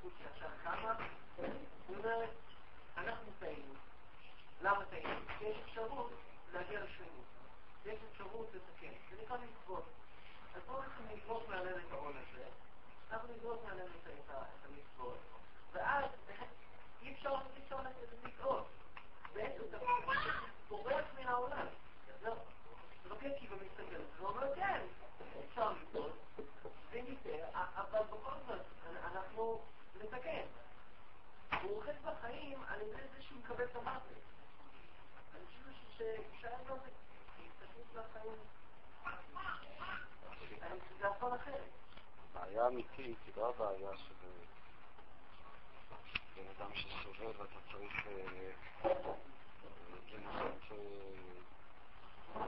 ההתנהגות 0.05 0.13
שעכשיו 0.19 0.49
קמה, 0.63 0.95
היא 1.87 1.97
אומרת, 1.97 2.29
אנחנו 2.97 3.31
טעינו. 3.39 3.73
למה 4.61 4.85
טעינו? 4.85 5.19
כי 5.39 5.45
יש 5.45 5.57
אפשרות 5.65 6.11
להגיע 6.53 6.83
לשלמות. 6.83 7.25
יש 7.85 7.99
אפשרות 8.11 8.47
לתקן. 8.53 8.93
זה 9.09 9.21
נקרא 9.21 9.37
מצוות. 9.37 9.85
אז 10.55 10.61
בואו 10.67 10.83
אנחנו 10.83 11.05
נגבות 11.15 11.49
מעלינו 11.49 11.77
את 11.77 11.91
העול 11.91 12.13
הזה, 12.17 12.45
אנחנו 13.11 13.33
נגבות 13.33 13.63
מעלינו 13.63 13.89
את 14.03 14.65
המצוות, 14.65 15.17
ואז 15.71 16.05
אי 17.01 17.13
אפשר 17.13 17.35
לטעות. 18.23 18.67
בעצם 19.33 19.63
אתה 19.69 19.77
פורק 20.67 21.04
הוא 31.65 31.77
אוחז 31.77 31.95
בחיים 32.03 32.63
על 32.67 32.81
ידי 32.81 33.07
זה 33.15 33.21
שהוא 33.21 33.39
מקבל 33.39 33.63
את 33.63 33.75
המוות. 33.75 34.01
אני 35.35 35.45
חושב 35.45 35.71
שאפשר 35.97 36.49
לא 36.69 36.75
זה, 36.75 36.89
הסתכלות 37.45 37.85
מהחיים. 37.93 38.35
זה 40.99 41.07
אף 41.09 41.17
פעם 41.19 41.33
אחרת. 41.33 41.69
הבעיה 42.29 42.63
האמיתית 42.63 43.17
היא 43.25 43.33
לא 43.37 43.49
הבעיה 43.49 43.97
של 43.97 44.13
בן 46.35 46.43
אדם 46.57 46.75
שסובל 46.75 47.31
ואתה 47.37 47.59
צריך 47.71 48.07
אה, 48.07 48.51
לנסות 50.13 50.71
אה, 50.71 50.77
אה, 52.35 52.41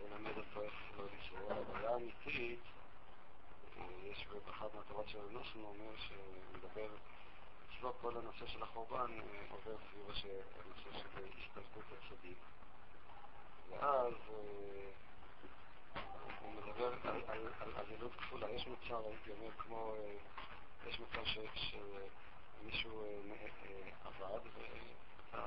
ללמד 0.00 0.36
אותו 0.38 0.62
איך 0.62 0.74
לא 0.96 1.04
לסבול. 1.04 1.52
הבעיה 1.52 1.90
האמיתית, 1.90 2.60
יש 4.02 4.28
באחת 4.46 4.74
מהתורות 4.74 5.08
של 5.08 5.18
הנוסנו 5.30 5.66
אומר 5.66 5.96
שמדבר 5.96 6.88
אצלו 7.82 7.98
כל 8.00 8.16
הנושא 8.16 8.46
של 8.46 8.62
החורבן 8.62 9.10
אה, 9.20 9.44
עובר 9.50 9.76
סביב 9.90 10.30
הנושא 10.64 10.98
של 10.98 11.24
הסתלקות 11.38 11.84
הצדיק. 11.92 12.38
ואז 13.70 14.14
אה, 14.30 14.90
הוא 16.40 16.52
מדבר 16.52 16.94
על 17.60 17.72
אבלות 17.80 18.12
כפולה. 18.14 18.50
יש 18.50 18.66
מצב, 18.66 19.00
הייתי 19.06 19.30
אומר, 19.30 19.50
כמו, 19.58 19.94
אה, 19.94 20.14
יש 20.88 21.00
מצב 21.00 21.22
שמישהו 21.54 23.04
עבד 24.04 24.40
ואתה 24.54 25.46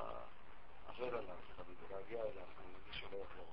עבר 0.88 1.18
עליו, 1.18 1.36
אתה 1.54 1.62
מתגעגע 1.70 2.22
אליו, 2.22 2.44
אתה 2.54 2.62
מרגיש 2.72 3.00
שלא 3.00 3.16
יעבור. 3.16 3.52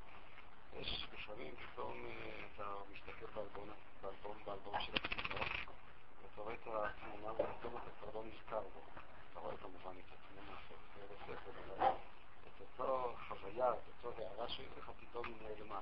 יש 0.73 1.07
לפעמים 1.13 1.55
פתאום 1.55 2.07
אתה 2.55 2.73
מסתכל 2.91 3.41
באלבום 4.45 4.79
של 4.79 4.93
התמונות, 4.95 5.47
ואתה 6.35 6.41
רואה 6.41 6.53
את 6.53 6.67
התמונה 6.67 7.33
ופתאום 7.33 7.77
אתה 7.77 7.91
כבר 7.99 8.19
לא 8.19 8.25
נזכר 8.25 8.61
בו. 8.61 8.79
אתה 9.31 9.39
רואה 9.39 9.57
כמובן 9.57 9.99
את 9.99 10.13
התמונה 10.13 10.57
של 10.69 11.01
הספר, 11.13 11.51
אבל 11.77 11.87
את 12.47 12.61
אותו 12.61 13.13
חוויה, 13.27 13.71
את 13.71 14.05
אותו 14.05 14.21
הערה 14.21 14.49
שיש 14.49 14.67
לך, 14.77 14.91
פתאום 14.99 15.25
היא 15.25 15.35
נעלמה. 15.41 15.79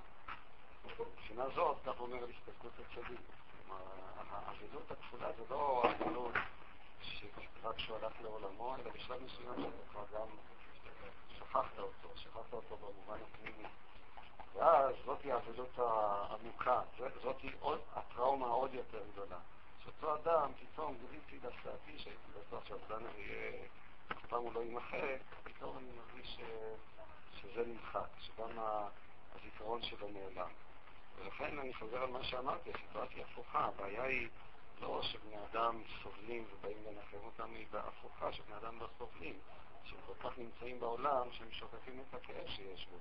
מבחינה 0.86 1.50
זאת, 1.56 1.78
כך 1.86 2.00
אומר 2.00 2.18
על 2.18 2.30
הסתכלות 2.30 2.74
הצדיק. 2.80 3.20
כלומר, 3.68 3.82
האבלות 4.32 4.92
הכפולה 4.92 5.32
זה 5.38 5.44
לא 5.50 5.84
האבלות 5.86 6.34
שרק 7.02 7.76
כשהוא 7.76 7.98
הלך 7.98 8.14
לעולמו, 8.22 8.76
אלא 8.76 8.92
בשלב 8.92 9.24
מסוים 9.24 9.56
שאתה 9.56 9.90
כבר 9.92 10.04
גם 10.14 10.28
שכחת 11.38 11.80
אותו, 11.80 12.10
שכחת 12.16 12.54
אותו 12.54 12.78
במובן 12.78 13.18
הפנימי. 13.24 13.68
ואז 14.54 14.96
זאתי 15.06 15.32
האבלות 15.32 15.80
העמוקה, 15.80 16.82
זאתי 17.24 17.52
הטראומה 17.96 18.46
העוד 18.46 18.74
יותר 18.74 19.04
גדולה. 19.14 19.38
שאותו 19.84 20.16
אדם, 20.16 20.52
פתאום 20.60 20.98
גיליתי 20.98 21.40
להפתעתי 21.44 22.00
שהייתי 22.00 22.32
בטוח 22.40 22.66
שאובדן 22.66 23.06
אריה 23.06 23.66
אף 24.12 24.26
פעם 24.30 24.42
הוא 24.42 24.54
לא 24.54 24.60
יימחק, 24.60 25.22
פתאום 25.44 25.78
אני 25.78 25.88
מרגיש 25.98 26.40
שזה 27.42 27.66
נמחק, 27.66 28.08
שגם 28.20 28.50
הזיכרון 29.36 29.82
שלו 29.82 30.08
נעלם. 30.08 30.50
ולכן 31.16 31.60
אני 31.60 31.74
חוזר 31.74 32.04
על 32.04 32.10
מה 32.10 32.24
שאמרתי, 32.24 32.70
הסיטואציה 32.74 33.26
הפוכה, 33.26 33.66
הבעיה 33.66 34.04
היא 34.04 34.30
לא 34.82 35.02
שבני 35.04 35.36
אדם 35.52 35.82
סובלים 36.04 36.46
ובאים 36.52 36.78
לנחם 36.86 37.18
אותם, 37.26 37.54
היא 37.54 37.68
בהפוכה, 37.72 38.34
שבני 38.34 38.58
אדם 38.58 38.80
לא 38.80 38.88
סובלים, 38.98 39.40
שהם 39.84 40.00
כל 40.06 40.30
כך 40.30 40.38
נמצאים 40.38 40.80
בעולם 40.80 41.32
שהם 41.32 41.52
שוכחים 41.52 42.04
את 42.10 42.14
הכאב 42.14 42.48
שיש 42.48 42.88
בו. 42.88 42.98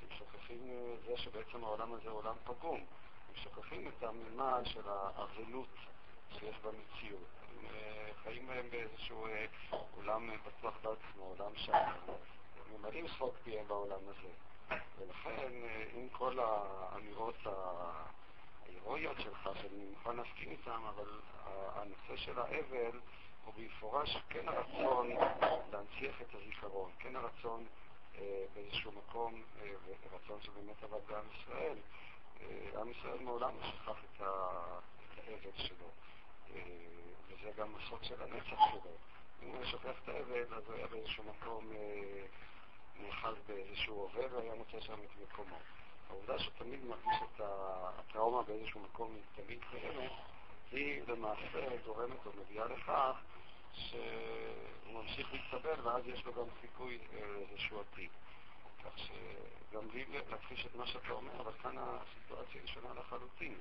שהם 0.00 0.08
שוכחים 0.18 0.60
זה 1.06 1.16
שבעצם 1.16 1.64
העולם 1.64 1.92
הזה 1.92 2.10
הוא 2.10 2.18
עולם 2.18 2.34
פגום. 2.44 2.80
הם 3.28 3.34
שוכחים 3.34 3.88
את 3.88 4.02
המימד 4.02 4.62
של 4.64 4.88
האבלות 4.88 5.68
שיש 6.38 6.56
במציאות. 6.58 7.28
הם 7.48 7.66
אה, 7.74 8.10
חיים 8.22 8.46
בהם 8.46 8.70
באיזשהו 8.70 9.26
אה, 9.26 9.46
עולם 9.96 10.30
בטוח 10.46 10.74
בעצמו, 10.82 11.24
עולם 11.24 11.56
שם. 11.56 11.72
הם 11.72 12.76
ממלאים 12.78 13.08
שחוק 13.08 13.34
פיהם 13.44 13.68
בעולם 13.68 14.00
הזה. 14.08 14.28
ולכן, 14.98 15.52
אה, 15.64 15.84
עם 15.94 16.08
כל 16.08 16.38
האמירות 16.40 17.36
ההירואיות 18.66 19.16
שלך, 19.20 19.50
שאני 19.54 19.84
מוכן 19.90 20.16
להסכים 20.16 20.50
איתן, 20.50 20.80
אבל 20.88 21.20
הנושא 21.74 22.16
של 22.16 22.38
האבל 22.38 23.00
הוא 23.44 23.54
במפורש 23.56 24.16
כן 24.28 24.48
הרצון 24.48 25.10
להנציח 25.72 26.22
את 26.22 26.34
הזיכרון, 26.34 26.90
כן 26.98 27.16
הרצון 27.16 27.66
אה, 28.18 28.44
באיזשהו 28.54 28.92
מקום, 28.92 29.42
אה, 29.62 29.72
ורצון 29.86 30.40
שבאמת 30.40 30.82
עבד 30.82 31.00
בעם 31.08 31.24
ישראל. 31.32 31.76
אה, 32.40 32.80
עם 32.80 32.90
ישראל 32.90 33.18
מעולם 33.18 33.50
לא 33.60 33.66
שכח 33.66 33.96
את 34.04 34.20
האבל 34.20 35.56
שלו, 35.56 35.86
וזה 37.28 37.50
גם 37.56 37.74
הסוד 37.76 38.04
של 38.04 38.22
הנצח 38.22 38.60
שלו. 38.70 38.90
אם 39.42 39.48
הוא 39.48 39.64
שוכח 39.64 39.98
את 40.02 40.08
האבל, 40.08 40.54
אז 40.54 40.62
הוא 40.66 40.74
היה 40.74 40.86
באיזשהו 40.86 41.24
מקום 41.24 41.72
נאחז 42.96 43.34
באיזשהו 43.46 43.94
הווה 43.94 44.36
והיה 44.36 44.54
מוצא 44.54 44.80
שם 44.80 44.94
את 45.04 45.10
מקומו. 45.22 45.56
העובדה 46.10 46.38
שתמיד 46.38 46.84
מרגיש 46.84 47.16
את 47.22 47.40
הטראומה 47.44 48.42
באיזשהו 48.42 48.80
מקום 48.80 49.16
תמיד 49.34 49.58
קיימת, 49.70 50.10
היא 50.72 51.02
למעשה 51.06 51.76
גורמת 51.86 52.26
או 52.26 52.30
מביאה 52.36 52.64
לכך 52.64 53.16
שהוא 53.72 54.92
ממשיך 54.92 55.32
להתקבל 55.32 55.80
ואז 55.80 56.06
יש 56.06 56.24
לו 56.24 56.32
גם 56.32 56.44
סיכוי 56.60 56.98
לאיזשהו 57.12 57.80
עתיד. 57.80 58.10
כך 58.84 58.98
שגם 58.98 59.88
בלי 59.88 60.04
להכחיש 60.28 60.66
את 60.66 60.74
מה 60.74 60.86
שאתה 60.86 61.12
אומר, 61.12 61.40
אבל 61.40 61.52
כאן 61.52 61.76
הסיטואציה 61.78 62.60
היא 62.60 62.68
שונה 62.68 62.94
לחלוטין. 62.94 63.58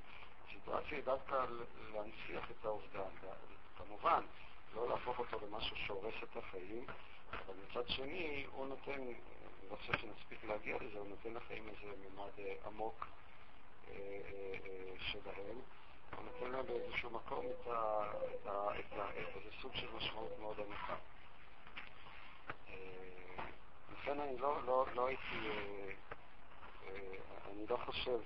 הסיטואציה 0.52 0.98
היא 0.98 1.04
דווקא 1.06 1.46
להנציח 1.94 2.52
את 2.52 2.66
האובדן. 2.66 3.10
כמובן, 3.78 4.24
לא 4.76 4.90
להפוך 4.90 5.20
אותו 5.20 5.38
למשהו 5.46 5.76
שהורס 5.76 6.14
את 6.24 6.38
החיים, 6.38 6.86
אבל 7.32 7.54
מצד 7.70 7.90
שני, 7.90 8.46
הוא 8.52 8.68
נותן, 8.68 8.92
אני 8.92 9.14
לא 9.72 9.76
חושב 9.76 9.98
שנספיק 9.98 10.44
להגיע 10.44 10.78
לזה, 10.82 11.00
הוא 11.00 11.08
נותן 11.10 11.34
לחיים 11.34 11.70
איזה 11.70 11.94
ממד 11.98 12.46
עמוק 12.66 13.08
אה, 13.88 13.94
אה, 13.94 14.54
אה, 14.66 14.94
שלהם. 15.00 15.58
הוא 16.16 16.26
נותן 16.26 16.52
להם 16.52 16.66
באיזשהו 16.66 17.10
מקום 17.10 17.46
את, 17.46 17.68
איזה 19.16 19.50
סוג 19.62 19.76
של 19.76 19.88
משמעות 19.96 20.40
מאוד 20.40 20.60
עמוקה. 20.60 20.96
אה, 22.70 23.46
לכן 23.94 24.20
אני 24.20 24.38
לא, 24.38 24.66
לא, 24.66 24.86
לא 24.96 25.08
הייתי, 25.08 25.50
אה, 25.50 25.92
אה, 26.88 27.18
אני 27.52 27.68
לא 27.70 27.78
חושב, 27.86 28.20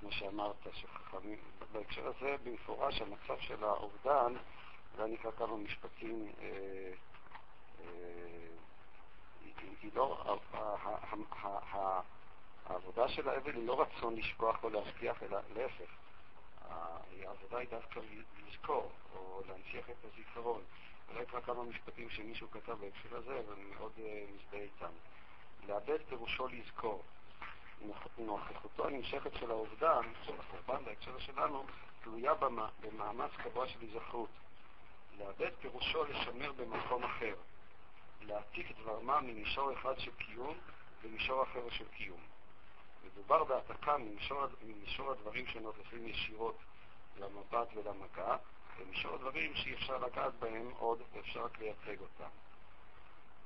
כמו 0.00 0.12
שאמרת, 0.12 0.66
שחכמים, 0.72 1.38
בהקשר 1.72 2.06
הזה 2.06 2.36
במפורש 2.44 3.00
המצב 3.00 3.40
של 3.40 3.64
האובדן, 3.64 4.34
ואני 4.96 5.14
אקרא 5.14 5.30
כמה 5.30 5.56
משפטים, 5.56 6.32
היא 9.82 9.90
לא, 9.94 10.38
העבודה 12.66 13.08
של 13.08 13.28
האבל 13.28 13.54
היא 13.54 13.66
לא 13.66 13.80
רצון 13.80 14.16
לשכוח 14.16 14.64
או 14.64 14.70
להשכיח, 14.70 15.22
אלא 15.22 15.38
להפך. 15.54 15.90
העבודה 16.70 17.58
היא 17.58 17.68
דווקא 17.68 18.00
לזכור, 18.46 18.92
או 19.14 19.42
להנציח 19.48 19.90
את 19.90 20.04
הזיכרון. 20.04 20.62
אולי 21.08 21.26
כבר 21.26 21.40
כמה 21.40 21.62
משפטים 21.62 22.10
שמישהו 22.10 22.50
כתב 22.50 22.72
בהקשר 22.72 23.16
הזה, 23.16 23.40
ואני 23.48 23.64
מאוד 23.64 23.92
uh, 23.96 24.00
מזדהה 24.34 24.60
איתם. 24.60 24.92
לאבד 25.68 25.98
פירושו 26.08 26.46
לזכור. 26.48 27.02
נוכחותו 28.18 28.86
הנמשכת 28.86 29.34
של 29.34 29.50
האובדן, 29.50 30.02
של 30.22 30.32
החורבן 30.38 30.84
בהקשר 30.84 31.18
שלנו, 31.18 31.64
תלויה 32.02 32.32
במאמץ 32.80 33.30
קבוע 33.36 33.68
של 33.68 33.80
היזכרות. 33.80 34.30
לאבד 35.18 35.50
פירושו 35.60 36.04
לשמר 36.04 36.52
במקום 36.52 37.04
אחר. 37.04 37.34
להעתיק 38.20 38.78
דבר 38.80 39.00
מה 39.00 39.20
ממישור 39.20 39.72
אחד 39.72 39.98
של 39.98 40.10
קיום 40.14 40.58
למישור 41.04 41.42
אחר 41.42 41.70
של 41.70 41.88
קיום. 41.88 42.20
מדובר 43.04 43.44
בהעתקה 43.44 43.98
ממישור, 43.98 44.46
ממישור 44.62 45.12
הדברים 45.12 45.46
שנוכחים 45.46 46.08
ישירות 46.08 46.58
למבט 47.16 47.68
ולמגע, 47.74 48.36
למישור 48.80 49.14
הדברים 49.14 49.54
שאי 49.54 49.74
אפשר 49.74 49.98
לגעת 49.98 50.34
בהם 50.34 50.70
עוד 50.78 51.02
ואפשר 51.12 51.44
רק 51.44 51.58
לייצג 51.58 52.00
אותם. 52.00 52.30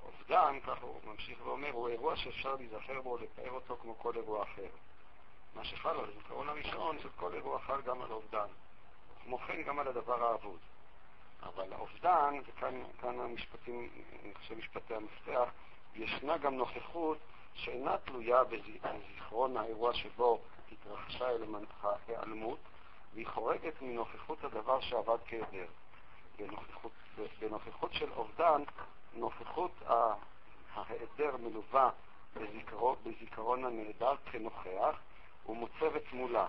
אובדן, 0.09 0.61
כך 0.67 0.83
הוא 0.83 1.01
ממשיך 1.05 1.47
ואומר, 1.47 1.71
הוא 1.71 1.89
אירוע 1.89 2.17
שאפשר 2.17 2.55
להיזכר 2.55 3.01
בו 3.01 3.11
או 3.11 3.17
לתאר 3.17 3.51
אותו 3.51 3.77
כמו 3.77 3.99
כל 3.99 4.13
אירוע 4.17 4.43
אחר. 4.43 4.69
מה 5.55 5.65
שחל 5.65 5.89
על 5.89 6.05
הזיכרון 6.05 6.49
הראשון, 6.49 6.99
של 6.99 7.09
כל 7.17 7.35
אירוע 7.35 7.59
חל 7.59 7.81
גם 7.83 8.03
על 8.03 8.11
אובדן. 8.11 8.47
כמו 9.25 9.39
כן 9.39 9.63
גם 9.63 9.79
על 9.79 9.89
הדבר 9.89 10.25
האבוד. 10.25 10.61
אבל 11.43 11.73
האובדן, 11.73 12.35
וכאן 12.47 13.21
המשפטים, 13.21 13.89
אני 14.23 14.35
חושב 14.35 14.59
משפטי 14.59 14.95
המפתח, 14.95 15.49
ישנה 15.95 16.39
גם 16.39 16.55
נוכחות 16.55 17.19
שאינה 17.55 17.99
תלויה 17.99 18.45
בזיכרון 18.45 19.57
האירוע 19.57 19.95
שבו 19.95 20.41
התרחשה 20.73 21.29
ההיעלמות, 21.83 22.59
והיא 23.15 23.27
חורגת 23.27 23.83
מנוכחות 23.83 24.45
הדבר 24.45 24.81
שעבד 24.81 25.19
כהיעדר. 25.27 25.67
בנוכחות, 26.39 26.93
בנוכחות 27.41 27.93
של 27.93 28.13
אובדן, 28.13 28.63
נוכחות 29.15 29.71
ההיעדר 30.75 31.37
מלווה 31.37 31.91
בזיכרון, 32.37 32.97
בזיכרון 33.05 33.65
הנעדר 33.65 34.17
כנוכח 34.33 35.01
ומוצבת 35.47 36.13
מולה. 36.13 36.47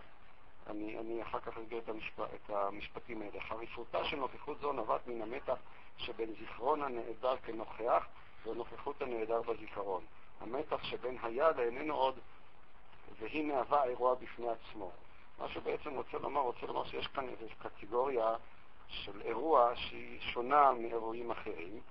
אני, 0.68 1.00
אני 1.00 1.24
אחר 1.24 1.40
כך 1.40 1.58
אסביר 1.58 1.80
את, 1.80 1.90
המשפ, 1.90 2.20
את 2.20 2.50
המשפטים 2.50 3.22
האלה. 3.22 3.42
חריפותה 3.42 4.06
של 4.06 4.18
נוכחות 4.18 4.60
זו 4.60 4.72
נובעת 4.72 5.08
מן 5.08 5.22
המתח 5.22 5.58
שבין 5.98 6.34
זיכרון 6.40 6.84
הנעדר 6.84 7.38
כנוכח 7.38 8.06
ונוכחות 8.46 9.02
הנעדר 9.02 9.42
בזיכרון. 9.42 10.04
המתח 10.42 10.84
שבין 10.84 11.18
היה 11.24 11.52
לאיננו 11.52 11.94
עוד, 11.94 12.20
והיא 13.20 13.46
מהווה 13.46 13.84
אירוע 13.84 14.16
בפני 14.16 14.48
עצמו. 14.50 14.92
מה 15.40 15.50
שבעצם 15.50 15.96
רוצה 15.96 16.18
לומר, 16.18 16.42
רוצה 16.42 16.66
לומר 16.66 16.86
שיש 16.86 17.08
כאן 17.08 17.30
איזו 17.30 17.46
קטגוריה 17.60 18.36
של 18.88 19.22
אירוע 19.22 19.76
שהיא 19.76 20.22
שונה 20.22 20.72
מאירועים 20.72 21.32
אחרים, 21.32 21.82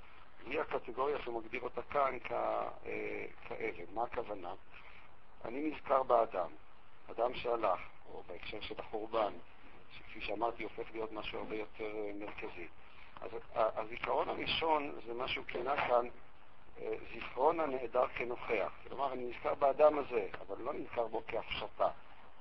והיא 0.49 0.61
הקטגוריה 0.61 1.19
שמגדיר 1.23 1.61
אותה 1.61 1.83
כאן 1.83 2.19
כאלה. 3.49 3.85
מה 3.95 4.03
הכוונה? 4.03 4.55
אני 5.45 5.71
נזכר 5.71 6.03
באדם, 6.03 6.51
אדם 7.11 7.35
שהלך, 7.35 7.81
או 8.13 8.23
בהקשר 8.27 8.61
של 8.61 8.75
החורבן, 8.79 9.33
שכפי 9.93 10.21
שאמרתי 10.21 10.63
הופך 10.63 10.93
להיות 10.93 11.13
משהו 11.13 11.39
הרבה 11.39 11.57
יותר 11.57 11.97
אה, 11.97 12.11
מרכזי. 12.15 12.69
אז 13.21 13.31
הזיכרון 13.53 14.29
הראשון 14.29 14.93
זה 15.07 15.15
מה 15.15 15.29
שהוא 15.29 15.45
כינה 15.45 15.77
כאן 15.77 16.07
אה, 16.81 16.95
זיכרון 17.13 17.61
הנעדר 17.61 18.09
כנוכח. 18.09 18.73
כלומר, 18.89 19.13
אני 19.13 19.25
נזכר 19.25 19.55
באדם 19.55 19.99
הזה, 19.99 20.29
אבל 20.41 20.63
לא 20.63 20.75
נזכר 20.75 21.07
בו 21.07 21.23
כהפשטה. 21.29 21.89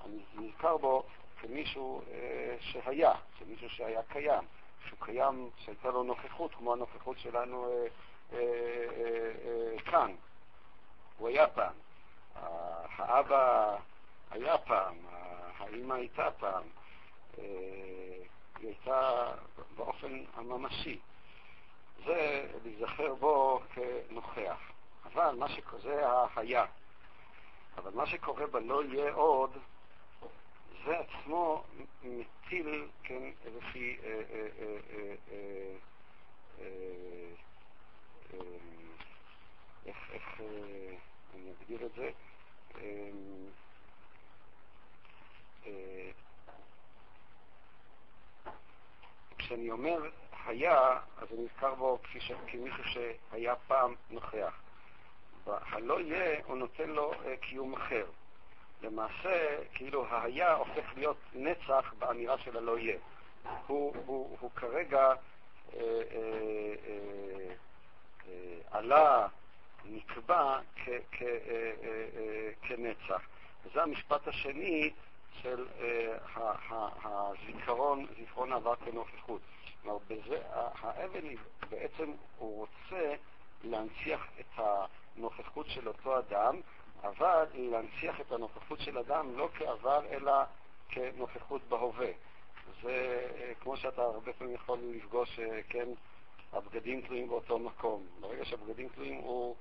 אני 0.05 0.19
נזכר 0.35 0.77
בו 0.77 1.03
כמישהו 1.41 2.01
אה, 2.11 2.55
שהיה, 2.59 3.13
כמישהו 3.39 3.69
שהיה 3.69 4.03
קיים, 4.03 4.43
שהוא 4.87 4.99
קיים, 4.99 5.49
שהייתה 5.57 5.89
לו 5.89 6.03
נוכחות, 6.03 6.55
כמו 6.55 6.73
הנוכחות 6.73 7.19
שלנו 7.19 7.65
אה, 7.65 7.87
אה, 8.33 8.39
אה, 8.97 9.31
אה, 9.45 9.81
כאן. 9.91 10.15
הוא 11.17 11.27
היה 11.27 11.47
פעם. 11.47 11.73
האבא 12.97 13.75
היה 14.31 14.57
פעם, 14.57 14.95
האימא 15.57 15.93
הייתה 15.93 16.31
פעם. 16.31 16.63
אה, 17.39 17.43
היא 18.59 18.67
הייתה 18.67 19.31
באופן 19.75 20.23
הממשי. 20.33 20.99
זה 22.05 22.47
להיזכר 22.63 23.15
בו 23.15 23.61
כנוכח. 23.73 24.59
אבל 25.05 25.35
מה 25.35 25.49
שקורה, 25.49 25.81
זה 25.81 26.05
היה. 26.35 26.65
אבל 27.77 27.91
מה 27.93 28.05
שקורה 28.05 28.47
בלא 28.47 28.83
יהיה 28.83 29.13
עוד, 29.13 29.57
זה 30.87 30.99
עצמו 30.99 31.63
מטיל, 32.03 32.87
כן, 33.03 33.23
איזושהי, 33.45 33.97
אה, 34.03 34.21
אה, 34.31 34.47
אה, 35.31 36.75
איך, 39.85 40.41
אני 41.35 41.51
אגדיר 41.51 41.85
את 41.85 41.91
זה? 41.95 42.09
כשאני 49.37 49.71
אומר 49.71 50.09
היה, 50.45 50.99
אז 51.17 51.27
אני 51.31 51.43
נזכר 51.43 51.75
בו 51.75 51.99
ש... 52.19 52.31
כמישהו 52.47 52.83
שהיה 52.83 53.55
פעם 53.55 53.95
נוכח. 54.09 54.59
הלא 55.47 56.01
יהיה, 56.01 56.39
הוא 56.45 56.57
נותן 56.57 56.89
לו 56.89 57.13
uh, 57.13 57.37
קיום 57.41 57.73
אחר. 57.73 58.05
למעשה, 58.81 59.57
כאילו 59.73 60.05
היה 60.11 60.53
הופך 60.53 60.93
להיות 60.95 61.17
נצח 61.33 61.93
באמירה 61.99 62.37
של 62.37 62.57
הלא 62.57 62.77
יהיה. 62.77 62.97
הוא, 63.67 63.95
הוא, 64.05 64.37
הוא 64.39 64.51
כרגע 64.55 65.13
אה, 65.73 65.79
אה, 65.79 66.73
אה, 66.87 67.53
אה, 68.27 68.57
עלה, 68.71 69.27
נקבע 69.85 70.59
כ, 70.75 70.89
כ, 71.11 71.21
אה, 71.21 71.27
אה, 71.83 72.07
אה, 72.17 72.51
כנצח. 72.61 73.21
וזה 73.65 73.83
המשפט 73.83 74.27
השני 74.27 74.91
של 75.41 75.67
אה, 75.79 76.17
הזיכרון, 77.03 78.05
זיכרון 78.19 78.51
העבר 78.51 78.75
כנוכחות. 78.75 79.41
כלומר, 79.81 79.97
בזה, 80.07 80.41
האבן 80.53 81.27
בעצם 81.69 82.11
הוא 82.37 82.57
רוצה 82.57 83.13
להנציח 83.63 84.27
את 84.39 84.59
הנוכחות 85.17 85.65
של 85.69 85.87
אותו 85.87 86.19
אדם, 86.19 86.61
אבל 87.03 87.45
להנציח 87.53 88.21
את 88.21 88.31
הנוכחות 88.31 88.79
של 88.79 88.97
אדם 88.97 89.37
לא 89.37 89.49
כעבר, 89.53 90.05
אלא 90.09 90.33
כנוכחות 90.89 91.61
בהווה. 91.69 92.11
זה 92.81 93.27
כמו 93.59 93.77
שאתה 93.77 94.01
הרבה 94.01 94.33
פעמים 94.33 94.55
יכול 94.55 94.79
לפגוש, 94.79 95.39
כן, 95.69 95.89
הבגדים 96.53 97.01
תלויים 97.01 97.29
באותו 97.29 97.59
מקום. 97.59 98.05
ברגע 98.19 98.45
שהבגדים 98.45 98.89
תלויים 98.89 99.17
הוא, 99.17 99.55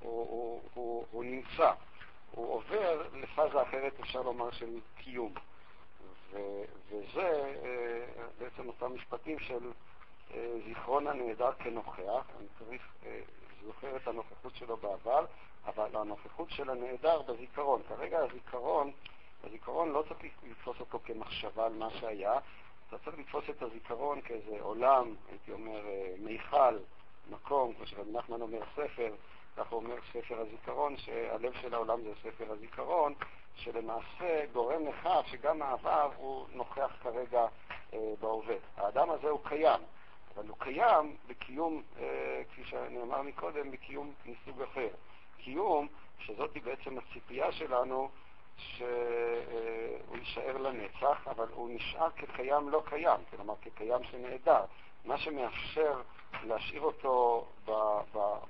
הוא, 0.00 0.26
הוא, 0.30 0.62
הוא, 0.74 1.04
הוא 1.10 1.24
נמצא. 1.24 1.72
הוא 2.30 2.54
עובר 2.54 3.08
לפאזה 3.12 3.62
אחרת, 3.62 4.00
אפשר 4.00 4.22
לומר, 4.22 4.50
של 4.50 4.80
קיום. 4.96 5.34
ו- 6.32 6.64
וזה 6.88 7.54
אה, 7.64 8.24
בעצם 8.38 8.68
אותם 8.68 8.94
משפטים 8.94 9.38
של 9.38 9.70
אה, 10.34 10.54
זיכרון 10.66 11.06
הנעדר 11.06 11.52
כנוכח, 11.52 12.26
אני 12.38 12.46
צריך 12.58 12.82
אה, 13.06 13.20
זוכר 13.64 13.96
את 13.96 14.08
הנוכחות 14.08 14.54
שלו 14.54 14.76
בעבר, 14.76 15.24
אבל 15.68 15.96
הנוכחות 15.96 16.50
של 16.50 16.70
הנעדר 16.70 17.22
בזיכרון. 17.22 17.82
כרגע 17.88 18.18
הזיכרון, 18.18 18.90
הזיכרון 19.44 19.92
לא 19.92 20.04
צריך 20.08 20.34
לתפוס 20.50 20.80
אותו 20.80 20.98
כמחשבה 21.04 21.66
על 21.66 21.72
מה 21.72 21.90
שהיה, 21.90 22.38
אתה 22.88 22.98
צריך 22.98 23.18
לתפוס 23.18 23.44
את 23.50 23.62
הזיכרון 23.62 24.20
כאיזה 24.20 24.56
עולם, 24.60 25.14
הייתי 25.30 25.52
אומר, 25.52 25.80
מיכל, 26.18 26.78
מקום, 27.30 27.74
כמו 27.74 27.86
שרבי 27.86 28.12
נחמן 28.12 28.40
אומר 28.40 28.60
ספר, 28.76 29.14
ככה 29.56 29.74
אומר 29.74 29.94
ספר 30.12 30.40
הזיכרון, 30.40 30.96
שהלב 30.96 31.52
של 31.52 31.74
העולם 31.74 32.02
זה 32.02 32.10
ספר 32.22 32.52
הזיכרון, 32.52 33.14
שלמעשה 33.54 34.46
גורם 34.52 34.86
לכך 34.86 35.22
שגם 35.26 35.62
העבר 35.62 36.10
הוא 36.16 36.46
נוכח 36.52 36.96
כרגע 37.02 37.46
אה, 37.94 38.12
בהווה. 38.20 38.56
האדם 38.76 39.10
הזה 39.10 39.28
הוא 39.28 39.40
קיים, 39.44 39.80
אבל 40.34 40.48
הוא 40.48 40.56
קיים 40.58 41.16
בקיום, 41.26 41.82
אה, 41.98 42.42
כפי 42.50 42.64
שנאמר 42.64 43.22
מקודם, 43.22 43.70
בקיום 43.70 44.12
מסוג 44.26 44.62
אחר. 44.62 44.88
קיום, 45.48 45.88
שזאת 46.18 46.56
בעצם 46.64 46.98
הציפייה 46.98 47.52
שלנו, 47.52 48.08
שהוא 48.56 50.16
יישאר 50.18 50.58
לנצח, 50.58 51.28
אבל 51.30 51.46
הוא 51.54 51.70
נשאר 51.70 52.10
כקיים 52.10 52.68
לא 52.68 52.82
קיים, 52.84 53.20
כלומר 53.30 53.54
כקיים 53.62 54.04
שנעדר. 54.04 54.64
מה 55.04 55.18
שמאפשר 55.18 56.00
להשאיר 56.44 56.82
אותו 56.82 57.46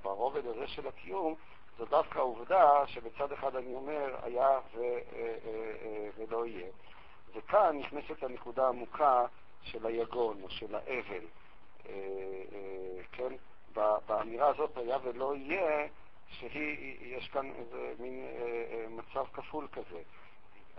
ברובד 0.03 0.47
הזה 0.47 0.69
של 0.69 0.89
הקיום, 0.89 1.35
זו 1.79 1.85
דווקא 1.85 2.19
העובדה 2.19 2.87
שבצד 2.87 3.33
אחד 3.33 3.57
אני 3.57 3.75
אומר, 3.75 4.17
היה 4.23 4.59
ו, 4.75 4.79
אה, 4.79 4.99
אה, 5.15 5.73
אה, 5.83 6.09
ולא 6.17 6.47
יהיה. 6.47 6.71
וכאן 7.35 7.79
נכנסת 7.79 8.23
הנקודה 8.23 8.67
העמוקה 8.67 9.27
של 9.63 9.87
היגון 9.87 10.43
או 10.43 10.51
של 10.51 10.75
האבל. 10.75 11.25
כן? 13.13 13.33
באמירה 14.07 14.49
הזאת 14.49 14.77
היה 14.77 14.99
ולא 15.03 15.37
יהיה, 15.37 15.89
שיש 16.31 17.29
כאן 17.29 17.53
איזה 17.53 17.95
מין 17.99 18.25
מצב 18.89 19.25
כפול 19.33 19.69
כזה. 19.73 20.03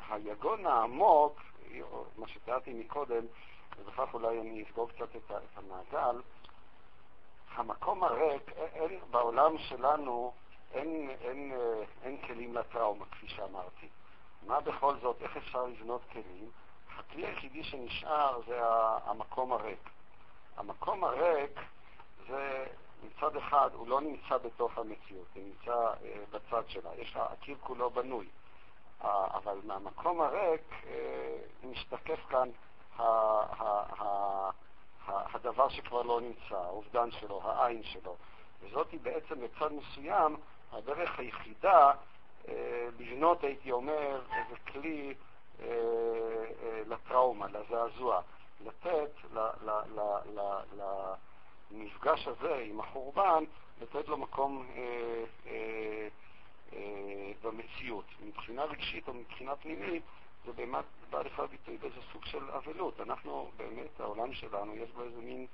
היגון 0.09 0.65
העמוק, 0.65 1.41
מה 2.17 2.27
שתיארתי 2.27 2.73
מקודם, 2.73 3.25
ובכך 3.77 4.13
אולי 4.13 4.41
אני 4.41 4.63
אסגור 4.63 4.89
קצת 4.89 5.15
את 5.15 5.31
המעגל, 5.55 6.21
המקום 7.55 8.03
הריק, 8.03 8.51
אין, 8.51 8.99
בעולם 9.11 9.57
שלנו 9.57 10.33
אין, 10.73 11.09
אין, 11.21 11.51
אה, 11.51 11.83
אין 12.03 12.17
כלים 12.27 12.55
לטראומה, 12.55 13.05
כפי 13.05 13.27
שאמרתי. 13.27 13.87
מה 14.47 14.61
בכל 14.61 14.97
זאת, 14.99 15.21
איך 15.21 15.37
אפשר 15.37 15.65
לבנות 15.65 16.01
כלים? 16.11 16.49
הכלי 16.95 17.25
היחידי 17.25 17.63
שנשאר 17.63 18.41
זה 18.47 18.59
המקום 19.05 19.53
הריק. 19.53 19.89
המקום 20.57 21.03
הריק 21.03 21.59
זה 22.27 22.65
מצד 23.03 23.35
אחד, 23.35 23.69
הוא 23.73 23.87
לא 23.87 24.01
נמצא 24.01 24.37
בתוך 24.37 24.77
המציאות, 24.77 25.27
הוא 25.33 25.43
נמצא 25.43 25.71
אה, 25.73 26.23
בצד 26.31 26.63
שלה. 26.67 26.89
יש 26.97 27.15
לה, 27.15 27.25
הקיר 27.25 27.57
כולו 27.59 27.89
בנוי. 27.89 28.27
אבל 29.01 29.57
מהמקום 29.63 30.21
הריק 30.21 30.61
אה, 30.87 31.37
משתקף 31.63 32.19
כאן 32.29 32.49
הדבר 35.07 35.69
שכבר 35.69 36.01
לא 36.01 36.21
נמצא, 36.21 36.55
האובדן 36.55 37.11
שלו, 37.11 37.41
העין 37.43 37.83
שלו. 37.83 38.15
וזאת 38.61 38.91
היא 38.91 38.99
בעצם 38.99 39.35
בצד 39.41 39.73
מסוים 39.73 40.35
הדרך 40.71 41.19
היחידה 41.19 41.91
אה, 42.47 42.87
לבנות, 42.99 43.43
הייתי 43.43 43.71
אומר, 43.71 44.21
איזה 44.31 44.55
כלי 44.71 45.13
לטראומה, 46.87 47.47
לזעזוע. 47.47 48.21
לתת 48.65 49.11
למפגש 51.71 52.27
הזה 52.27 52.55
עם 52.55 52.79
החורבן, 52.79 53.43
לתת 53.81 54.07
לו 54.07 54.17
מקום 54.17 54.67
אה, 54.75 55.23
אה, 55.47 56.07
אה, 56.73 57.31
במציאות. 57.41 58.05
מבחינה 58.25 58.63
רגשית 58.63 59.07
או 59.07 59.13
מבחינה 59.13 59.55
פנימית, 59.55 60.03
זה 60.45 60.51
באמת 60.51 60.85
בא 61.09 61.21
לך 61.21 61.41
ביטוי 61.51 61.77
באיזה 61.77 62.01
סוג 62.13 62.25
של 62.25 62.51
אבלות. 62.51 63.01
אנחנו, 63.01 63.51
באמת, 63.57 63.99
העולם 63.99 64.33
שלנו, 64.33 64.75
יש 64.75 64.89
בו 64.91 65.03
איזה 65.03 65.21
מין 65.21 65.45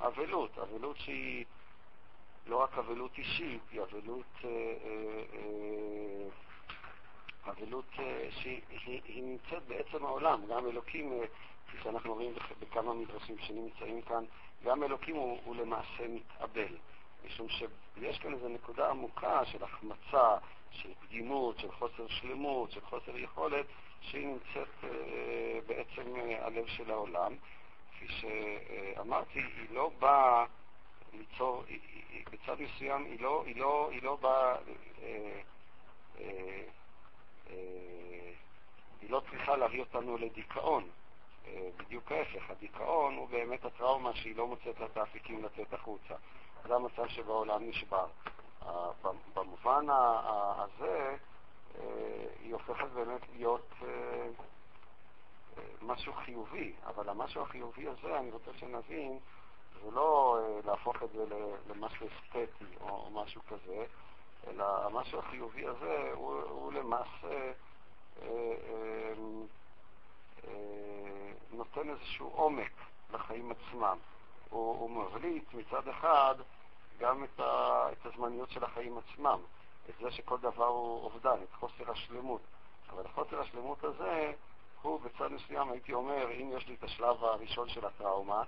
אבלות, 0.00 0.58
אבלות 0.58 0.96
שהיא 0.96 1.44
לא 2.46 2.56
רק 2.56 2.78
אבלות 2.78 3.18
אישית, 3.18 3.60
היא 3.72 3.82
אבלות, 3.82 4.26
אה, 4.44 4.50
אה, 4.50 5.22
אה, 5.34 6.28
אבלות 7.52 7.84
שהיא 8.30 9.22
נמצאת 9.22 9.66
בעצם 9.66 10.04
העולם. 10.04 10.46
גם 10.46 10.66
אלוקים, 10.66 11.12
כפי 11.68 11.76
שאנחנו 11.82 12.14
רואים 12.14 12.32
בכמה 12.60 12.94
מדרשים 12.94 13.36
שנמצאים 13.38 14.02
כאן, 14.02 14.24
גם 14.64 14.82
אלוקים 14.82 15.16
הוא, 15.16 15.38
הוא 15.44 15.56
למעשה 15.56 16.08
מתאבל. 16.08 16.76
משום 17.26 17.46
שיש 17.48 18.18
כאן 18.18 18.34
איזו 18.34 18.48
נקודה 18.48 18.90
עמוקה 18.90 19.44
של 19.44 19.64
החמצה, 19.64 20.36
של 20.70 20.88
קדימות, 21.06 21.58
של 21.58 21.72
חוסר 21.72 22.08
שלמות, 22.08 22.70
של 22.70 22.80
חוסר 22.80 23.18
יכולת, 23.18 23.66
שהיא 24.00 24.26
נמצאת 24.26 24.84
אה, 24.84 25.58
בעצם 25.66 26.16
אה, 26.16 26.46
הלב 26.46 26.66
של 26.66 26.90
העולם. 26.90 27.34
כפי 27.92 28.08
שאמרתי, 28.08 29.38
היא 29.38 29.66
לא 29.70 29.90
באה 29.98 30.44
ליצור, 31.12 31.64
היא, 31.68 31.80
היא, 32.10 32.24
בצד 32.32 32.56
מסוים 32.60 33.04
היא 33.04 33.20
לא, 33.20 33.42
היא 33.46 33.56
לא, 33.56 33.88
היא 33.92 34.02
לא 34.02 34.16
באה, 34.16 34.56
אה, 35.02 35.40
אה, 36.20 36.62
אה, 37.50 38.32
היא 39.00 39.10
לא 39.10 39.22
צריכה 39.30 39.56
להביא 39.56 39.80
אותנו 39.80 40.16
לדיכאון, 40.16 40.88
בדיוק 41.76 42.12
ההפך, 42.12 42.50
הדיכאון 42.50 43.16
הוא 43.16 43.28
באמת 43.28 43.64
הטראומה 43.64 44.14
שהיא 44.14 44.36
לא 44.36 44.46
מוצאת 44.46 44.80
לה 44.80 44.86
את 44.86 44.96
האפיקים 44.96 45.44
לצאת 45.44 45.72
החוצה. 45.72 46.14
זה 46.68 46.74
המצב 46.74 47.08
שבו 47.08 47.32
העולם 47.32 47.68
נשבר. 47.68 48.06
אה, 48.62 48.90
במובן 49.34 49.86
הזה, 49.88 51.16
היא 52.40 52.52
הופכת 52.52 52.88
באמת 52.94 53.20
להיות 53.32 53.74
משהו 55.82 56.12
חיובי, 56.12 56.72
אבל 56.86 57.08
המשהו 57.08 57.42
החיובי 57.42 57.88
הזה, 57.88 58.18
אני 58.18 58.30
רוצה 58.30 58.50
שנבין, 58.58 59.18
זה 59.82 59.90
לא 59.90 60.38
להפוך 60.64 61.02
את 61.02 61.10
זה 61.12 61.24
למשהו 61.68 62.06
אסתטי 62.06 62.76
או 62.80 63.10
משהו 63.12 63.40
כזה, 63.48 63.84
אלא 64.46 64.86
המשהו 64.86 65.18
החיובי 65.18 65.66
הזה 65.66 66.10
הוא, 66.14 66.40
הוא 66.42 66.72
למעשה 66.72 67.28
אה, 67.28 67.52
אה, 68.22 68.28
אה, 68.28 69.12
נותן 71.50 71.90
איזשהו 71.90 72.28
עומק 72.28 72.72
לחיים 73.10 73.52
עצמם. 73.52 73.98
הוא, 74.50 74.80
הוא 74.80 74.90
מבליט 74.90 75.54
מצד 75.54 75.88
אחד 75.88 76.34
גם 76.98 77.24
את, 77.24 77.40
ה, 77.40 77.86
את 77.92 78.06
הזמניות 78.06 78.50
של 78.50 78.64
החיים 78.64 78.98
עצמם, 78.98 79.40
את 79.88 79.94
זה 80.00 80.10
שכל 80.10 80.38
דבר 80.38 80.66
הוא 80.66 81.04
אובדן, 81.04 81.42
את 81.42 81.54
חוסר 81.54 81.90
השלמות. 81.90 82.40
אבל 82.90 83.08
חוסר 83.08 83.40
השלמות 83.40 83.84
הזה 83.84 84.32
הוא 84.82 85.00
בצד 85.00 85.32
מסוים, 85.32 85.70
הייתי 85.70 85.92
אומר, 85.92 86.30
אם 86.32 86.52
יש 86.56 86.66
לי 86.66 86.74
את 86.74 86.84
השלב 86.84 87.24
הראשון 87.24 87.68
של 87.68 87.86
הטראומה, 87.86 88.42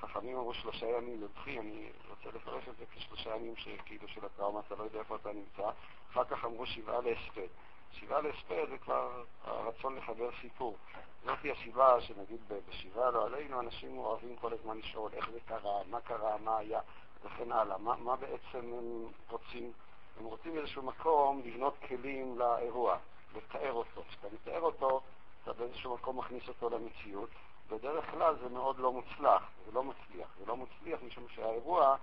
חכמים 0.00 0.36
אמרו 0.36 0.54
שלושה 0.54 0.86
ימים 0.86 1.20
יוצחי, 1.22 1.58
אני 1.58 1.90
רוצה 2.10 2.28
לפרש 2.36 2.68
את 2.68 2.76
זה 2.76 2.84
כשלושה 2.94 3.36
ימים 3.36 3.56
שכאילו 3.56 4.08
של 4.08 4.24
הטראומה, 4.24 4.60
אתה 4.66 4.74
לא 4.74 4.84
יודע 4.84 4.98
איפה 4.98 5.16
אתה 5.16 5.32
נמצא. 5.32 5.70
אחר 6.10 6.24
כך 6.24 6.44
אמרו 6.44 6.66
שבעה 6.66 7.00
להספד. 7.00 7.46
שבעה 7.92 8.20
להספד 8.20 8.68
זה 8.70 8.78
כבר 8.78 9.22
הרצון 9.44 9.96
לחבר 9.96 10.30
סיפור. 10.40 10.76
זאת 11.24 11.38
היא 11.42 11.52
הסיבה 11.52 12.00
שנגיד 12.00 12.40
בשבעה 12.68 13.10
לא 13.10 13.26
עלינו, 13.26 13.60
אנשים 13.60 13.98
אוהבים 13.98 14.36
כל 14.36 14.52
הזמן 14.52 14.78
לשאול 14.78 15.10
איך 15.12 15.30
זה 15.30 15.40
קרה, 15.40 15.84
מה 15.90 16.00
קרה, 16.00 16.36
מה 16.38 16.58
היה, 16.58 16.80
וכן 17.24 17.52
הלאה. 17.52 17.78
מה, 17.78 17.96
מה 17.96 18.16
בעצם 18.16 18.58
הם 18.58 19.06
רוצים? 19.30 19.72
הם 20.18 20.24
רוצים 20.24 20.58
איזשהו 20.58 20.82
מקום 20.82 21.42
לבנות 21.44 21.74
כלים 21.88 22.38
לאירוע, 22.38 22.98
לתאר 23.36 23.72
אותו. 23.72 24.02
כשאתה 24.08 24.26
מתאר 24.32 24.60
אותו, 24.60 25.00
אתה 25.42 25.52
באיזשהו 25.52 25.94
מקום 25.94 26.18
מכניס 26.18 26.48
אותו 26.48 26.70
למציאות. 26.70 27.30
בדרך 27.70 28.10
כלל 28.10 28.36
זה 28.42 28.48
מאוד 28.48 28.78
לא 28.78 28.92
מוצלח, 28.92 29.42
זה 29.66 29.72
לא 29.72 29.82
מצליח. 29.84 30.28
זה 30.38 30.46
לא 30.46 30.56
מצליח 30.56 31.00
משום 31.02 31.24
שהאירוע 31.28 31.96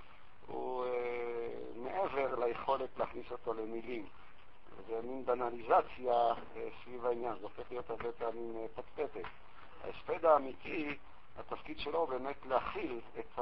הוא 0.48 0.86
אה, 0.86 1.50
מעבר 1.76 2.46
ליכולת 2.46 2.90
להכניס 2.98 3.32
אותו 3.32 3.54
למילים. 3.54 4.06
זה 4.88 5.02
מין 5.04 5.26
בנליזציה 5.26 6.14
אה, 6.56 6.70
סביב 6.84 7.06
העניין, 7.06 7.34
זה 7.40 7.44
הופך 7.44 7.72
להיות 7.72 7.90
הרבה 7.90 8.12
פעמים 8.12 8.58
אה, 8.58 8.66
פטפטת. 8.76 9.28
ההספד 9.84 10.26
האמיתי, 10.26 10.98
התפקיד 11.38 11.80
שלו 11.80 12.00
הוא 12.00 12.10
באמת 12.10 12.46
להכיל 12.46 13.02
את. 13.20 13.40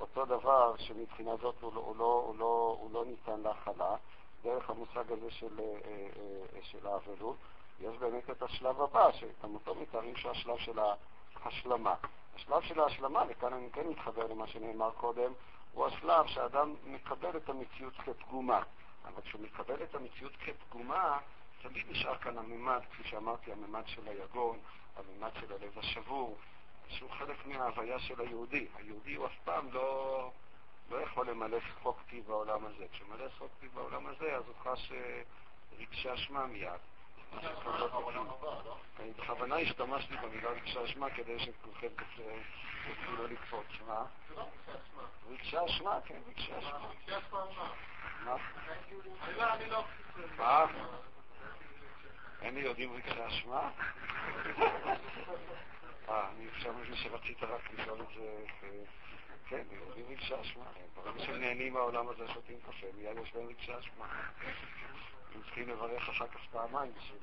אותו 0.00 0.24
דבר 0.24 0.76
שמבחינה 0.78 1.36
זאת 1.36 1.54
הוא 1.60 1.74
לא, 1.74 1.80
הוא 1.80 1.96
לא, 1.96 2.24
הוא 2.26 2.38
לא, 2.38 2.76
הוא 2.80 2.90
לא 2.92 3.04
ניתן 3.04 3.40
להכלה, 3.40 3.96
דרך 4.42 4.70
המושג 4.70 5.12
הזה 5.12 5.30
של, 5.30 5.60
אה, 5.60 6.62
של 6.62 6.86
האבלות. 6.86 7.36
יש 7.80 7.96
באמת 7.96 8.30
את 8.30 8.42
השלב 8.42 8.80
הבא, 8.80 9.12
שגם 9.12 9.54
אותו 9.54 9.74
מתארים 9.74 10.16
שהוא 10.16 10.30
השלב 10.30 10.56
של 10.58 10.78
ההשלמה. 11.42 11.94
השלב 12.34 12.60
של 12.62 12.80
ההשלמה, 12.80 13.22
וכאן 13.28 13.52
אני 13.52 13.70
כן 13.72 13.86
מתחבר 13.88 14.26
למה 14.26 14.46
שנאמר 14.46 14.90
קודם, 14.90 15.32
הוא 15.72 15.86
השלב 15.86 16.26
שאדם 16.26 16.74
מקבל 16.84 17.36
את 17.36 17.48
המציאות 17.48 17.94
כפגומה. 17.96 18.62
אבל 19.04 19.22
כשהוא 19.22 19.42
מקבל 19.42 19.82
את 19.82 19.94
המציאות 19.94 20.32
כפגומה, 20.36 21.18
תמיד 21.62 21.86
נשאר 21.90 22.18
כאן 22.18 22.38
הממד, 22.38 22.80
כפי 22.90 23.08
שאמרתי, 23.08 23.52
הממד 23.52 23.82
של 23.86 24.08
היגון, 24.08 24.58
הממד 24.96 25.30
של 25.40 25.52
הלב 25.52 25.78
השבור, 25.78 26.38
שהוא 26.88 27.10
חלק 27.10 27.46
מההוויה 27.46 27.98
של 27.98 28.20
היהודי. 28.20 28.66
היהודי 28.76 29.14
הוא 29.14 29.26
אף 29.26 29.38
פעם 29.44 29.72
לא, 29.72 30.30
לא 30.90 30.96
יכול 30.96 31.30
למלא 31.30 31.58
שחוק 31.60 31.98
פיו 32.06 32.22
בעולם 32.22 32.66
הזה. 32.66 32.86
כשהוא 32.92 33.08
מלא 33.08 33.28
שחוק 33.28 33.50
פיו 33.60 33.70
בעולם 33.74 34.06
הזה, 34.06 34.36
אז 34.36 34.42
הוא 34.46 34.54
חש 34.62 34.92
אה, 34.92 35.22
רגשי 35.78 36.14
אשמה 36.14 36.46
מיד. 36.46 36.80
אני 39.00 39.10
בכוונה 39.16 39.56
השתמשתי 39.56 40.16
במילה 40.16 40.50
רגשי 40.50 40.84
אשמה 40.84 41.10
כדי 41.10 41.38
שכולכם 41.38 41.88
תתחילו 42.84 43.26
לקפוץ. 43.26 43.66
מה? 43.86 44.04
רגשי 45.30 45.56
אשמה, 45.66 45.98
כן, 46.04 46.20
רגשי 46.28 46.52
אשמה. 46.58 46.88
מה? 50.38 50.66
אין 52.42 52.54
לי 52.54 52.60
יודעים 52.60 52.92
רגשי 52.92 53.26
אשמה? 53.26 53.70
אה, 56.08 56.28
אני 56.30 56.50
חשבתי 56.50 56.96
שרצית 56.96 57.42
רק 57.42 57.70
לשאול 57.72 58.00
את 58.00 58.06
זה, 58.16 58.44
כן, 59.48 59.62
יודעים 59.70 60.06
רגשי 60.08 60.34
אשמה. 60.40 60.64
ברגע 60.94 61.24
שהם 61.24 61.40
נהנים 61.40 61.72
מהעולם 61.72 62.08
הזה 62.08 62.28
שותים 62.28 62.58
קפה, 62.60 62.86
מיד 62.96 63.16
יש 63.22 63.34
להם 63.34 63.48
רגשי 63.48 63.72
אשמה. 63.78 64.06
הם 65.34 65.42
צריכים 65.42 65.68
לברך 65.68 66.08
אחר 66.08 66.26
כך 66.26 66.40
פעמיים 66.52 66.92
בשביל... 66.94 67.18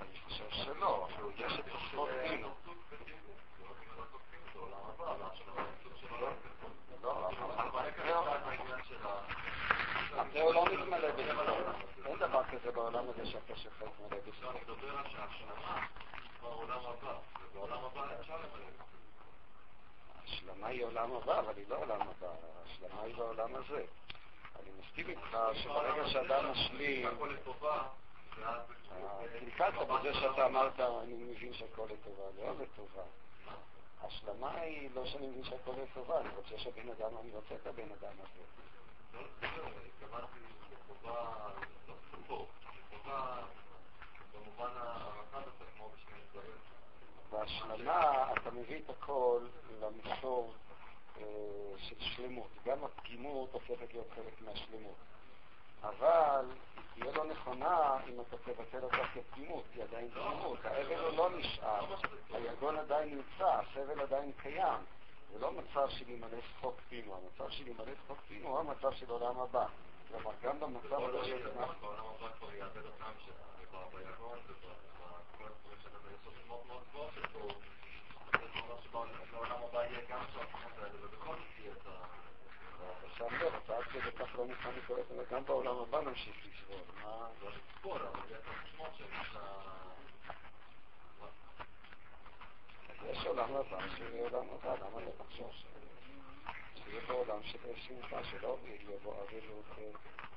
אני 0.00 0.18
חושב 0.24 0.50
שלא, 0.50 1.08
יש 1.38 1.58
את 1.58 1.64
עשרות 1.66 2.08
דין. 2.28 2.44
התיאור 10.34 10.54
לא 10.54 10.64
מתמלא 10.64 11.10
בזכות. 11.10 11.46
אין 12.06 12.18
דבר 12.18 12.42
כזה 12.44 12.72
בעולם 12.72 13.04
הזה 13.08 13.26
שאתה 13.26 13.56
שופט 13.56 14.00
מלא 14.00 14.18
בזכות. 14.26 14.50
אני 14.50 14.60
מדבר 14.60 14.98
על 14.98 15.04
שההשלמה 15.08 15.86
בעולם 16.42 16.80
הבא, 16.86 17.18
ובעולם 17.40 17.84
הבא 17.84 18.20
אפשר 18.20 18.36
למלא 18.36 18.64
ההשלמה 20.20 20.66
היא 20.66 20.84
עולם 20.84 21.12
הבא, 21.12 21.40
אבל 21.40 21.52
היא 21.56 21.64
לא 21.68 21.76
עולם 21.76 22.00
הבא, 22.00 22.34
ההשלמה 22.58 23.02
היא 23.02 23.14
בעולם 23.16 23.54
הזה. 23.54 23.84
אני 24.60 24.70
מסכים 24.80 25.08
איתך 25.08 25.38
שברגע 25.54 26.08
שאדם 26.08 26.50
משלים... 26.50 27.08
קלקלת 29.40 29.88
בזה 29.88 30.14
שאתה 30.14 30.46
אמרת, 30.46 30.80
אני 30.80 31.14
מבין 31.14 31.54
שהכל 31.54 31.86
לטובה, 31.90 32.22
לא 32.38 32.52
לטובה. 32.60 33.02
ההשלמה 34.00 34.50
היא 34.60 34.90
לא 34.94 35.06
שאני 35.06 35.26
מבין 35.26 35.44
שהכל 35.44 35.72
לטובה, 35.82 36.20
אני 36.20 36.28
רוצה 36.36 36.58
שהבן 36.58 36.88
אדם, 36.88 37.18
אני 37.20 37.30
רוצה 37.32 37.54
את 37.54 37.66
הבן 37.66 37.88
אדם 38.00 38.12
הזה. 38.18 38.42
לא. 39.14 39.22
בהשלמה 47.30 48.32
אתה 48.32 48.50
מביא 48.50 48.80
את 48.84 48.90
הכל 48.90 49.40
למישור 49.80 50.54
אה, 51.16 51.22
של 51.78 52.00
שלמות. 52.00 52.50
גם 52.66 52.84
הפגימות 52.84 53.52
הופכת 53.52 53.92
להיות 53.92 54.10
חלק 54.14 54.40
מהשלמות. 54.40 54.96
אבל 55.82 56.46
תהיה 56.94 57.12
לא 57.12 57.24
נכונה 57.24 57.96
אם 58.08 58.20
אתה 58.20 58.36
תבטל 58.36 58.82
אותה 58.82 59.02
כפגימות, 59.14 59.64
היא 59.74 59.82
עדיין 59.82 60.10
פגימות. 60.10 60.64
האבל 60.64 61.00
הוא 61.00 61.16
לא 61.16 61.38
נשאר, 61.38 61.94
היגון 62.30 62.76
עדיין 62.76 63.08
נמצא, 63.08 63.46
הסבל 63.46 64.00
עדיין 64.00 64.32
קיים. 64.32 64.84
זה 65.34 65.40
לא 65.40 65.52
מצב 65.52 65.88
של 65.88 66.04
להימלא 66.06 66.38
שחוק 66.40 66.80
פינו, 66.88 67.16
המצב 67.16 67.50
של 67.50 67.64
להימלא 67.64 67.92
שחוק 68.04 68.18
פינו 68.28 68.48
הוא 68.48 68.58
המצב 68.58 68.92
של 68.92 69.10
עולם 69.10 69.40
הבא. 69.40 69.66
כלומר, 70.08 70.30
גם 70.42 70.60
במצב 70.60 71.02
הזה 71.02 71.24
של... 71.24 71.48
בעולם 71.80 72.04
הבא 72.06 72.32
כבר 72.38 72.54
יאבד 72.54 72.84
אותם. 72.84 73.04
עכשיו 83.04 83.28
לא, 83.40 83.48
אתה 83.64 83.76
עד 83.76 83.84
כדי 83.84 84.12
כך 84.18 84.38
לא 84.38 84.44
מוכן 84.44 84.70
לקרוא 84.76 84.98
גם 85.30 85.44
בעולם 85.44 85.76
הבא 85.76 86.00
נמשיך 86.00 86.36
לסבול. 86.46 86.80
מה... 87.02 87.28
לא 87.42 87.50
לסבול, 87.50 88.02
אבל 88.02 88.28
זה 88.28 88.36
את 88.38 88.42
החשמות 88.46 88.90
של 88.98 89.04
יש 93.10 93.26
עולם 93.26 93.56
הבא 93.56 93.88
שיהיה 93.96 94.22
עולם 94.22 94.46
הבא, 94.54 94.74
למה 94.74 95.00
לא 95.00 95.10
תחשוב 95.24 95.50
שיהיה 96.74 97.00
פה 97.06 97.12
עולם 97.12 97.42
של 97.42 97.58
שמחה, 97.76 98.24
שלא 98.24 98.58
יבוא 98.64 99.14
אבלות. 99.22 99.64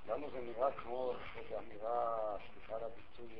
לנו 0.07 0.29
זה 0.31 0.41
נראה 0.41 0.71
כמו 0.71 1.13
איזו 1.35 1.59
אמירה, 1.59 2.37
סליחה 2.53 2.75
על 2.75 2.83
הביטוי, 2.83 3.35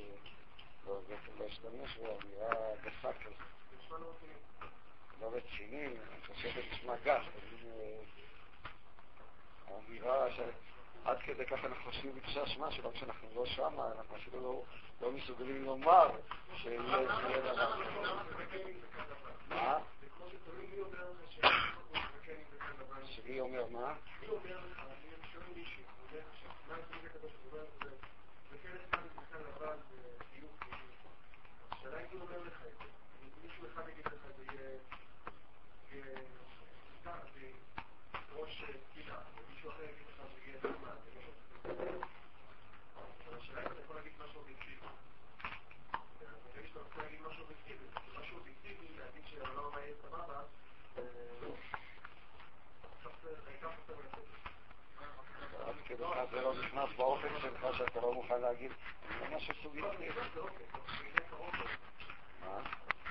לא 0.87 0.99
להשתמש 1.39 1.97
בו, 1.97 2.17
אמירה 2.23 2.75
גסה 2.83 3.13
כזאת. 3.13 3.37
לא 5.21 5.31
רציני, 5.33 5.85
אני 5.85 6.21
חושב 6.27 6.49
שזה 6.49 6.61
נשמע 6.71 6.95
גס, 7.03 7.23
האמירה 9.67 10.27
שעד 11.07 11.17
כדי 11.19 11.45
כך 11.45 11.65
אנחנו 11.65 11.91
חושבים 11.91 12.15
בקשה 12.15 12.43
אשמה, 12.43 12.71
שלא 12.71 12.91
כשאנחנו 12.93 13.27
לא 13.35 13.45
שמה, 13.45 13.91
אנחנו 13.97 14.15
אפילו 14.15 14.41
לא, 14.41 14.61
לא 15.01 15.11
מסוגלים 15.11 15.65
לומר 15.65 16.09
שיהיה 16.55 16.81
דבר. 17.41 17.75
מה? 19.49 19.77
שמי 23.05 23.39
אומר 23.39 23.65
מה? 23.69 23.93
כן 28.63 28.69
נחמד 28.73 29.07
בכלל 29.15 29.39
לבן 29.39 29.77
וחיוך, 30.19 30.51
השאלה 31.71 31.99
אם 31.99 32.05
הוא 32.11 32.21
אומר 32.21 32.37
לך 32.47 32.61
את 32.61 32.77
זה. 32.77 32.83
אם 33.23 33.29
מישהו 33.43 33.67
אחד 33.73 33.89
יגיד 33.89 34.05
לך 34.05 34.13
זה 34.37 34.43
יהיה... 34.51 34.69
יהיה... 35.91 36.15
סתם, 37.01 37.17
זה 37.33 37.51
ראש 38.35 38.63
תקינה, 38.91 39.17
ומישהו 39.37 39.69
אחר 39.69 39.83
יגיד 39.83 40.07
לך 40.07 40.17
זה 40.33 40.39
יהיה 40.45 40.57
נחמד. 40.57 40.97
אבל 43.27 43.37
השאלה 43.37 43.61
אם 43.61 43.67
אתה 43.67 43.81
יכול 43.83 43.95
להגיד 43.95 44.11
משהו 44.25 44.39
אובייקטיבי. 44.39 44.87
ברגע 46.53 46.67
שאתה 46.67 46.79
רוצה 46.79 47.01
להגיד 47.01 47.19
משהו 47.21 47.41
אובייקטיבי, 47.43 47.85
משהו 48.19 48.37
אובייקטיבי, 48.37 48.87
להגיד 48.99 49.23
שהעולם 49.29 49.65
הבא 49.65 49.79
יהיה 49.79 49.95
סבבה, 50.01 50.41
העיקר 53.47 53.69
חסר 53.71 53.93
מלצאת. 53.95 54.19
עד 55.67 55.75
כדי 55.85 56.03
כך 56.03 56.31
זה 56.31 56.41
לא 56.41 56.53
נכנס 56.53 56.89
באופן 56.97 57.27
שלך 57.41 57.77
שאתה 57.77 58.01
לא 58.01 58.13
מוכן 58.13 58.41
להגיד, 58.41 58.71
זה 59.19 59.35
משהו 59.35 59.53
סובייקטיבי. 59.63 60.19
מה? 62.41 62.59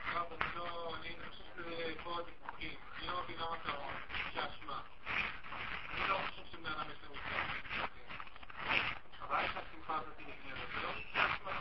הרב, 0.06 0.32
אני 0.32 0.56
לא, 0.56 0.94
אני 0.96 1.16
חושב 1.28 1.44
שזה 1.56 1.94
פה 2.04 2.18
ויכוחים. 2.26 2.74
אני 2.98 3.06
לא 3.06 3.22
מבין 3.22 3.36
למה 3.36 3.56
אתה 3.62 3.72
אומר 3.76 3.94
שאשמה. 4.34 4.82
אני 5.90 6.08
לא 6.08 6.18
חושב 6.26 6.42
שבני 6.52 6.68
אדם 6.68 6.90
יש 6.90 6.98
להם 7.02 7.12
ויכוחים. 7.12 7.86
הבעיה 9.20 9.48
שהשמחה 9.48 9.96
הזאת 9.96 10.20
נגמרת, 10.20 10.68
זה 10.74 10.82
לא 10.82 10.92
שאשמה. 11.12 11.52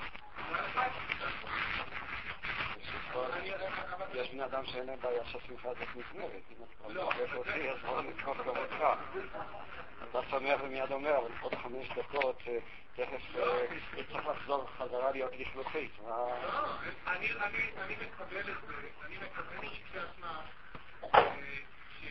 זה 3.13 3.33
היה 3.33 3.55
יש 4.13 4.29
בני 4.31 4.43
בעיה 5.05 5.25
שהשמחה 5.25 5.69
הזאת 5.69 5.87
נגמרת. 5.95 6.31
אם 6.51 6.55
אתה 6.63 6.93
לא, 6.93 7.07
מחבק 7.09 7.21
אבל 7.29 7.37
אותי, 7.37 7.49
זה- 7.51 7.71
אז 7.71 7.77
בוא 7.85 8.01
נתקוף 8.01 8.37
גם 8.37 8.57
אותך. 8.57 8.83
אתה 10.09 10.19
שמח 10.29 10.59
ומיד 10.63 10.91
אומר, 10.91 11.17
אבל 11.17 11.31
עוד 11.41 11.55
חמש 11.55 11.89
דקות, 11.89 12.37
אה, 12.47 12.57
תכף 12.95 13.35
אה, 13.35 13.65
צריך 14.11 14.27
לחזור 14.27 14.67
חזרה 14.77 15.11
להיות 15.11 15.31
לכלוכית. 15.39 15.91
לא, 16.07 16.33
אני, 17.07 17.27
מקבל 17.95 18.39
את 18.39 18.45
זה, 18.67 18.73
אני 19.05 19.17
מקבל 19.17 19.57
רגשי 19.57 19.81
אשמה, 20.11 20.41
אה, 21.13 21.35
ש- 22.01 22.05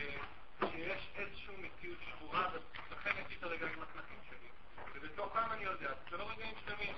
שיש 0.71 1.09
איזושהי 1.15 1.55
מציאות 1.57 1.97
שבורה, 2.09 2.49
ולכן 2.89 3.11
יש 3.21 3.29
לי 3.29 3.35
את 3.39 3.43
הרגעים 3.43 3.81
הקטנים 3.81 4.19
שלי. 4.29 4.49
ובתוכם 4.95 5.51
אני 5.51 5.63
יודע, 5.63 5.89
זה 6.11 6.17
לא 6.17 6.29
רגעים 6.29 6.53
שלמים. 6.65 6.93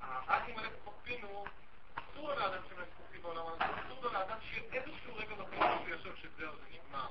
והאקים 0.00 0.58
האלה 0.58 0.68
כפופים 0.70 1.24
הוא, 1.24 1.46
אסור 1.94 2.28
לו 2.28 2.38
לאדם 2.38 2.62
שהם 2.68 2.84
כפופים 2.94 3.22
בעולם 3.22 3.46
הזה, 3.46 3.64
אסור 3.86 4.02
לו 4.04 4.12
לאדם 4.12 4.36
שיהיה 4.42 4.82
איזשהו 4.82 5.14
רגע 5.16 5.34
בחיים 5.34 5.72
שהוא 5.78 5.94
יחשוב 5.94 6.16
שזהו, 6.16 6.52
זה 6.56 6.62
נגמר, 6.72 7.06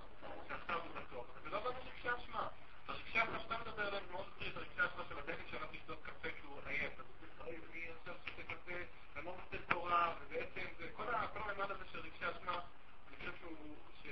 שעכשיו 0.48 0.80
הוא 0.82 1.02
בטוח. 1.02 1.26
זה 1.44 1.50
לא 1.50 1.60
גם 1.60 1.72
רגשי 1.78 2.10
אשמה. 2.24 2.48
הרגשי 2.88 3.20
אשמה 3.24 3.40
שאתה 3.40 3.58
מדבר 3.58 3.88
עליהם 3.88 4.04
מאוד 4.12 4.26
מטריד, 4.36 4.58
הרגשי 4.58 4.80
אשמה 4.86 5.04
של 5.10 5.20
הבן 5.20 5.34
שעליו 5.52 5.68
לשתות 5.74 6.00
קפה 6.04 6.30
כי 6.30 6.48
הוא 6.48 6.62
עייף. 6.66 7.00
אז 7.00 7.06
הוא 7.06 7.28
אומר, 7.48 7.56
אני 7.72 7.88
עכשיו 8.00 8.16
שותה 8.26 8.44
קפה, 8.54 8.72
אני 9.16 9.26
לא 9.26 9.34
מסתכל 9.44 9.74
תורה, 9.74 10.14
ובעצם 10.22 10.66
זה, 10.78 10.90
כל 10.94 11.16
ה- 11.16 11.28
כל 11.34 11.50
הממד 11.50 11.72
הזה 11.72 11.84
של 11.92 12.00
רגשי 12.00 12.26
אשמה, 12.38 12.60
אני 13.10 13.18
חושב 13.18 13.32
שהוא, 13.40 13.76
ש... 14.04 14.08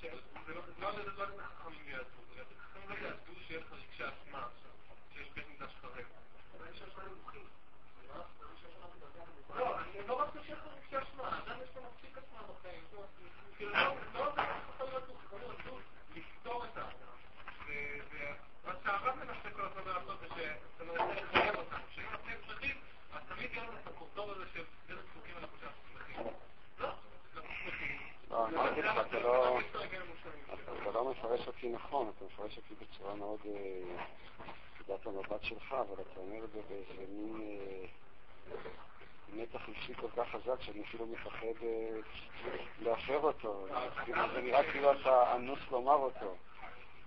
ש- 0.00 0.06
זה 0.46 0.54
לא 0.54 0.60
זה 0.66 0.72
לא 0.82 0.90
לא 0.92 0.98
לזה 0.98 1.42
חכמים 1.44 1.88
יעזבו, 1.88 2.22
זה 2.36 2.42
חכמים 2.70 2.88
לא 2.88 3.06
יעזבו 3.08 3.32
שיהיה 3.46 3.60
לך 3.60 3.66
רגשי 3.72 4.04
אשמה 4.04 4.38
עכשיו, 4.38 4.70
שיש 5.14 5.28
בית 5.34 5.46
מקדש 5.48 5.70
חרב. 5.82 5.92
לא, 9.56 9.78
אני 9.78 10.06
לא 10.08 10.14
רק 10.20 10.28
חושב 10.30 10.52
על 10.52 10.68
רגשי 10.76 10.96
אשמה, 11.08 11.28
האדם 11.28 11.56
יש 11.62 11.76
לו 11.76 11.82
מספיק 11.82 12.18
אשמה 12.18 12.40
בחיים, 12.42 12.82
יש 12.88 12.94
לו 12.94 13.00
מספיק- 13.02 13.56
כאילו, 13.56 13.72
לא 13.72 13.94
לא 14.14 14.32
זה 14.34 14.42
יכול 14.74 14.86
להיות 14.88 15.06
דו, 15.06 15.14
יכול 15.24 15.38
להיות 15.40 15.56
דו, 15.66 15.78
לפתור 16.14 16.64
את 16.64 16.76
האדם. 16.76 16.92
ו- 17.66 17.98
ומה 18.10 18.74
שהרב 18.84 19.14
מנסה 19.16 19.50
כל 19.56 19.62
הזמן 19.62 19.92
לעשות 19.92 20.20
זה 20.20 20.26
שאתה 20.28 20.84
מנסה 20.84 21.22
לחייב 21.22 21.56
אותנו, 21.56 21.78
שאם 21.94 22.04
אנחנו 22.10 22.26
נהיה 22.26 22.38
צריכים, 22.46 22.76
אז 23.12 23.22
תמיד 23.28 23.50
יהיה 23.52 23.62
לנו 23.64 23.78
את 23.82 23.86
הקורטור 23.86 24.30
הזה 24.30 24.44
של 24.54 24.64
איזה 24.88 25.00
פסוקים 25.10 25.34
אנחנו 25.38 25.56
שאנחנו 25.60 25.82
שמחים. 25.92 26.26
לא, 26.78 26.88
אנחנו 27.36 27.52
שמחים. 27.64 27.98
לא, 28.30 28.46
אמרתי 28.48 28.82
לך, 28.82 28.96
אתה 29.08 29.18
לא... 29.20 29.58
יש 29.60 29.66
את 29.70 29.74
הרגעים 29.74 30.02
המושלמים 30.02 30.44
שלנו. 30.46 30.78
אתה 30.82 30.90
לא 30.90 31.10
מפרש 31.10 31.46
אותי 31.46 31.68
נכון, 31.68 32.12
אתה 32.16 32.24
מפרש 32.24 32.56
אותי 32.56 32.74
בצורה 32.84 33.14
מאוד... 33.14 33.40
אה, 33.46 34.04
נקודת 34.80 35.06
המבט 35.06 35.42
שלך, 35.44 35.72
אבל 35.72 36.02
אתה 36.02 36.20
אומר 36.20 36.44
את 36.44 36.50
זה 36.52 36.60
באיזה 36.68 37.06
מין 37.08 37.40
אה, 37.40 37.86
מתח 39.28 39.68
אישי 39.68 39.94
כל 39.94 40.06
כך 40.16 40.28
חזק 40.32 40.60
שאני 40.62 40.82
אפילו 40.84 41.06
מפחד 41.06 41.46
אה, 41.62 41.98
להפר 42.80 43.18
אותו. 43.18 43.66
כאילו, 44.04 44.22
זה 44.34 44.40
נראה 44.40 44.72
כאילו 44.72 44.92
אתה 45.00 45.32
לומר 45.92 46.04
אותו. 46.04 46.36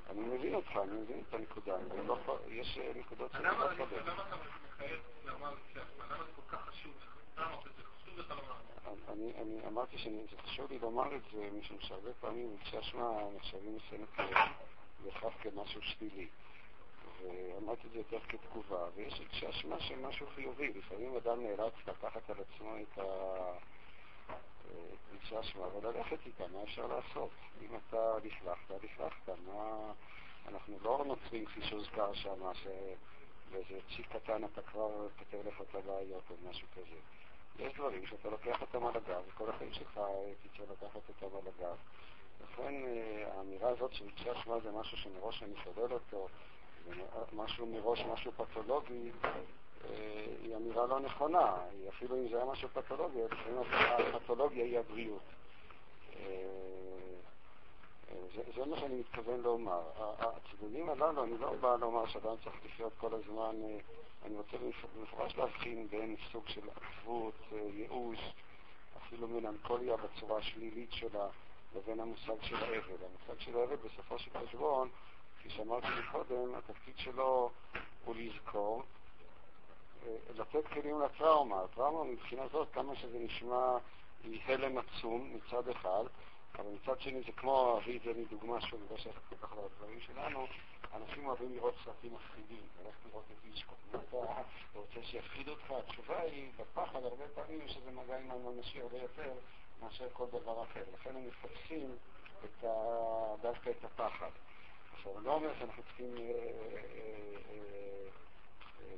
אני 0.10 0.22
מבין 0.22 0.54
אותך, 0.56 0.80
אני 0.84 0.92
מבין 0.92 1.24
את 1.30 1.34
הנקודה. 1.34 1.78
לא 2.08 2.18
יש 2.48 2.78
אה, 2.78 2.92
נקודות 2.96 3.32
שאני 3.32 3.44
לא 3.44 3.52
מקבל. 3.52 4.00
למה 4.06 4.24
אתה 4.28 4.36
מחייב 4.76 5.00
לומר? 5.26 5.54
למה 6.10 6.24
זה 6.24 6.32
כל 6.36 6.58
כך 6.58 6.66
חשוב 6.70 6.94
לך? 7.02 7.18
למה 7.38 7.58
זה 7.78 7.84
חשוב 7.84 8.20
לך 8.20 8.30
לומר? 8.30 8.56
אני, 9.42 9.68
אמרתי 9.68 9.98
שזה 9.98 10.38
חשוב 10.44 10.72
לי 10.72 10.80
לומר 10.80 11.16
את 11.16 11.22
זה, 11.34 11.50
משום 11.60 11.78
שהרבה 11.80 12.14
פעמים 12.20 12.58
רגשי 12.60 12.80
אשמה 12.80 13.10
נחשבים 13.36 13.78
אצלנו 13.78 14.06
בהכרח 15.04 15.34
כמשהו 15.42 15.82
שלילי. 15.82 16.28
ואמרתי 17.22 17.88
את 17.88 17.92
זה 17.92 17.98
יותר 17.98 18.20
כתגובה, 18.20 18.88
ויש 18.96 19.20
רגשי 19.20 19.50
אשמה 19.50 19.80
שהם 19.80 20.06
משהו 20.06 20.28
חיובי. 20.36 20.74
לפעמים 20.74 21.16
אדם 21.16 21.44
נאלץ 21.44 21.74
לקחת 21.88 22.30
על 22.30 22.36
עצמו 22.40 22.76
את 22.78 22.98
ה... 22.98 23.04
רגשי 25.14 25.40
אשמה 25.40 25.76
וללכת 25.76 26.18
איתה, 26.26 26.48
מה 26.48 26.64
אפשר 26.64 26.88
לעשות? 26.88 27.30
אם 27.62 27.76
אתה 27.76 28.18
לכלכת, 28.24 28.84
לכלכת. 28.84 29.30
מה... 29.46 29.92
אנחנו 30.48 30.78
לא 30.82 31.04
נוצרים 31.08 31.46
כפי 31.46 31.62
שהוזכר 31.62 32.14
שם, 32.14 32.54
שבאיזה 32.54 33.80
צ'יק 33.96 34.08
קטן 34.08 34.44
אתה 34.46 34.62
כבר 34.62 35.08
פותר 35.18 35.50
לך 35.50 35.62
את 35.62 35.76
הבעיות 35.76 36.24
או 36.30 36.36
משהו 36.50 36.68
כזה. 36.76 37.00
יש 37.60 37.74
דברים 37.74 38.06
שאתה 38.06 38.30
לוקח 38.30 38.62
אותם 38.62 38.86
על 38.86 38.98
הגב, 38.98 39.22
וכל 39.28 39.50
החיים 39.50 39.74
שלך 39.74 40.00
תצא 40.44 40.64
לקחת 40.72 41.10
אותם 41.10 41.36
על 41.36 41.54
הגב. 41.58 41.78
לכן 42.44 42.74
אה, 42.86 43.32
האמירה 43.38 43.70
הזאת 43.70 43.94
של 43.94 44.06
רגשי 44.06 44.32
אשמה 44.32 44.60
זה 44.60 44.72
משהו 44.72 44.98
שמראש 44.98 45.44
אני 45.44 45.54
שולל 45.64 45.94
אותו, 45.94 46.28
משהו 47.34 47.66
מראש, 47.66 48.02
משהו 48.02 48.32
פתולוגי, 48.32 49.12
היא 50.44 50.56
אמירה 50.56 50.86
לא 50.86 51.00
נכונה. 51.00 51.56
אפילו 51.90 52.16
אם 52.16 52.30
זה 52.30 52.36
היה 52.38 52.46
משהו 52.46 52.70
פתולוגי, 52.70 53.18
לפעמים 53.32 53.60
הפתולוגיה 54.16 54.64
היא 54.64 54.80
הבריאות. 54.80 55.22
אה, 56.16 56.26
אה, 58.12 58.16
זה, 58.36 58.42
זה 58.56 58.66
מה 58.66 58.78
שאני 58.80 58.96
מתכוון 58.96 59.40
לומר. 59.42 59.82
הצדדים 60.20 60.90
הללו, 60.90 61.24
אני 61.24 61.38
לא 61.38 61.54
בא 61.54 61.76
לומר 61.76 62.08
שאדם 62.08 62.36
צריך 62.44 62.56
לחיות 62.66 62.94
כל 62.98 63.14
הזמן, 63.14 63.56
אה, 63.64 63.78
אני 64.26 64.36
רוצה 64.36 64.58
במפ- 64.58 64.98
במפורש 65.00 65.36
להבחין 65.38 65.88
בין 65.88 66.16
סוג 66.32 66.48
של 66.48 66.62
עצבות, 66.70 67.34
אה, 67.54 67.58
ייאוש, 67.74 68.20
אפילו 68.98 69.28
מלנכוליה 69.28 69.96
בצורה 69.98 70.38
השלילית 70.38 70.92
שלה, 70.92 71.28
לבין 71.76 72.00
המושג 72.00 72.42
של 72.42 72.56
האבל. 72.56 72.76
המושג 73.06 73.40
של 73.40 73.58
האבל 73.58 73.76
בסופו 73.76 74.20
של 74.20 74.32
חשבון, 74.40 74.90
כפי 75.40 75.50
שאמרתי 75.50 75.88
קודם, 76.12 76.56
התפקיד 76.56 76.98
שלו 76.98 77.50
הוא 78.06 78.16
לזכור, 78.16 78.84
אה, 78.84 78.86
לתת 80.36 80.68
כלים 80.68 81.02
לטראומה. 81.02 81.62
הטראומה 81.62 82.12
מבחינה 82.12 82.48
זאת, 82.52 82.68
כמה 82.74 82.96
שזה 82.96 83.20
נשמע, 83.20 83.78
היא 84.24 84.42
הלם 84.46 84.78
עצום 84.78 85.34
מצד 85.34 85.70
אחד, 85.70 86.04
אבל 86.56 86.70
מצד 86.70 87.00
שני 87.00 87.22
זה 87.22 87.32
כמו, 87.32 87.78
אביא 87.78 87.98
את 87.98 88.04
זה 88.04 88.14
מדוגמה 88.14 88.62
שוב, 88.62 88.82
לא 88.92 88.98
שייך 88.98 89.20
כל 89.30 89.36
כך 89.36 89.54
לדברים 89.66 90.00
שלנו, 90.00 90.48
אנשים 90.94 91.28
אוהבים 91.28 91.54
לראות 91.54 91.76
סרטים 91.86 92.14
מפחידים, 92.14 92.62
ללכת 92.84 93.06
לראות 93.06 93.26
את 93.32 93.46
אישקו. 93.46 93.74
אם 93.94 94.00
אתה 94.00 94.18
רוצה 94.76 95.04
שיפחיד 95.04 95.50
אותך, 95.50 95.72
התשובה 95.72 96.20
היא, 96.22 96.52
בפחד 96.58 97.04
הרבה 97.04 97.26
פעמים 97.36 97.62
יש 97.62 97.78
איזה 97.78 97.92
מגע 97.92 98.18
עם 98.20 98.32
הממשי 98.32 98.82
הרבה 98.82 98.98
יותר 98.98 99.34
מאשר 99.82 100.08
כל 100.14 100.26
דבר 100.32 100.64
אחר. 100.64 100.84
לכן 100.94 101.16
הם 101.16 101.24
את 102.46 102.64
ה... 102.64 102.68
דווקא 103.42 103.70
את 103.70 103.86
הפחד. 103.86 104.30
עכשיו, 104.94 105.18
אני 105.18 105.26
לא 105.26 105.34
אומר 105.34 105.54
שאנחנו 105.60 105.84
צריכים 105.84 106.16
אה, 106.18 106.22
אה, 106.22 106.32
אה, 108.82 108.96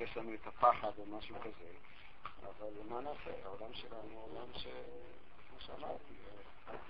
לחפש 0.00 0.16
לנו 0.16 0.34
את 0.34 0.46
הפחד 0.46 0.90
או 0.98 1.06
משהו 1.06 1.36
כזה, 1.40 1.70
אבל 2.42 2.70
מה 2.88 3.00
נעשה? 3.00 3.44
העולם 3.44 3.72
שלנו 3.72 4.10
הוא 4.12 4.28
עולם 4.30 4.54
ש... 4.54 4.66
כמו 5.48 5.60
שאמרתי, 5.60 6.14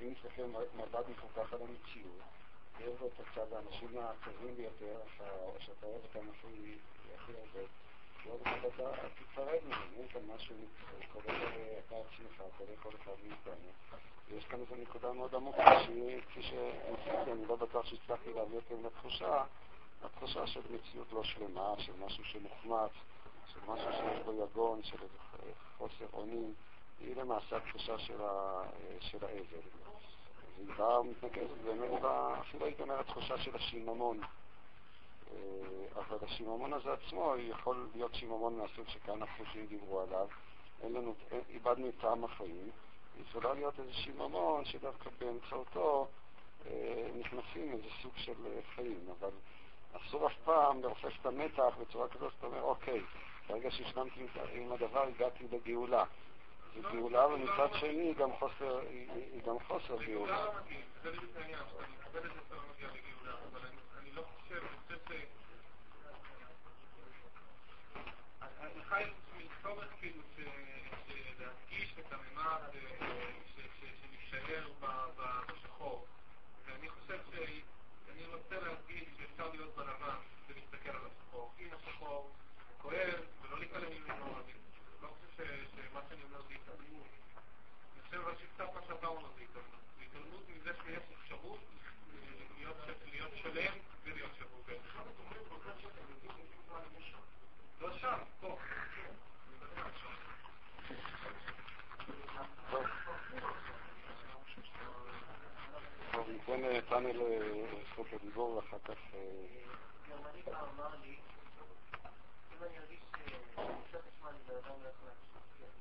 אם 0.03 0.13
נסתכל 0.13 0.43
מבט 0.77 1.09
מפוקח 1.09 1.53
על 1.53 1.61
המציאות, 1.63 2.21
יש 2.81 2.99
בו 3.01 3.07
את 3.07 3.13
הצד 3.21 3.53
האנשים 3.53 3.99
הטובים 3.99 4.57
ביותר, 4.57 5.01
שאתה 5.59 5.87
אוהב 5.87 6.03
אותם 6.05 6.29
הכי 7.15 7.33
הרבה, 7.33 7.67
ועוד 8.25 8.41
אחד 8.43 8.65
אתה 8.75 9.09
תתפרד 9.21 9.59
מהם, 9.69 9.89
אין 9.99 10.09
כאן 10.09 10.21
משהו 10.35 10.57
שקורה 11.01 11.35
אתה 11.87 11.97
עצמך, 11.97 12.43
קורה 12.59 12.77
כל 12.83 12.91
אחד 13.03 13.13
מאיתנו. 13.29 13.71
ויש 14.29 14.45
כאן 14.45 14.61
איזו 14.61 14.75
נקודה 14.83 15.13
מאוד 15.13 15.35
עמוקה, 15.35 15.85
שהיא, 15.85 16.21
כפי 16.21 16.43
שניסיתי, 16.43 17.33
אני 17.33 17.47
לא 17.47 17.57
בטוח 17.57 17.87
שהצלחתי 17.87 18.33
להביא 18.33 18.59
אתכם 18.59 18.87
לתחושה, 18.87 19.45
התחושה 20.05 20.47
של 20.47 20.61
מציאות 20.71 21.13
לא 21.13 21.25
שלמה, 21.25 21.75
של 21.79 21.93
משהו 22.07 22.25
שמוחמץ, 22.25 22.91
של 23.53 23.61
משהו 23.69 23.93
שיש 23.93 24.23
בו 24.25 24.33
יגון, 24.33 24.83
של 24.83 24.97
חוסר 25.79 26.07
אונים, 26.13 26.55
היא 27.01 27.17
למעשה 27.17 27.57
התחושה 27.57 27.99
של, 27.99 28.23
ה, 28.23 28.63
של 29.01 29.25
האבל. 29.25 29.69
והיא 30.57 30.75
באה 30.77 31.01
ומתנקזת 31.01 31.57
באמת, 31.65 32.05
אפילו 32.41 32.67
הייתי 32.67 32.83
אומר, 32.83 33.01
התחושה 33.01 33.39
של 33.39 33.57
השיממון. 33.57 34.21
אה, 35.33 35.37
אבל 35.97 36.17
השיממון 36.23 36.73
הזה 36.73 36.93
עצמו 36.93 37.35
יכול 37.39 37.89
להיות 37.95 38.15
שיממון 38.15 38.59
מהסוג 38.59 38.89
שכאן 38.89 39.23
החושים 39.23 39.67
דיברו 39.67 40.01
עליו. 40.01 40.29
אין 40.83 40.93
לנו, 40.93 41.15
איבדנו 41.49 41.89
את 41.89 41.95
טעם 42.01 42.25
החיים. 42.25 42.71
יכולה 43.21 43.55
להיות 43.55 43.81
איזה 43.81 43.93
שיממון 43.93 44.65
שדווקא 44.65 45.11
באמצעותו 45.19 46.07
אה, 46.67 47.11
נכנסים 47.19 47.73
איזה 47.73 47.89
סוג 48.03 48.13
של 48.17 48.47
אה, 48.47 48.61
חיים, 48.75 49.11
אבל 49.19 49.31
אסור 49.93 50.27
אף 50.27 50.33
פעם 50.45 50.83
לרופף 50.83 51.13
את 51.21 51.27
המתח 51.27 51.75
בצורה 51.81 52.09
כזאת 52.09 52.33
שאתה 52.33 52.47
אומר, 52.47 52.63
אוקיי, 52.63 53.03
ברגע 53.49 53.71
שהשלמתי 53.71 54.27
עם 54.53 54.73
הדבר 54.73 55.03
הגעתי 55.03 55.45
לגאולה. 55.53 56.05
זה 56.75 56.81
גאולה, 56.93 57.27
ומצד 57.27 57.69
שני 57.73 58.15
גם 58.15 58.33
חוסר, 58.33 58.79
היא 59.33 59.43
גם 59.47 59.59
חוסר 59.67 60.03
גאולה. 60.03 60.05
לגאולה 60.05 60.45
לא 60.45 60.53
מתאים, 60.61 60.81
זה 61.03 61.11
בדיוק 61.11 61.37
העניין, 61.37 61.63
שאני 61.69 61.95
מקבל 62.01 62.27
את 62.27 62.33
זה 62.35 62.41
שאתה 62.41 62.55
לא 62.55 62.61
מגיע 62.75 62.89
לגאולה, 62.89 63.39
אבל 63.53 63.61
אני 63.99 64.11
לא 64.13 64.23
חושב, 64.23 64.63
אני 64.63 64.99
חושב 64.99 65.09
ש... 65.09 65.13
לך 68.79 68.95
יש 69.01 69.09
איזשהו 69.09 69.49
צורך 69.63 69.89
כאילו 70.01 70.23
להדגיש 71.39 71.95
את 71.99 72.13
הממד 72.13 72.61
שנישאר 74.01 74.69
בשחור, 75.49 76.07
ואני 76.67 76.89
חושב 76.89 77.19
שאני 77.31 78.25
רוצה 78.35 78.61
להדגיש 78.61 79.05
שאפשר 79.19 79.49
להיות 79.51 79.77
בלבן 79.77 80.17
ולהסתכל 80.49 80.91
על 80.91 81.07
השחור. 81.07 81.53
אם 81.59 81.69
השחור 81.73 82.31
כואב 82.79 83.21
ולא 83.43 83.59
להתעלם 83.59 83.93
ממנו, 83.93 84.25
אני 84.25 84.53
לא 85.03 85.09
חושב 85.09 85.65
שמה 85.77 86.01
שאני 86.09 86.23
אומר 86.23 86.43
זה 86.43 86.55
התעלמות. 86.55 87.07
אני 87.95 88.03
חושב 88.03 88.21
אבל 88.21 88.35
שקצת 88.39 88.75
מה 88.75 88.81
שאתה 88.87 89.07
אומר 89.07 89.29
זה 89.37 89.43
התעלמות. 89.43 89.81
זה 89.99 90.05
התעלמות 90.05 90.43
מזה 90.49 90.71
שיש 90.85 91.03
אפשרות 91.23 91.61
להיות 93.13 93.31
שלם 93.43 93.73
ולהיות 94.05 94.31
שבור 94.39 94.63
בעצם. 94.67 94.83
לא 97.81 97.99
שם, 97.99 98.19
פה. 98.41 98.59
טוב, 106.13 106.13
ניתן 106.13 106.13
לפאנל 106.13 106.13
זכות 106.13 106.13
הדיבור 106.13 106.15
ואחר 106.15 106.15
כך... 106.15 106.15
גרמני 106.15 106.15
פעם 106.15 106.15
אמר 106.15 106.19
לי, 106.19 106.19
אם 106.19 106.19
אני 106.19 106.19
ארגיש 106.19 106.19
שקצת 106.19 106.19
חשמל 106.19 106.27
לי 106.27 106.29
ואדם 106.29 106.38
לא 114.49 114.89
יכול 114.89 115.09
להמשיך, 115.09 115.73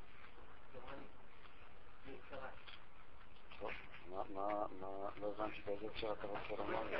גרמני, 0.74 1.06
בקצרה. 2.08 2.50
טוב, 3.60 3.72
מה, 4.10 4.24
מה, 4.30 4.66
מה, 4.82 5.10
לא 5.22 5.28
הבנתי 5.28 5.62
באיזה 5.66 5.86
הקשר 5.86 6.14
אתה 6.14 6.28
רוצה 6.28 6.56
לומר 6.58 6.84
לי. 6.84 6.96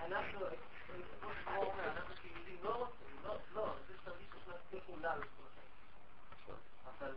אנחנו, 0.00 0.46
אנחנו 1.46 2.14
כיהודים 2.22 2.58
לא 2.62 2.74
רוצים, 2.74 3.16
לא, 3.24 3.36
לא, 3.54 3.74
זה 3.88 3.94
שתרגיש 4.02 4.26
שיש 4.32 4.48
להצליח 4.48 4.84
פעולה 4.86 5.12
על 5.12 5.22
כל 5.22 5.42
החיים. 5.52 6.58
אבל 6.98 7.14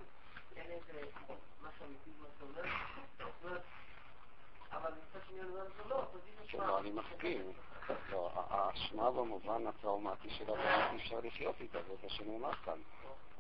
אין 0.56 0.72
איזה 0.72 1.02
משהו 1.62 1.86
אמיתי 1.86 2.12
במה 2.20 2.28
שאומר, 2.40 2.64
זאת 3.18 3.34
אומרת, 3.44 3.62
אבל 4.72 4.92
מצד 4.92 5.04
שני 5.04 5.04
אני 5.04 5.12
אומר 5.12 5.22
לך 5.22 5.23
לא, 5.90 6.04
לא, 6.54 6.80
אני 6.80 6.92
מסכים. 6.92 7.42
לא, 8.12 8.30
האשמה 8.36 9.12
במובן 9.12 9.68
הטראומטי 9.68 10.30
שלה 10.30 10.54
באמת 10.54 10.92
אי 10.92 10.98
אפשר 10.98 11.20
לחיות 11.24 11.56
איתה, 11.62 11.80
זה 11.88 11.94
מה 12.04 12.10
שנאמר 12.10 12.54
כאן. 12.66 12.80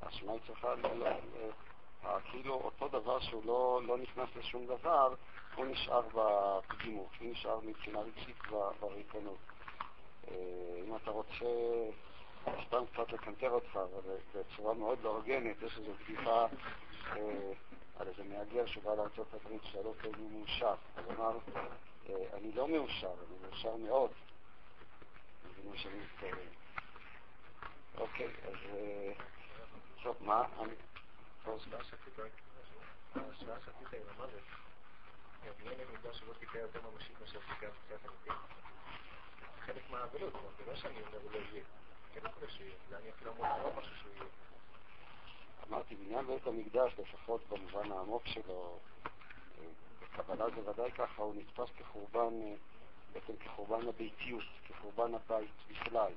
האשמה 0.01 0.31
היא 0.31 0.41
צריכה, 0.47 0.73
ל- 0.75 1.49
כאילו 2.31 2.53
אותו 2.53 2.87
דבר 2.87 3.19
שהוא 3.19 3.45
לא, 3.45 3.81
לא 3.85 3.97
נכנס 3.97 4.29
לשום 4.35 4.65
דבר, 4.67 5.13
הוא 5.55 5.65
נשאר 5.65 6.01
בפגימות, 6.13 7.09
הוא 7.19 7.31
נשאר 7.31 7.59
מבחינה 7.63 7.99
רגשית 7.99 8.35
בריקנות. 8.79 9.37
אה, 10.31 10.35
אם 10.87 10.95
אתה 10.95 11.11
רוצה 11.11 11.45
סתם 12.67 12.83
קצת 12.93 13.11
לקנטר 13.11 13.49
אותך, 13.49 13.75
אבל 13.75 14.15
בצורה 14.35 14.73
מאוד 14.73 14.99
לא 15.03 15.09
הוגנת, 15.09 15.55
יש 15.61 15.77
איזו 15.77 15.91
בדיחה 16.03 16.45
אה, 17.15 17.51
על 17.99 18.07
איזה 18.07 18.23
מהגר 18.23 18.65
שבא 18.65 18.95
לארצות 18.95 19.33
הברית, 19.33 19.61
שאל 19.63 19.85
אותו 19.85 20.07
אם 20.07 20.13
הוא 20.17 20.31
מאושר. 20.31 20.75
הוא 21.05 21.13
אמר, 21.13 21.37
אה, 22.09 22.37
אני 22.37 22.51
לא 22.51 22.67
מאושר, 22.67 23.13
אני 23.27 23.47
מאושר 23.47 23.75
מאוד. 23.75 24.11
מבינים 25.49 25.75
שאני 25.75 25.99
מתכוון. 25.99 26.47
אוקיי, 27.97 28.27
אז... 28.27 28.55
אה, 28.73 29.13
טוב, 30.03 30.17
מה? 30.21 30.43
אני... 30.59 30.73
חלק 39.65 39.89
מהאבלות, 39.89 40.33
זה 40.57 40.65
לא 40.71 40.75
שאני 40.75 41.01
אומר 41.01 41.17
הוא 41.23 41.31
לא 41.31 41.37
יהיה. 41.37 41.63
כן 42.13 42.19
יכול 42.25 42.49
שיהיה, 42.49 42.75
זה 42.89 42.97
אני 42.97 43.09
אפילו 43.09 43.31
אמור 43.31 43.45
לראות 43.45 43.73
משהו 43.77 43.95
שהוא 43.95 44.13
יהיה. 44.15 44.52
אמרתי, 45.69 45.95
בניין 45.95 46.27
בית 46.27 46.47
המקדש, 46.47 46.93
לפחות 46.99 47.41
במובן 47.49 47.91
העמוק 47.91 48.21
שלו, 48.25 48.79
אה, 49.59 49.65
בקבלה 50.01 50.45
זה 50.55 50.69
ודאי 50.69 50.91
ככה, 50.91 51.23
הוא 51.23 51.35
נתפס 51.35 51.69
כחורבן, 51.77 52.41
אה, 52.41 52.55
בעצם 53.13 53.33
כחורבן 53.37 53.87
הביתיות, 53.87 54.43
כחורבן 54.67 55.13
הבית 55.13 55.51
בכלל. 55.69 56.11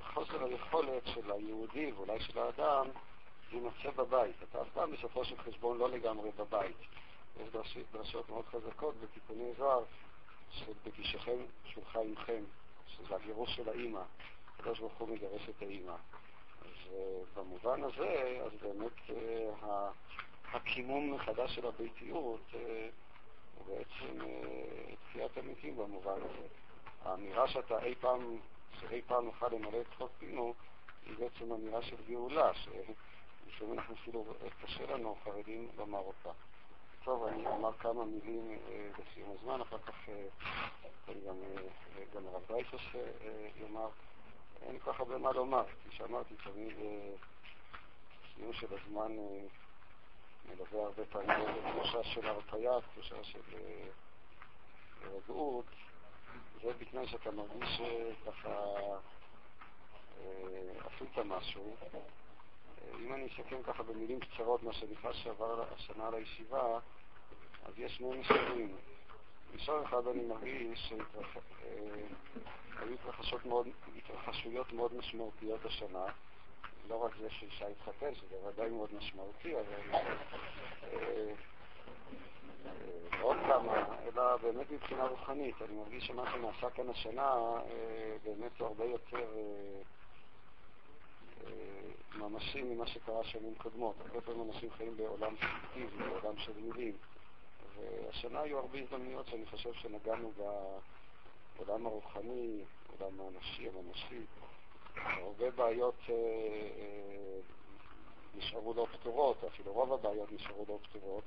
חוסר 0.00 0.44
היכולת 0.44 1.06
של 1.06 1.32
היהודי 1.32 1.92
ואולי 1.92 2.20
של 2.20 2.38
האדם 2.38 2.86
להימצא 3.52 3.90
בבית. 3.96 4.36
אתה 4.42 4.62
אף 4.62 4.66
פעם 4.74 4.92
בסופו 4.92 5.24
של 5.24 5.38
חשבון 5.38 5.78
לא 5.78 5.90
לגמרי 5.90 6.30
בבית. 6.30 6.76
יש 7.40 7.48
דרשות, 7.48 7.82
דרשות 7.92 8.28
מאוד 8.28 8.44
חזקות 8.46 8.94
בתיקוני 9.00 9.54
זוהר 9.58 9.84
של 10.50 10.72
בגישכם 10.84 11.38
שולחה 11.64 12.00
עמכם, 12.00 12.44
שזה 12.86 13.16
הגירוש 13.16 13.56
של 13.56 13.68
האימא. 13.68 14.02
הקדוש 14.58 14.78
ברוך 14.78 14.98
הוא 14.98 15.08
מגרש 15.08 15.48
את 15.48 15.62
האימא. 15.62 15.96
אז 16.60 16.92
uh, 16.92 17.38
במובן 17.40 17.84
הזה, 17.84 18.40
אז 18.44 18.52
באמת 18.62 18.92
uh, 19.08 19.66
הקימום 20.52 21.14
מחדש 21.14 21.54
של 21.54 21.66
הביתיות 21.66 22.40
uh, 22.52 22.56
הוא 23.54 23.66
בעצם 23.66 24.24
תחיית 25.04 25.36
המתים 25.36 25.76
במובן 25.76 26.16
הזה. 26.16 26.46
האמירה 27.04 27.48
שאתה 27.48 27.84
אי 27.84 27.94
פעם, 27.94 28.38
שאי 28.80 29.02
פעם 29.06 29.24
נוכל 29.24 29.48
למלא 29.48 29.80
את 29.80 29.94
חוק 29.98 30.10
פינו, 30.18 30.54
היא 31.06 31.14
בעצם 31.18 31.52
אמירה 31.52 31.82
של 31.82 31.96
גאולה, 32.08 32.54
שלפעמים 32.54 33.78
אנחנו 33.78 33.94
אפילו, 33.94 34.24
קשה 34.62 34.86
לנו, 34.86 35.16
חרדים, 35.24 35.68
לומר 35.76 35.98
אותה. 35.98 36.30
טוב, 37.04 37.26
אני 37.26 37.46
אומר 37.46 37.72
כמה 37.72 38.04
מילים 38.04 38.58
אה, 38.68 38.90
בסיום 38.98 39.36
הזמן, 39.38 39.60
אחר 39.60 39.78
כך 39.78 40.08
אה, 40.08 41.14
גם, 41.26 41.34
אה, 41.42 42.30
הרב 42.30 42.42
דרייפוס 42.48 42.80
אה, 42.94 43.48
יאמר. 43.60 43.88
אין 44.62 44.78
כל 44.78 44.92
כך 44.92 45.00
הרבה 45.00 45.18
מה 45.18 45.32
לומר, 45.32 45.64
כפי 45.64 45.96
שאמרתי, 45.96 46.34
תמיד 46.44 46.78
אה, 46.78 47.12
סיום 48.34 48.52
של 48.52 48.66
הזמן 48.74 49.18
אה, 49.18 49.46
מלווה 50.48 50.84
הרבה 50.84 51.04
פעמים 51.04 51.30
איזו 51.30 51.60
תחושה 51.72 52.04
של 52.04 52.26
הרפאיה, 52.26 52.80
תחושה 52.80 53.24
של 53.24 53.40
אה, 53.54 53.88
רגעות. 55.02 55.66
זה 56.62 56.72
בתנאי 56.78 57.08
שאתה 57.08 57.30
מרגיש 57.30 57.80
שככה 57.80 58.56
עשית 60.84 61.18
משהו. 61.24 61.76
אם 63.00 63.14
אני 63.14 63.26
אסכם 63.26 63.62
ככה 63.62 63.82
במילים 63.82 64.20
קצרות 64.20 64.62
מה 64.62 64.72
שנכנס 64.72 65.16
שעבר 65.16 65.64
השנה 65.74 66.06
על 66.06 66.14
הישיבה, 66.14 66.78
אז 67.64 67.78
יש 67.78 67.96
שני 67.96 68.16
מישורים. 68.16 68.76
מישור 69.52 69.84
אחד 69.84 70.06
אני 70.06 70.24
מרגיש 70.24 70.92
שהיו 72.80 72.94
התרחשות 72.94 73.46
מאוד, 73.46 73.68
התרחשויות 73.96 74.72
מאוד 74.72 74.94
משמעותיות 74.94 75.64
השנה. 75.64 76.04
לא 76.88 77.04
רק 77.04 77.16
זה 77.20 77.30
שאישה 77.30 77.66
התחתן, 77.68 78.14
שזה 78.14 78.36
ודאי 78.46 78.70
מאוד 78.70 78.94
משמעותי, 78.94 79.54
אבל 79.54 80.00
עוד 83.20 83.36
כמה, 83.46 83.96
אלא 84.02 84.36
באמת 84.36 84.70
מבחינה 84.70 85.06
רוחנית. 85.06 85.62
אני 85.62 85.76
מרגיש 85.76 86.06
שמה 86.06 86.32
שנעשה 86.32 86.70
כאן 86.70 86.90
השנה 86.90 87.34
באמת 88.24 88.60
הוא 88.60 88.68
הרבה 88.68 88.84
יותר 88.84 89.26
ממשי 92.14 92.62
ממה 92.62 92.86
שקרה 92.86 93.24
שנים 93.24 93.54
קודמות. 93.54 93.96
הרבה 94.00 94.20
פעמים 94.20 94.50
אנשים 94.50 94.70
חיים 94.70 94.96
בעולם 94.96 95.34
פיקטיבי, 95.36 95.96
בעולם 95.96 96.38
של 96.38 96.52
מילים. 96.56 96.96
והשנה 97.76 98.40
היו 98.40 98.58
הרבה 98.58 98.78
הזדמנויות 98.78 99.26
שאני 99.26 99.46
חושב 99.46 99.72
שנגענו 99.72 100.32
בעולם 101.66 101.86
הרוחני, 101.86 102.64
עולם 102.98 103.20
האנשי, 103.20 103.68
הממשי. 103.68 104.24
הרבה 104.96 105.50
בעיות 105.50 105.94
אה, 106.08 106.14
אה, 106.14 107.40
נשארו 108.34 108.74
לא 108.74 108.86
פתורות, 108.92 109.44
אפילו 109.44 109.72
רוב 109.72 109.92
הבעיות 109.92 110.32
נשארו 110.32 110.64
לא 110.68 110.78
פתורות. 110.82 111.24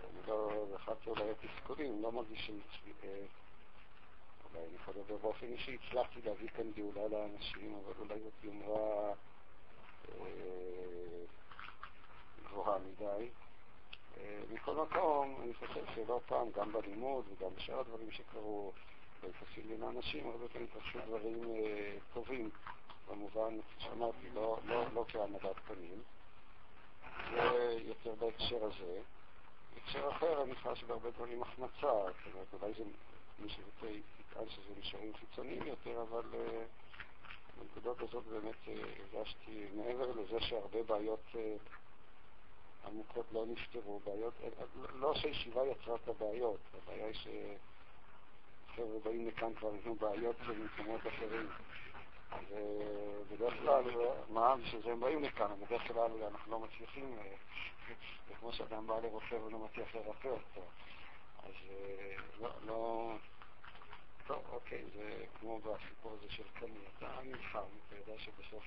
אני 0.00 0.26
לא 0.26 0.66
זכרתי 0.72 1.10
אולי 1.10 1.22
תסכולים, 1.40 2.02
לא 2.02 2.12
מרגיש 2.12 2.40
שהצליח... 2.46 2.96
אולי 4.44 4.66
אני 4.66 4.76
יכול 4.76 4.94
לדבר 4.96 5.16
באופן 5.16 5.46
אישי, 5.46 5.78
הצלחתי 5.88 6.22
להביא 6.24 6.48
כאן 6.48 6.70
גאולה 6.72 7.08
לאנשים, 7.08 7.78
אבל 7.84 7.92
אולי 7.98 8.20
זאת 8.20 8.44
יומרה 8.44 9.12
אה, 10.08 11.24
גבוהה 12.44 12.78
מדי. 12.78 13.28
מכל 14.50 14.74
מקום, 14.74 15.40
אני 15.42 15.54
חושב 15.54 15.84
שלא 15.94 16.20
פעם, 16.26 16.50
גם 16.50 16.72
בלימוד 16.72 17.24
וגם 17.28 17.50
בשאר 17.54 17.80
הדברים 17.80 18.10
שקרו, 18.10 18.72
ביחסים 19.22 19.68
בין 19.68 19.82
האנשים, 19.82 20.30
הרבה 20.30 20.48
פעמים 20.48 20.68
התרחשו 20.70 20.98
דברים 21.06 21.44
אה, 21.54 21.96
טובים, 22.12 22.50
במובן, 23.08 23.58
שאמרתי, 23.78 24.30
לא, 24.34 24.58
לא, 24.64 24.84
לא 24.94 25.04
כהעמדת 25.08 25.56
פנים. 25.66 26.02
זה 27.30 27.78
יותר 27.84 28.14
בהקשר 28.14 28.64
הזה. 28.64 29.00
בהקשר 29.74 30.08
אחר, 30.08 30.42
אני 30.42 30.54
חושב 30.54 30.74
שבהרבה 30.74 31.10
דברים 31.10 31.42
החמצה, 31.42 31.72
זאת 31.80 32.34
אומרת, 32.34 32.62
אולי 32.62 32.72
זה, 32.78 32.84
מי 33.38 33.48
שרוצה 33.48 33.86
יטען 33.86 34.48
שזה 34.48 34.74
מישורים 34.76 35.12
חיצוניים 35.14 35.66
יותר, 35.66 36.02
אבל 36.02 36.24
אה, 36.34 36.64
בנקודות 37.58 38.00
הזאת 38.02 38.24
באמת 38.24 38.68
אה, 38.68 38.74
הרגשתי, 39.14 39.66
מעבר 39.74 40.10
לזה 40.10 40.40
שהרבה 40.40 40.82
בעיות 40.82 41.24
עמוקות 42.86 43.26
לא 43.32 43.46
נפתרו, 43.46 44.00
בעיות, 44.04 44.34
לא 44.94 45.14
שהישיבה 45.14 45.66
יצרה 45.66 45.94
את 45.94 46.08
הבעיות, 46.08 46.60
הבעיה 46.74 47.06
היא 47.06 47.14
שחבר'ה 48.72 48.98
באים 49.04 49.28
לכאן 49.28 49.54
כבר 49.54 49.74
יבנו 49.74 49.94
בעיות 49.94 50.36
במקומות 50.40 51.00
אחרים. 51.06 51.48
ובדרך 52.50 53.54
כלל, 53.62 53.84
מה, 54.28 54.56
בשביל 54.56 54.82
זה 54.82 54.92
הם 54.92 55.00
באים 55.00 55.22
לכאן, 55.22 55.46
בדרך 55.66 55.88
כלל 55.88 56.10
אנחנו 56.30 56.52
לא 56.52 56.58
מצליחים, 56.58 57.16
זה 58.28 58.34
כמו 58.40 58.52
שאדם 58.52 58.86
בא 58.86 59.00
לרופא 59.00 59.34
ולא 59.34 59.58
מצליח 59.58 59.94
לרפא 59.94 60.28
אותו. 60.28 60.62
אז 61.42 61.54
לא, 62.40 62.50
לא, 62.66 63.12
טוב, 64.26 64.44
אוקיי, 64.52 64.84
זה 64.94 65.24
כמו 65.40 65.58
בסיפור 65.58 66.12
הזה 66.12 66.32
של 66.32 66.48
קני, 66.54 66.78
אתה 66.98 67.08
נלחם, 67.24 67.58
אתה 67.88 67.96
יודע 67.96 68.18
שבסוף 68.18 68.64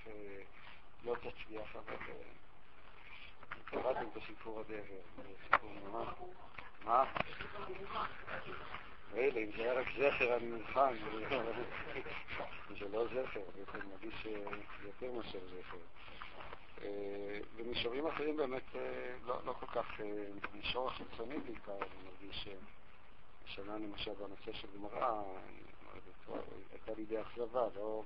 לא 1.03 1.15
תצליח, 1.15 1.76
אבל 1.76 1.95
קראתם 3.65 4.07
את 4.11 4.18
הסיפור 4.18 4.60
הדבר, 4.60 5.02
זה 5.18 5.34
סיפור 5.44 5.72
נורא. 5.84 6.06
מה? 6.86 7.03
מילא, 9.16 9.40
אם 9.40 9.52
זה 9.58 9.64
היה 9.64 9.74
רק 9.74 9.88
זכר, 9.98 10.38
אני 10.38 10.46
נלחם, 10.46 10.94
זה 12.80 12.90
לא 12.92 13.06
זכר, 13.08 13.42
זה 13.56 13.80
מרגיש 13.92 14.28
יותר 14.84 15.12
מאשר 15.12 15.40
זכר. 15.40 15.78
במישורים 17.56 18.08
אחרים 18.08 18.38
באמת 18.38 18.64
לא, 19.26 19.40
לא 19.46 19.54
כל 19.54 19.66
כך, 19.66 20.02
במישור 20.42 20.88
החיצוני 20.88 21.38
בעיקר, 21.38 21.78
אני 21.78 22.10
מרגיש 22.10 22.48
השנה 23.46 23.78
למשל 23.78 24.14
בנושא 24.14 24.54
של 24.54 24.68
גמרא, 24.78 25.22
הייתה 26.72 26.92
לי 26.98 27.06
די 27.06 27.22
אכזבה, 27.22 27.68
לא, 27.76 28.04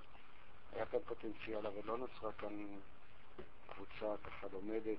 היה 0.73 0.85
כאן 0.85 0.99
פוטנציאל, 1.05 1.67
אבל 1.67 1.81
לא 1.85 1.97
נוצרה 1.97 2.31
כאן 2.31 2.67
קבוצה 3.67 4.15
ככה 4.23 4.47
לומדת, 4.51 4.97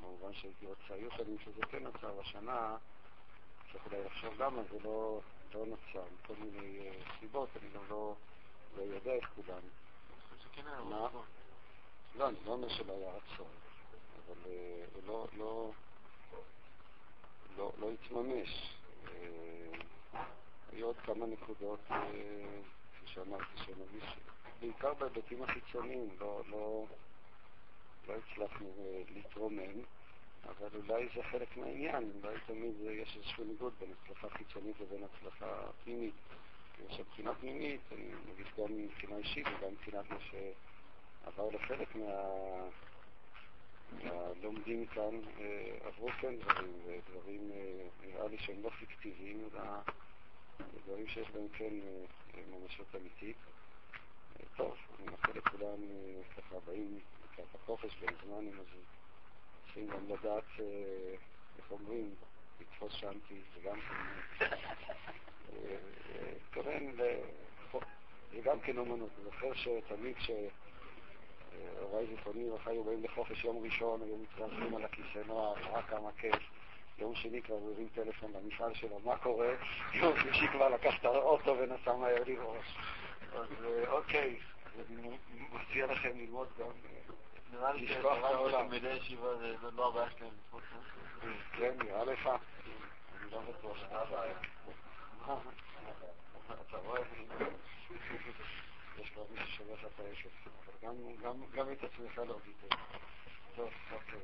במובן 0.00 0.32
שהייתי 0.32 0.66
רוצה, 0.66 0.94
היו 0.94 1.10
שנים 1.10 1.38
שזה 1.38 1.60
כן 1.70 1.82
נוצר, 1.82 2.20
השנה 2.20 2.76
צריך 3.72 3.86
אולי 3.86 4.04
לחשוב 4.04 4.42
למה 4.42 4.62
זה 4.62 4.78
לא, 4.84 5.20
לא 5.54 5.66
נוצר, 5.66 6.04
מכל 6.14 6.34
מיני 6.38 6.90
סיבות, 7.20 7.48
אני 7.62 7.70
גם 7.74 7.82
לא, 7.90 8.14
לא 8.76 8.82
יודע 8.82 9.16
את 9.16 9.24
כולן. 9.34 9.60
מה? 10.90 11.08
לא, 12.16 12.28
אני 12.28 12.36
לא 12.46 12.52
אומר 12.52 12.68
שלא 12.68 12.92
היה 12.92 13.10
רצון, 13.10 13.46
אבל 14.26 14.50
הוא 14.94 15.02
לא, 15.06 15.26
לא, 15.36 15.70
לא, 17.56 17.72
לא 17.78 17.90
התממש. 17.90 18.76
היו 20.72 20.86
עוד 20.86 20.96
כמה 20.96 21.26
נקודות, 21.26 21.80
כפי 21.86 23.06
שאמרתי, 23.06 23.56
שנרגיש, 23.56 24.16
בעיקר 24.60 24.94
בהיבטים 24.94 25.42
החיצוניים, 25.42 26.08
לא, 26.20 26.42
לא, 26.48 26.84
לא 28.08 28.14
הצלחנו 28.14 28.74
להתרומם, 29.14 29.82
אבל 30.48 30.68
אולי 30.74 31.08
זה 31.14 31.22
חלק 31.22 31.56
מהעניין, 31.56 32.12
אולי 32.22 32.36
תמיד 32.46 32.74
יש 32.80 33.16
איזשהו 33.16 33.44
ניגוד 33.44 33.72
בין 33.80 33.92
הצלחה 33.92 34.28
חיצונית 34.28 34.80
לבין 34.80 35.04
הצלחה 35.04 35.66
פנימית. 35.84 36.14
יש 36.88 37.00
מבחינה 37.00 37.34
פנימית, 37.34 37.80
אני 37.92 38.10
מרגיש 38.28 38.48
גם 38.58 38.76
מבחינה 38.76 39.16
אישית 39.16 39.46
וגם 39.46 39.72
מבחינת 39.72 40.10
מה 40.10 40.18
שעבר 40.20 41.48
לחלק 41.50 41.94
מה... 41.94 42.12
מהלומדים 44.04 44.86
כאן, 44.86 45.20
עברו 45.84 46.08
כן 46.20 46.36
דברים, 46.36 46.72
ודברים 46.86 47.50
נראה 48.02 48.28
לי 48.28 48.38
שהם 48.38 48.62
לא 48.62 48.70
פיקטיביים, 48.70 49.48
אלא 49.54 49.62
דברים 50.84 51.08
שיש 51.08 51.30
בהם 51.30 51.48
כן 51.48 51.74
ממשות 52.50 52.96
אמיתית. 52.96 53.36
טוב, 54.56 54.76
אני 54.98 55.10
מאחל 55.10 55.32
לכולם 55.34 55.80
ככה 56.36 56.60
באים 56.66 56.98
לקראת 57.24 57.54
החופש 57.54 57.96
בין 58.00 58.14
זמנים, 58.24 58.60
אז 58.60 58.66
צריכים 59.76 59.94
גם 59.94 60.14
לדעת, 60.14 60.44
איך 61.58 61.70
אומרים, 61.70 62.14
לתפוס 62.60 62.92
שאנטי, 62.92 63.40
וגם 63.54 63.76
כן, 64.38 64.50
התכוון, 66.36 66.96
זה 68.32 68.40
גם 68.44 68.60
כן 68.60 68.78
אומנות. 68.78 69.10
אני 69.16 69.24
זוכר 69.24 69.54
שתמיד 69.54 70.16
כשהוריי 70.16 72.06
זיכרוני 72.06 72.46
לברכה 72.46 72.70
היו 72.70 72.84
באים 72.84 73.04
לחופש 73.04 73.44
יום 73.44 73.64
ראשון, 73.64 74.02
היו 74.02 74.16
מתרחבים 74.16 74.76
על 74.76 74.84
הכיסא 74.84 75.18
נוער, 75.26 75.54
ראה 75.54 75.82
כמה 75.82 76.12
כיף. 76.12 76.42
יום 76.98 77.14
שני 77.14 77.42
כבר 77.42 77.54
הוא 77.54 77.72
הרים 77.74 77.88
טלפון 77.94 78.32
למפעל 78.32 78.74
שלו, 78.74 79.00
מה 79.04 79.18
קורה? 79.18 79.54
יום 79.92 80.20
שלישי 80.20 80.48
כבר 80.48 80.68
לקח 80.68 80.98
את 81.00 81.04
האוטו 81.04 81.58
ונסע 81.58 81.96
מהר 81.96 82.24
לראות. 82.26 82.64
אז 83.32 83.48
אוקיי, 83.88 84.36
אני 84.90 85.18
מציע 85.52 85.86
לכם 85.86 86.18
ללמוד 86.18 86.48
גם 86.58 86.70
נראה 87.56 87.72
לי 87.72 87.88
שתלמידי 87.88 88.88
ישיבה 88.88 89.36
זה 89.36 89.70
לא 89.70 89.88
הבעיה 89.88 90.10
שלהם. 90.10 90.34
כן, 91.52 91.74
נראה 91.78 92.04
לך. 92.04 92.26
אני 92.26 93.30
לא 93.30 93.40
בטוח 93.40 93.76
שאתה 93.78 94.00
הבעיה. 94.02 94.34
אתה 96.68 96.76
רואה? 96.76 97.00
יש 98.98 99.10
כבר 99.10 99.24
מישהו 99.30 99.48
שולח 99.48 99.78
לך 99.84 100.00
אפס, 100.00 100.48
אבל 100.64 100.90
גם 101.54 101.72
את 101.72 101.84
עצמך 101.84 102.18
לא 102.18 102.38
ביטל. 102.44 102.76
טוב, 103.56 103.70
אוקיי. 103.92 104.20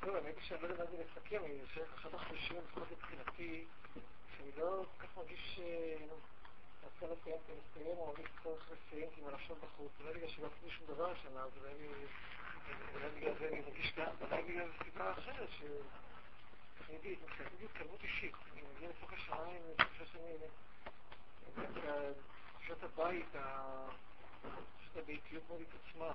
טוב, 0.00 0.14
האמת 0.14 0.36
היא 0.36 0.44
שאני 0.44 0.62
לא 0.62 0.66
יודע 0.66 0.84
מה 0.84 0.90
זה 0.90 1.04
לסכם, 1.04 1.44
אני 1.44 1.66
חושב 1.66 1.84
שאחד 1.94 2.14
החודשים 2.14 2.56
לפחות 2.56 2.90
מבחינתי, 2.92 3.64
שאני 4.36 4.50
לא 4.58 4.84
כל 4.98 5.06
כך 5.06 5.16
מרגיש 5.16 5.60
רוצה 6.94 7.14
לסיים 7.14 7.36
ולסיים, 7.46 7.96
או 7.96 8.06
מרגיש 8.06 8.30
צורך 8.42 8.70
לסיים 8.70 9.10
כי 9.14 9.20
מה 9.20 9.30
לחשוב 9.30 9.58
בחוץ, 9.58 9.92
אולי 10.00 10.14
בגלל 10.14 10.28
שלא 10.28 10.46
עשיתי 10.46 10.70
שום 10.70 10.86
דבר 10.86 11.10
השנה, 11.10 11.40
אז 11.40 11.50
אולי 12.94 13.10
בגלל 13.16 13.34
זה 13.38 13.48
אני 13.48 13.60
מרגיש 13.60 13.92
ככה, 13.92 14.10
אולי 14.20 14.42
בגלל 14.42 14.68
סיבה 14.84 15.12
אחרת, 15.12 15.48
תכניתית, 16.78 17.18
מבחינתי 17.22 17.64
התקרבות 17.64 18.02
אישית, 18.02 18.34
אני 18.52 18.62
מגיע 18.74 18.88
לסוף 18.88 19.12
השנה 19.12 19.36
עם 19.36 19.62
תחושה 19.76 20.12
שאני, 20.12 20.34
תחושת 22.54 22.82
הבית, 22.82 23.26
תחושת 24.42 24.96
הביתיות 24.96 25.42
מאוד 25.48 25.60
התעצמה. 25.60 26.12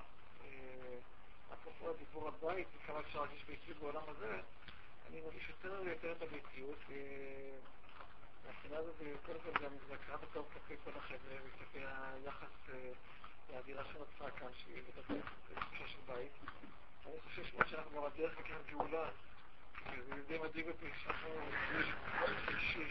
אפרופו 1.53 1.89
הדיבור 1.89 2.27
הבית, 2.27 2.67
וכמה 2.75 2.99
אפשר 2.99 3.19
להרגיש 3.19 3.43
ביתיות 3.43 3.77
בעולם 3.77 4.03
הזה, 4.07 4.39
אני 5.07 5.21
מרגיש 5.21 5.49
יותר 5.49 5.81
ויותר 5.85 6.11
את 6.11 6.21
הביתיות, 6.21 6.77
והבחינה 8.45 8.77
הזאת 8.77 8.95
זה 8.97 9.13
קודם 9.25 9.39
כל 9.39 9.63
גם 9.63 9.71
הכרת 9.93 10.23
הטוב 10.23 10.49
כלפי 10.53 10.75
כל 10.83 10.91
החבר'ה 10.97 11.35
וכלפי 11.45 11.79
היחס 11.79 12.75
והאווירה 13.49 13.83
שנוצרה 13.83 14.31
כאן, 14.31 14.47
שהיא 14.53 14.81
מטפלת 14.87 15.23
בתחושה 15.49 15.87
של 15.87 15.99
בית. 16.05 16.31
אני 17.05 17.19
חושב 17.21 17.43
שמה 17.43 17.67
שאנחנו 17.67 17.91
גם 17.97 18.03
הדרך 18.03 18.39
לקראת 18.39 18.65
גאולה, 18.65 19.09
זה 19.91 20.23
די 20.27 20.37
מדאיג 20.37 20.67
אותי, 20.67 20.89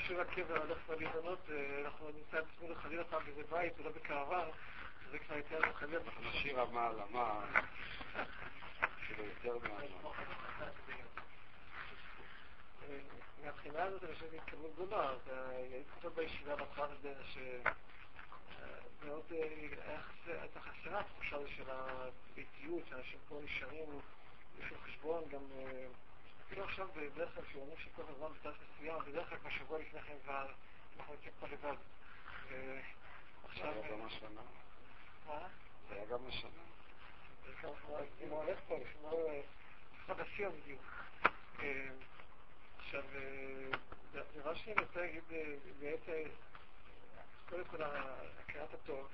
שוב 0.07 0.20
הקבר 0.20 0.59
הולך 0.59 0.79
להיבנות, 0.89 1.49
אנחנו 1.85 2.11
נמצא 2.11 2.39
את 2.39 2.45
עצמנו 2.57 2.74
חלילה 2.74 3.05
פעם 3.05 3.24
באיזה 3.24 3.43
בית 3.51 3.73
ולא 3.79 3.91
בקרוון, 3.91 4.49
זה 5.11 5.19
כבר 5.19 5.37
יותר 5.37 5.73
חלילה. 5.73 6.01
נשאיר 6.20 6.61
המעלה, 6.61 7.05
מה? 7.11 7.45
אפילו 8.81 9.24
יותר 9.24 9.69
מעלה. 9.69 9.87
מהבחינה 13.44 13.82
הזאת 13.82 14.05
אני 14.05 14.14
חושב 14.14 14.27
שזה 14.27 14.36
התקדמות 14.36 14.74
גדולה, 14.74 15.14
הייתי 15.51 15.90
קצת 15.98 16.12
בישיבה 16.14 16.56
בהתחלת 16.56 16.90
הדרך 16.90 17.27
שמאוד 19.01 19.32
הייתה 20.27 20.60
חסרה 20.60 21.01
התחושה 21.01 21.36
הזו 21.36 21.48
של 21.56 21.70
הביתיות, 21.70 22.82
שאנשים 22.89 23.19
פה 23.28 23.40
נשארים 23.44 24.01
בשום 24.59 24.78
חשבון, 24.86 25.24
גם 25.28 25.40
אפילו 26.47 26.64
עכשיו 26.64 26.89
בדרך 26.97 27.35
כלל 27.35 27.44
שאומרים 27.52 27.77
שכל 27.78 28.02
הזמן 28.09 28.27
בתת 28.32 28.55
מסוים, 28.62 28.98
בדרך 29.06 29.28
כלל 29.28 29.39
בשבוע 29.39 29.78
לפני 29.78 30.01
כן 30.01 30.16
כבר 30.24 30.47
אנחנו 30.98 31.14
יוצאים 31.14 31.32
פה 31.40 31.47
לבד. 31.47 31.77
זה 32.48 32.81
היה 33.55 33.90
גם 33.90 34.06
השנה. 34.06 34.43
מה? 35.27 35.48
זה 35.89 35.94
היה 35.94 36.05
גם 36.06 36.27
השנה. 36.27 36.62
זה 37.47 37.52
גם 37.62 38.31
הולך 38.31 38.59
פה, 38.69 38.77
לפחות 38.78 40.20
השיא 40.20 40.48
בדיוק. 40.48 40.82
עכשיו, 42.94 43.10
דבר 44.36 44.55
שאני 44.55 44.74
רוצה 44.81 45.01
להגיד, 45.01 45.23
באמת, 45.81 46.01
קודם 47.48 47.64
כל, 47.64 47.82
הכרת 47.82 48.74
הטוב, 48.74 49.09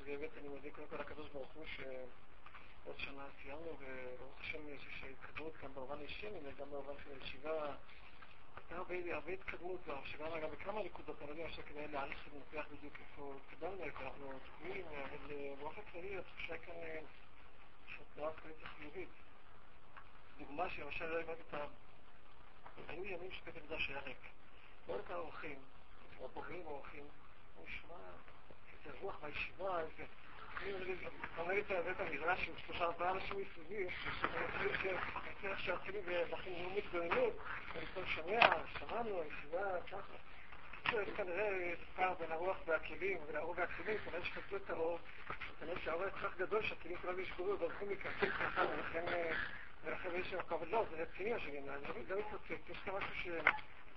ובאמת 0.00 0.30
אני 0.38 0.48
מודה 0.48 0.70
קודם 0.70 0.86
כל 0.88 0.96
לקדוש 0.96 1.28
ברוך 1.28 1.52
הוא, 1.52 1.64
עוד 2.84 2.98
שנה 2.98 3.26
סיימנו, 3.42 3.76
וברוך 3.78 4.40
השם 4.40 4.68
יש 4.68 5.04
התקדמות 5.10 5.52
גם 5.62 5.74
במובן 5.74 5.98
האישי, 5.98 6.26
וגם 6.44 6.70
במובן 6.70 6.94
של 7.04 7.10
הישיבה. 7.20 7.74
הייתה 8.56 8.76
הרבה 8.76 9.32
התקדמות, 9.32 9.80
שגם 10.04 10.32
אגב 10.32 10.50
בכמה 10.50 10.82
נקודות, 10.82 11.22
אני 11.22 11.26
לא 11.28 11.34
יודע 11.34 11.52
שכדאי 11.52 11.88
להעריך 11.88 12.18
ולנתח 12.32 12.68
בדיוק 12.72 12.94
איפה 13.00 13.34
התקדמנו, 13.36 13.84
איפה 13.84 14.00
אנחנו 14.00 14.32
תקועים, 14.44 14.86
אבל 14.86 15.34
באופן 15.58 15.82
כללי 15.92 16.18
התחושה 16.18 16.58
כאן 16.58 16.74
שהתנועה 17.86 18.32
כללית 18.32 18.56
חיובית. 18.78 19.08
דוגמה 20.38 20.70
שלמשל 20.70 21.06
לא 21.06 21.20
הבנתי 21.20 21.42
את. 21.50 21.85
היו 22.88 23.04
ימים 23.04 23.30
שבית 23.32 23.56
המקדש 23.56 23.88
היה 23.88 24.00
ריק. 24.00 24.18
לא 24.88 24.94
הייתה 24.94 25.14
אורחים, 25.14 25.58
הבוגרים 26.24 26.66
אורחים, 26.66 27.04
הוא 27.56 27.66
נשמע 27.68 27.96
איזה 28.72 28.98
רוח 29.00 29.18
בישיבה, 29.22 29.80
איזה... 29.80 30.04
עומד 31.36 31.56
את 31.56 31.66
בית 31.86 32.00
המדרש 32.00 32.48
עם 32.48 32.54
שלושה 32.66 32.84
ארבעה 32.84 33.10
אנשים 33.10 33.36
מסביבי, 33.38 33.86
איך 35.44 35.60
שאפילו 35.60 36.00
בחינוך 36.30 36.72
מתגוננות, 36.76 37.32
אני 37.76 37.86
כבר 37.86 38.06
שומע, 38.06 38.40
שמענו, 38.78 39.22
הישיבה, 39.22 39.80
ככה. 39.90 40.14
יש 40.86 41.08
כנראה 41.16 41.72
פער 41.96 42.14
בין 42.14 42.32
הרוח 42.32 42.56
והכלים, 42.66 43.18
והאור 43.32 43.54
והכלים, 43.56 43.98
כנראה 43.98 44.24
שחצו 44.24 44.56
את 44.56 44.70
האור, 44.70 44.98
כנראה 45.60 45.80
שהאור 45.84 46.02
היה 46.02 46.10
כל 46.10 46.28
כך 46.28 46.36
גדול 46.36 46.62
שהכלים 46.62 46.96
כולם 46.96 47.20
נשברו 47.20 47.46
וברחו 47.46 47.86
מכאן, 47.86 48.12
ולכן 48.56 49.04
אבל 50.48 50.68
לא, 50.68 50.84
זה 50.90 51.02
רציני 51.02 51.34
השגן, 51.34 51.68
אני 51.68 51.82
לא 52.08 52.18
מתרוצץ, 52.18 52.68
יש 52.68 52.78
כאן 52.84 52.94
משהו 52.94 53.14
ש... 53.14 53.28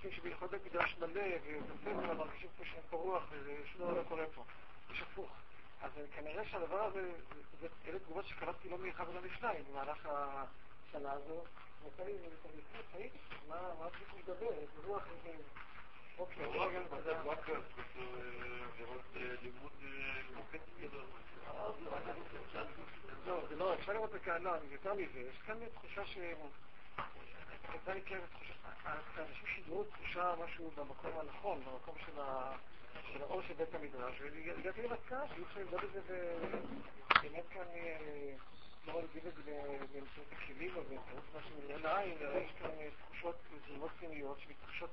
שבייחוד 0.10 0.54
המדרש 0.54 0.98
מלא, 1.00 1.22
ובסדר, 1.46 2.14
מרגישים 2.14 2.50
פה 2.58 2.66
שאין 2.66 2.84
פה 2.90 2.98
רוח, 2.98 3.24
ושום 3.32 3.96
לא 3.96 4.04
קורה 4.08 4.26
פה. 4.36 4.44
יש 4.92 5.02
הפוך. 5.02 5.32
אז 5.82 5.92
כנראה 6.16 6.46
שהדבר 6.46 6.84
הזה, 6.84 7.12
אלה 7.88 8.00
תגובות 8.00 8.26
שקלטתי 8.26 8.70
לא 8.70 8.78
מאחד 8.78 9.10
ולא 9.10 9.22
משניים 9.22 9.66
במהלך 9.72 10.10
השנה 10.12 11.12
הזו. 11.12 11.44
ותראי, 11.86 12.14
הייתי, 12.94 13.18
מה 13.48 13.58
לדבר? 14.18 14.54
איזה 14.54 14.88
רוח, 14.88 15.04
איזה... 15.08 15.38
אוקיי, 16.18 16.46
רגע 16.46 16.80
נקודה. 16.80 17.24
לא, 17.24 17.36
זה 17.46 18.86
לא, 20.94 21.04
אפשר 23.80 23.94
לראות 23.94 24.12
לא, 24.42 24.52
יותר 24.72 24.94
מזה, 24.94 25.20
יש 25.20 25.38
כאן 25.48 25.58
תחושה 25.74 26.06
ש... 26.06 26.18
הייתה 27.70 27.94
לי 27.94 28.02
כן 28.02 28.20
תחושה, 28.32 28.54
האנשים 28.84 29.48
שידרו 29.56 29.84
תחושה 29.84 30.34
משהו 30.44 30.72
במקום 30.76 31.12
הנכון, 31.20 31.62
במקום 31.66 31.96
של 32.06 33.22
האור 33.22 33.42
של 33.42 33.54
בית 33.54 33.76
המדרש, 33.76 34.22
והגעתי 34.22 34.82
למסקנה 34.82 35.28
שאי 35.28 35.44
אפשר 35.44 35.60
לבדוק 35.60 35.84
את 35.84 35.92
זה 35.92 36.02
ובאמת 36.06 37.44
כאן 37.50 37.66
לא 38.88 38.94
מלמדים 38.94 39.28
את 39.28 39.36
זה 39.36 39.42
באמצעות 39.94 40.28
הכלים 40.32 40.76
או 40.76 40.82
באמצעות 40.84 41.24
משהו 41.36 41.56
מנהל 41.64 41.86
העין, 41.86 42.18
אלא 42.22 42.38
יש 42.38 42.52
כאן 42.60 42.70
תחושות 43.06 43.36
זרימות 43.68 43.92
פנימיות 44.00 44.40
שמתרחשות 44.40 44.90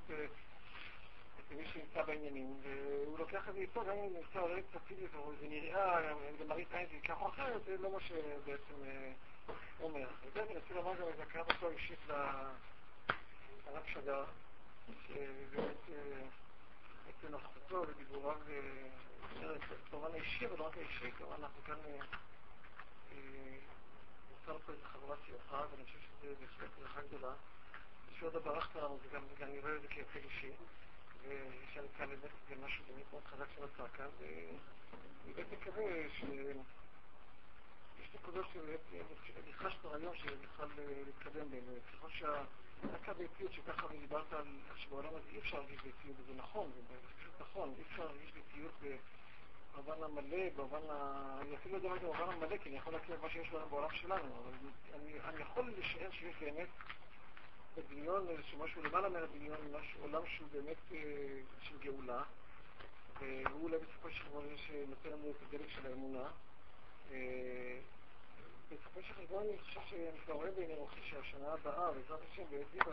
למי 1.51 1.65
שנמצא 1.73 2.03
בעניינים, 2.03 2.59
והוא 2.61 3.19
לוקח 3.19 3.49
את 3.49 3.53
זה 3.53 3.59
איתו, 3.59 3.85
גם 3.85 3.89
אם 3.89 4.13
נמצא 4.13 4.39
עולה 4.39 4.61
קצת 4.61 4.79
פיזית 4.87 5.15
או 5.15 5.31
זה 5.39 5.47
נראה, 5.47 6.13
למראית 6.39 6.73
עין 6.73 6.87
זה 6.87 7.07
ככה 7.07 7.23
או 7.23 7.29
אחרת, 7.29 7.63
זה 7.65 7.77
לא 7.77 7.91
מה 7.91 7.99
שבעצם 7.99 8.73
אומר. 9.81 10.07
וזה 10.23 10.43
אני 10.43 10.57
רוצה 10.57 10.73
לומר 10.73 11.01
גם 11.01 11.07
איזה 11.07 11.23
הכרה 11.23 11.43
בתור 11.43 11.69
אישית 11.69 11.99
לרב 12.07 13.83
שגר, 13.93 14.25
שבאמת 15.07 15.89
את 17.09 17.29
נוכחותו 17.29 17.85
ודיבוריו 17.87 18.37
במובן 19.91 20.13
האישי, 20.13 20.45
אבל 20.45 20.57
לא 20.57 20.63
רק 20.63 20.77
האישי, 20.77 21.11
כמובן 21.11 21.35
אנחנו 21.39 21.61
כאן 21.63 21.75
נוצר 24.31 24.57
פה 24.65 24.71
איזו 24.71 24.83
חברת 24.83 25.17
שמחה, 25.27 25.65
ואני 25.71 25.83
חושב 25.83 25.99
שזה 25.99 26.33
בהחלט 26.39 26.69
ברכה 26.79 27.01
גדולה. 27.01 27.33
שעוד 28.19 28.33
ברחת 28.33 28.75
לנו, 28.75 28.99
וגם 29.03 29.21
אני 29.41 29.59
רואה 29.59 29.75
את 29.75 29.81
זה 29.81 29.87
כיפה 29.87 30.19
אישי, 30.19 30.51
ויש 31.27 31.77
לנו 31.77 31.87
כאן 31.97 32.09
באמת 32.09 32.31
זה 32.49 32.55
משהו 32.65 32.85
באמת 32.87 33.05
מאוד 33.11 33.23
חזק 33.25 33.45
שנוצר 33.55 33.87
כאן, 33.87 34.07
ואני 34.19 35.33
באמת 35.33 35.51
מקווה 35.51 36.09
ש... 36.09 36.23
יש 38.01 38.13
נקודות 38.13 38.45
שבאמת 38.53 39.07
אני 39.43 39.53
חש 39.53 39.77
כבר 39.81 39.95
היום 39.95 40.15
שבכלל 40.15 40.67
להתקדם 40.77 41.51
בהן, 41.51 41.63
ככל 41.93 42.09
שה... 42.09 42.43
רק 42.93 43.09
הביתיות 43.09 43.53
שככה 43.53 43.87
דיברת 43.87 44.33
על 44.33 44.45
שבעולם 44.75 45.09
הזה 45.09 45.29
אי 45.31 45.39
אפשר 45.39 45.57
להרגיש 45.57 45.81
ביתיות, 45.81 46.15
וזה 46.19 46.33
נכון, 46.33 46.71
זה 46.75 46.97
פשוט 47.19 47.33
נכון, 47.41 47.73
אי 47.77 47.83
אפשר 47.91 48.05
להרגיש 48.05 48.31
ביתיות 48.31 48.71
במובן 49.73 50.03
המלא, 50.03 50.49
במובן 50.55 50.81
ה... 50.89 51.37
אני 51.41 51.55
אפילו 51.55 51.77
לא 51.77 51.77
יודע 51.77 51.89
מה 51.89 51.99
זה 51.99 52.07
במובן 52.07 52.33
המלא, 52.33 52.57
כי 52.57 52.69
אני 52.69 52.77
יכול 52.77 52.93
להכיר 52.93 53.21
מה 53.21 53.29
שיש 53.29 53.53
לנו 53.53 53.69
בעולם 53.69 53.91
שלנו, 53.91 54.43
אבל 54.43 54.53
אני 54.93 55.41
יכול 55.41 55.73
לשער 55.77 56.11
שיש 56.11 56.35
באמת 56.39 56.67
בדמיון 57.77 58.29
איזשהו 58.29 58.59
משהו 58.59 58.83
למעלה 58.83 59.09
מהדמיון, 59.09 59.57
משהו 59.71 60.01
עולם 60.01 60.21
שהוא 60.25 60.47
באמת 60.51 60.77
אה, 60.91 60.97
של 61.61 61.77
גאולה, 61.79 62.23
והוא 63.19 63.63
אולי 63.63 63.77
בסופו 63.77 64.11
של 64.11 64.23
דבר 64.29 64.41
שנותן 64.55 65.09
לנו 65.09 65.31
את 65.31 65.35
הדלק 65.47 65.69
של 65.69 65.87
האמונה. 65.87 66.29
אה, 67.11 67.79
בסופו 68.71 69.01
של 69.01 69.13
חשבון 69.13 69.43
אני 69.49 69.59
חושב 69.59 69.79
שאני 69.89 70.19
כבר 70.25 70.33
רואה 70.33 70.51
בעיני 70.51 70.73
רוחי 70.73 70.99
שהשנה 71.09 71.53
הבאה, 71.53 71.91
בעזרת 71.91 72.19
השם, 72.31 72.43
בעצם 72.49 72.91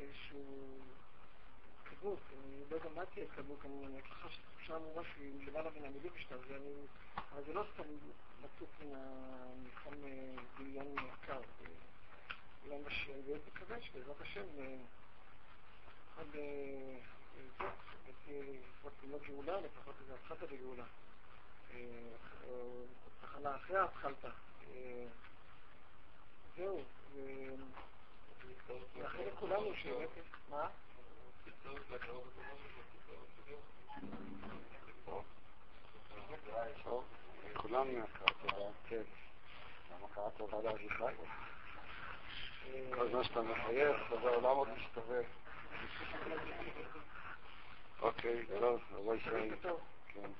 איזשהו 0.00 0.78
התקדמות, 1.82 2.18
אני 2.32 2.64
לא 2.70 2.76
יודע 2.76 2.88
מה 2.94 3.06
תהיה 3.06 3.24
התקדמות 3.24 3.60
כמובן, 3.60 3.86
אני 3.86 4.02
ככה 4.02 4.28
שתחושה 4.30 4.76
אמורה 4.76 5.04
שהיא 5.14 5.46
למעלה 5.46 5.70
מן 5.70 5.84
המילים 5.84 6.12
בשלב 6.14 6.40
זה, 6.48 6.58
אבל 7.32 7.44
זה 7.46 7.52
לא 7.52 7.64
סתם 7.74 7.82
לצאת 8.42 8.68
מן 8.80 8.94
המבחן 8.94 9.96
דמיון 10.58 10.94
יקר. 10.98 11.40
אולי 12.64 12.76
שאני 12.88 13.22
באמת 13.22 13.40
מקווה 13.46 13.80
שבעזרת 13.80 14.20
השם 14.20 14.44
נוכל 16.16 16.38
לבדוק, 17.38 17.74
לפחות 18.28 18.92
ללמוד 19.02 19.22
גאולה, 19.22 19.60
לפחות 19.60 19.94
איזה 20.00 20.14
התחלת 20.14 20.42
בגאולה. 20.42 20.84
תחנה 23.20 23.56
אחרי 23.56 23.78
ההתחלת. 23.78 24.24
זהו, 26.56 26.80
ואחרי 28.94 29.26
לכולנו 29.26 29.74
שבאמת... 29.76 30.08
מה? 30.50 30.68
כולם 37.54 37.86
תודה, 38.42 38.70
כן. 38.88 39.02
למה 39.90 40.08
קראת 40.14 40.32
תודה 40.36 40.60
לאביחי? 40.60 41.04
כל 42.94 43.08
זמן 43.10 43.24
שאתה 43.24 43.42
מחייך, 43.42 44.12
אז 44.12 44.24
העולם 44.24 44.56
עוד 44.56 44.68
מסתובב. 44.78 45.22
אוקיי, 48.02 48.46
טוב, 48.60 48.80
אבל 49.04 49.16
ישראל. 49.16 49.50
כן. 50.14 50.30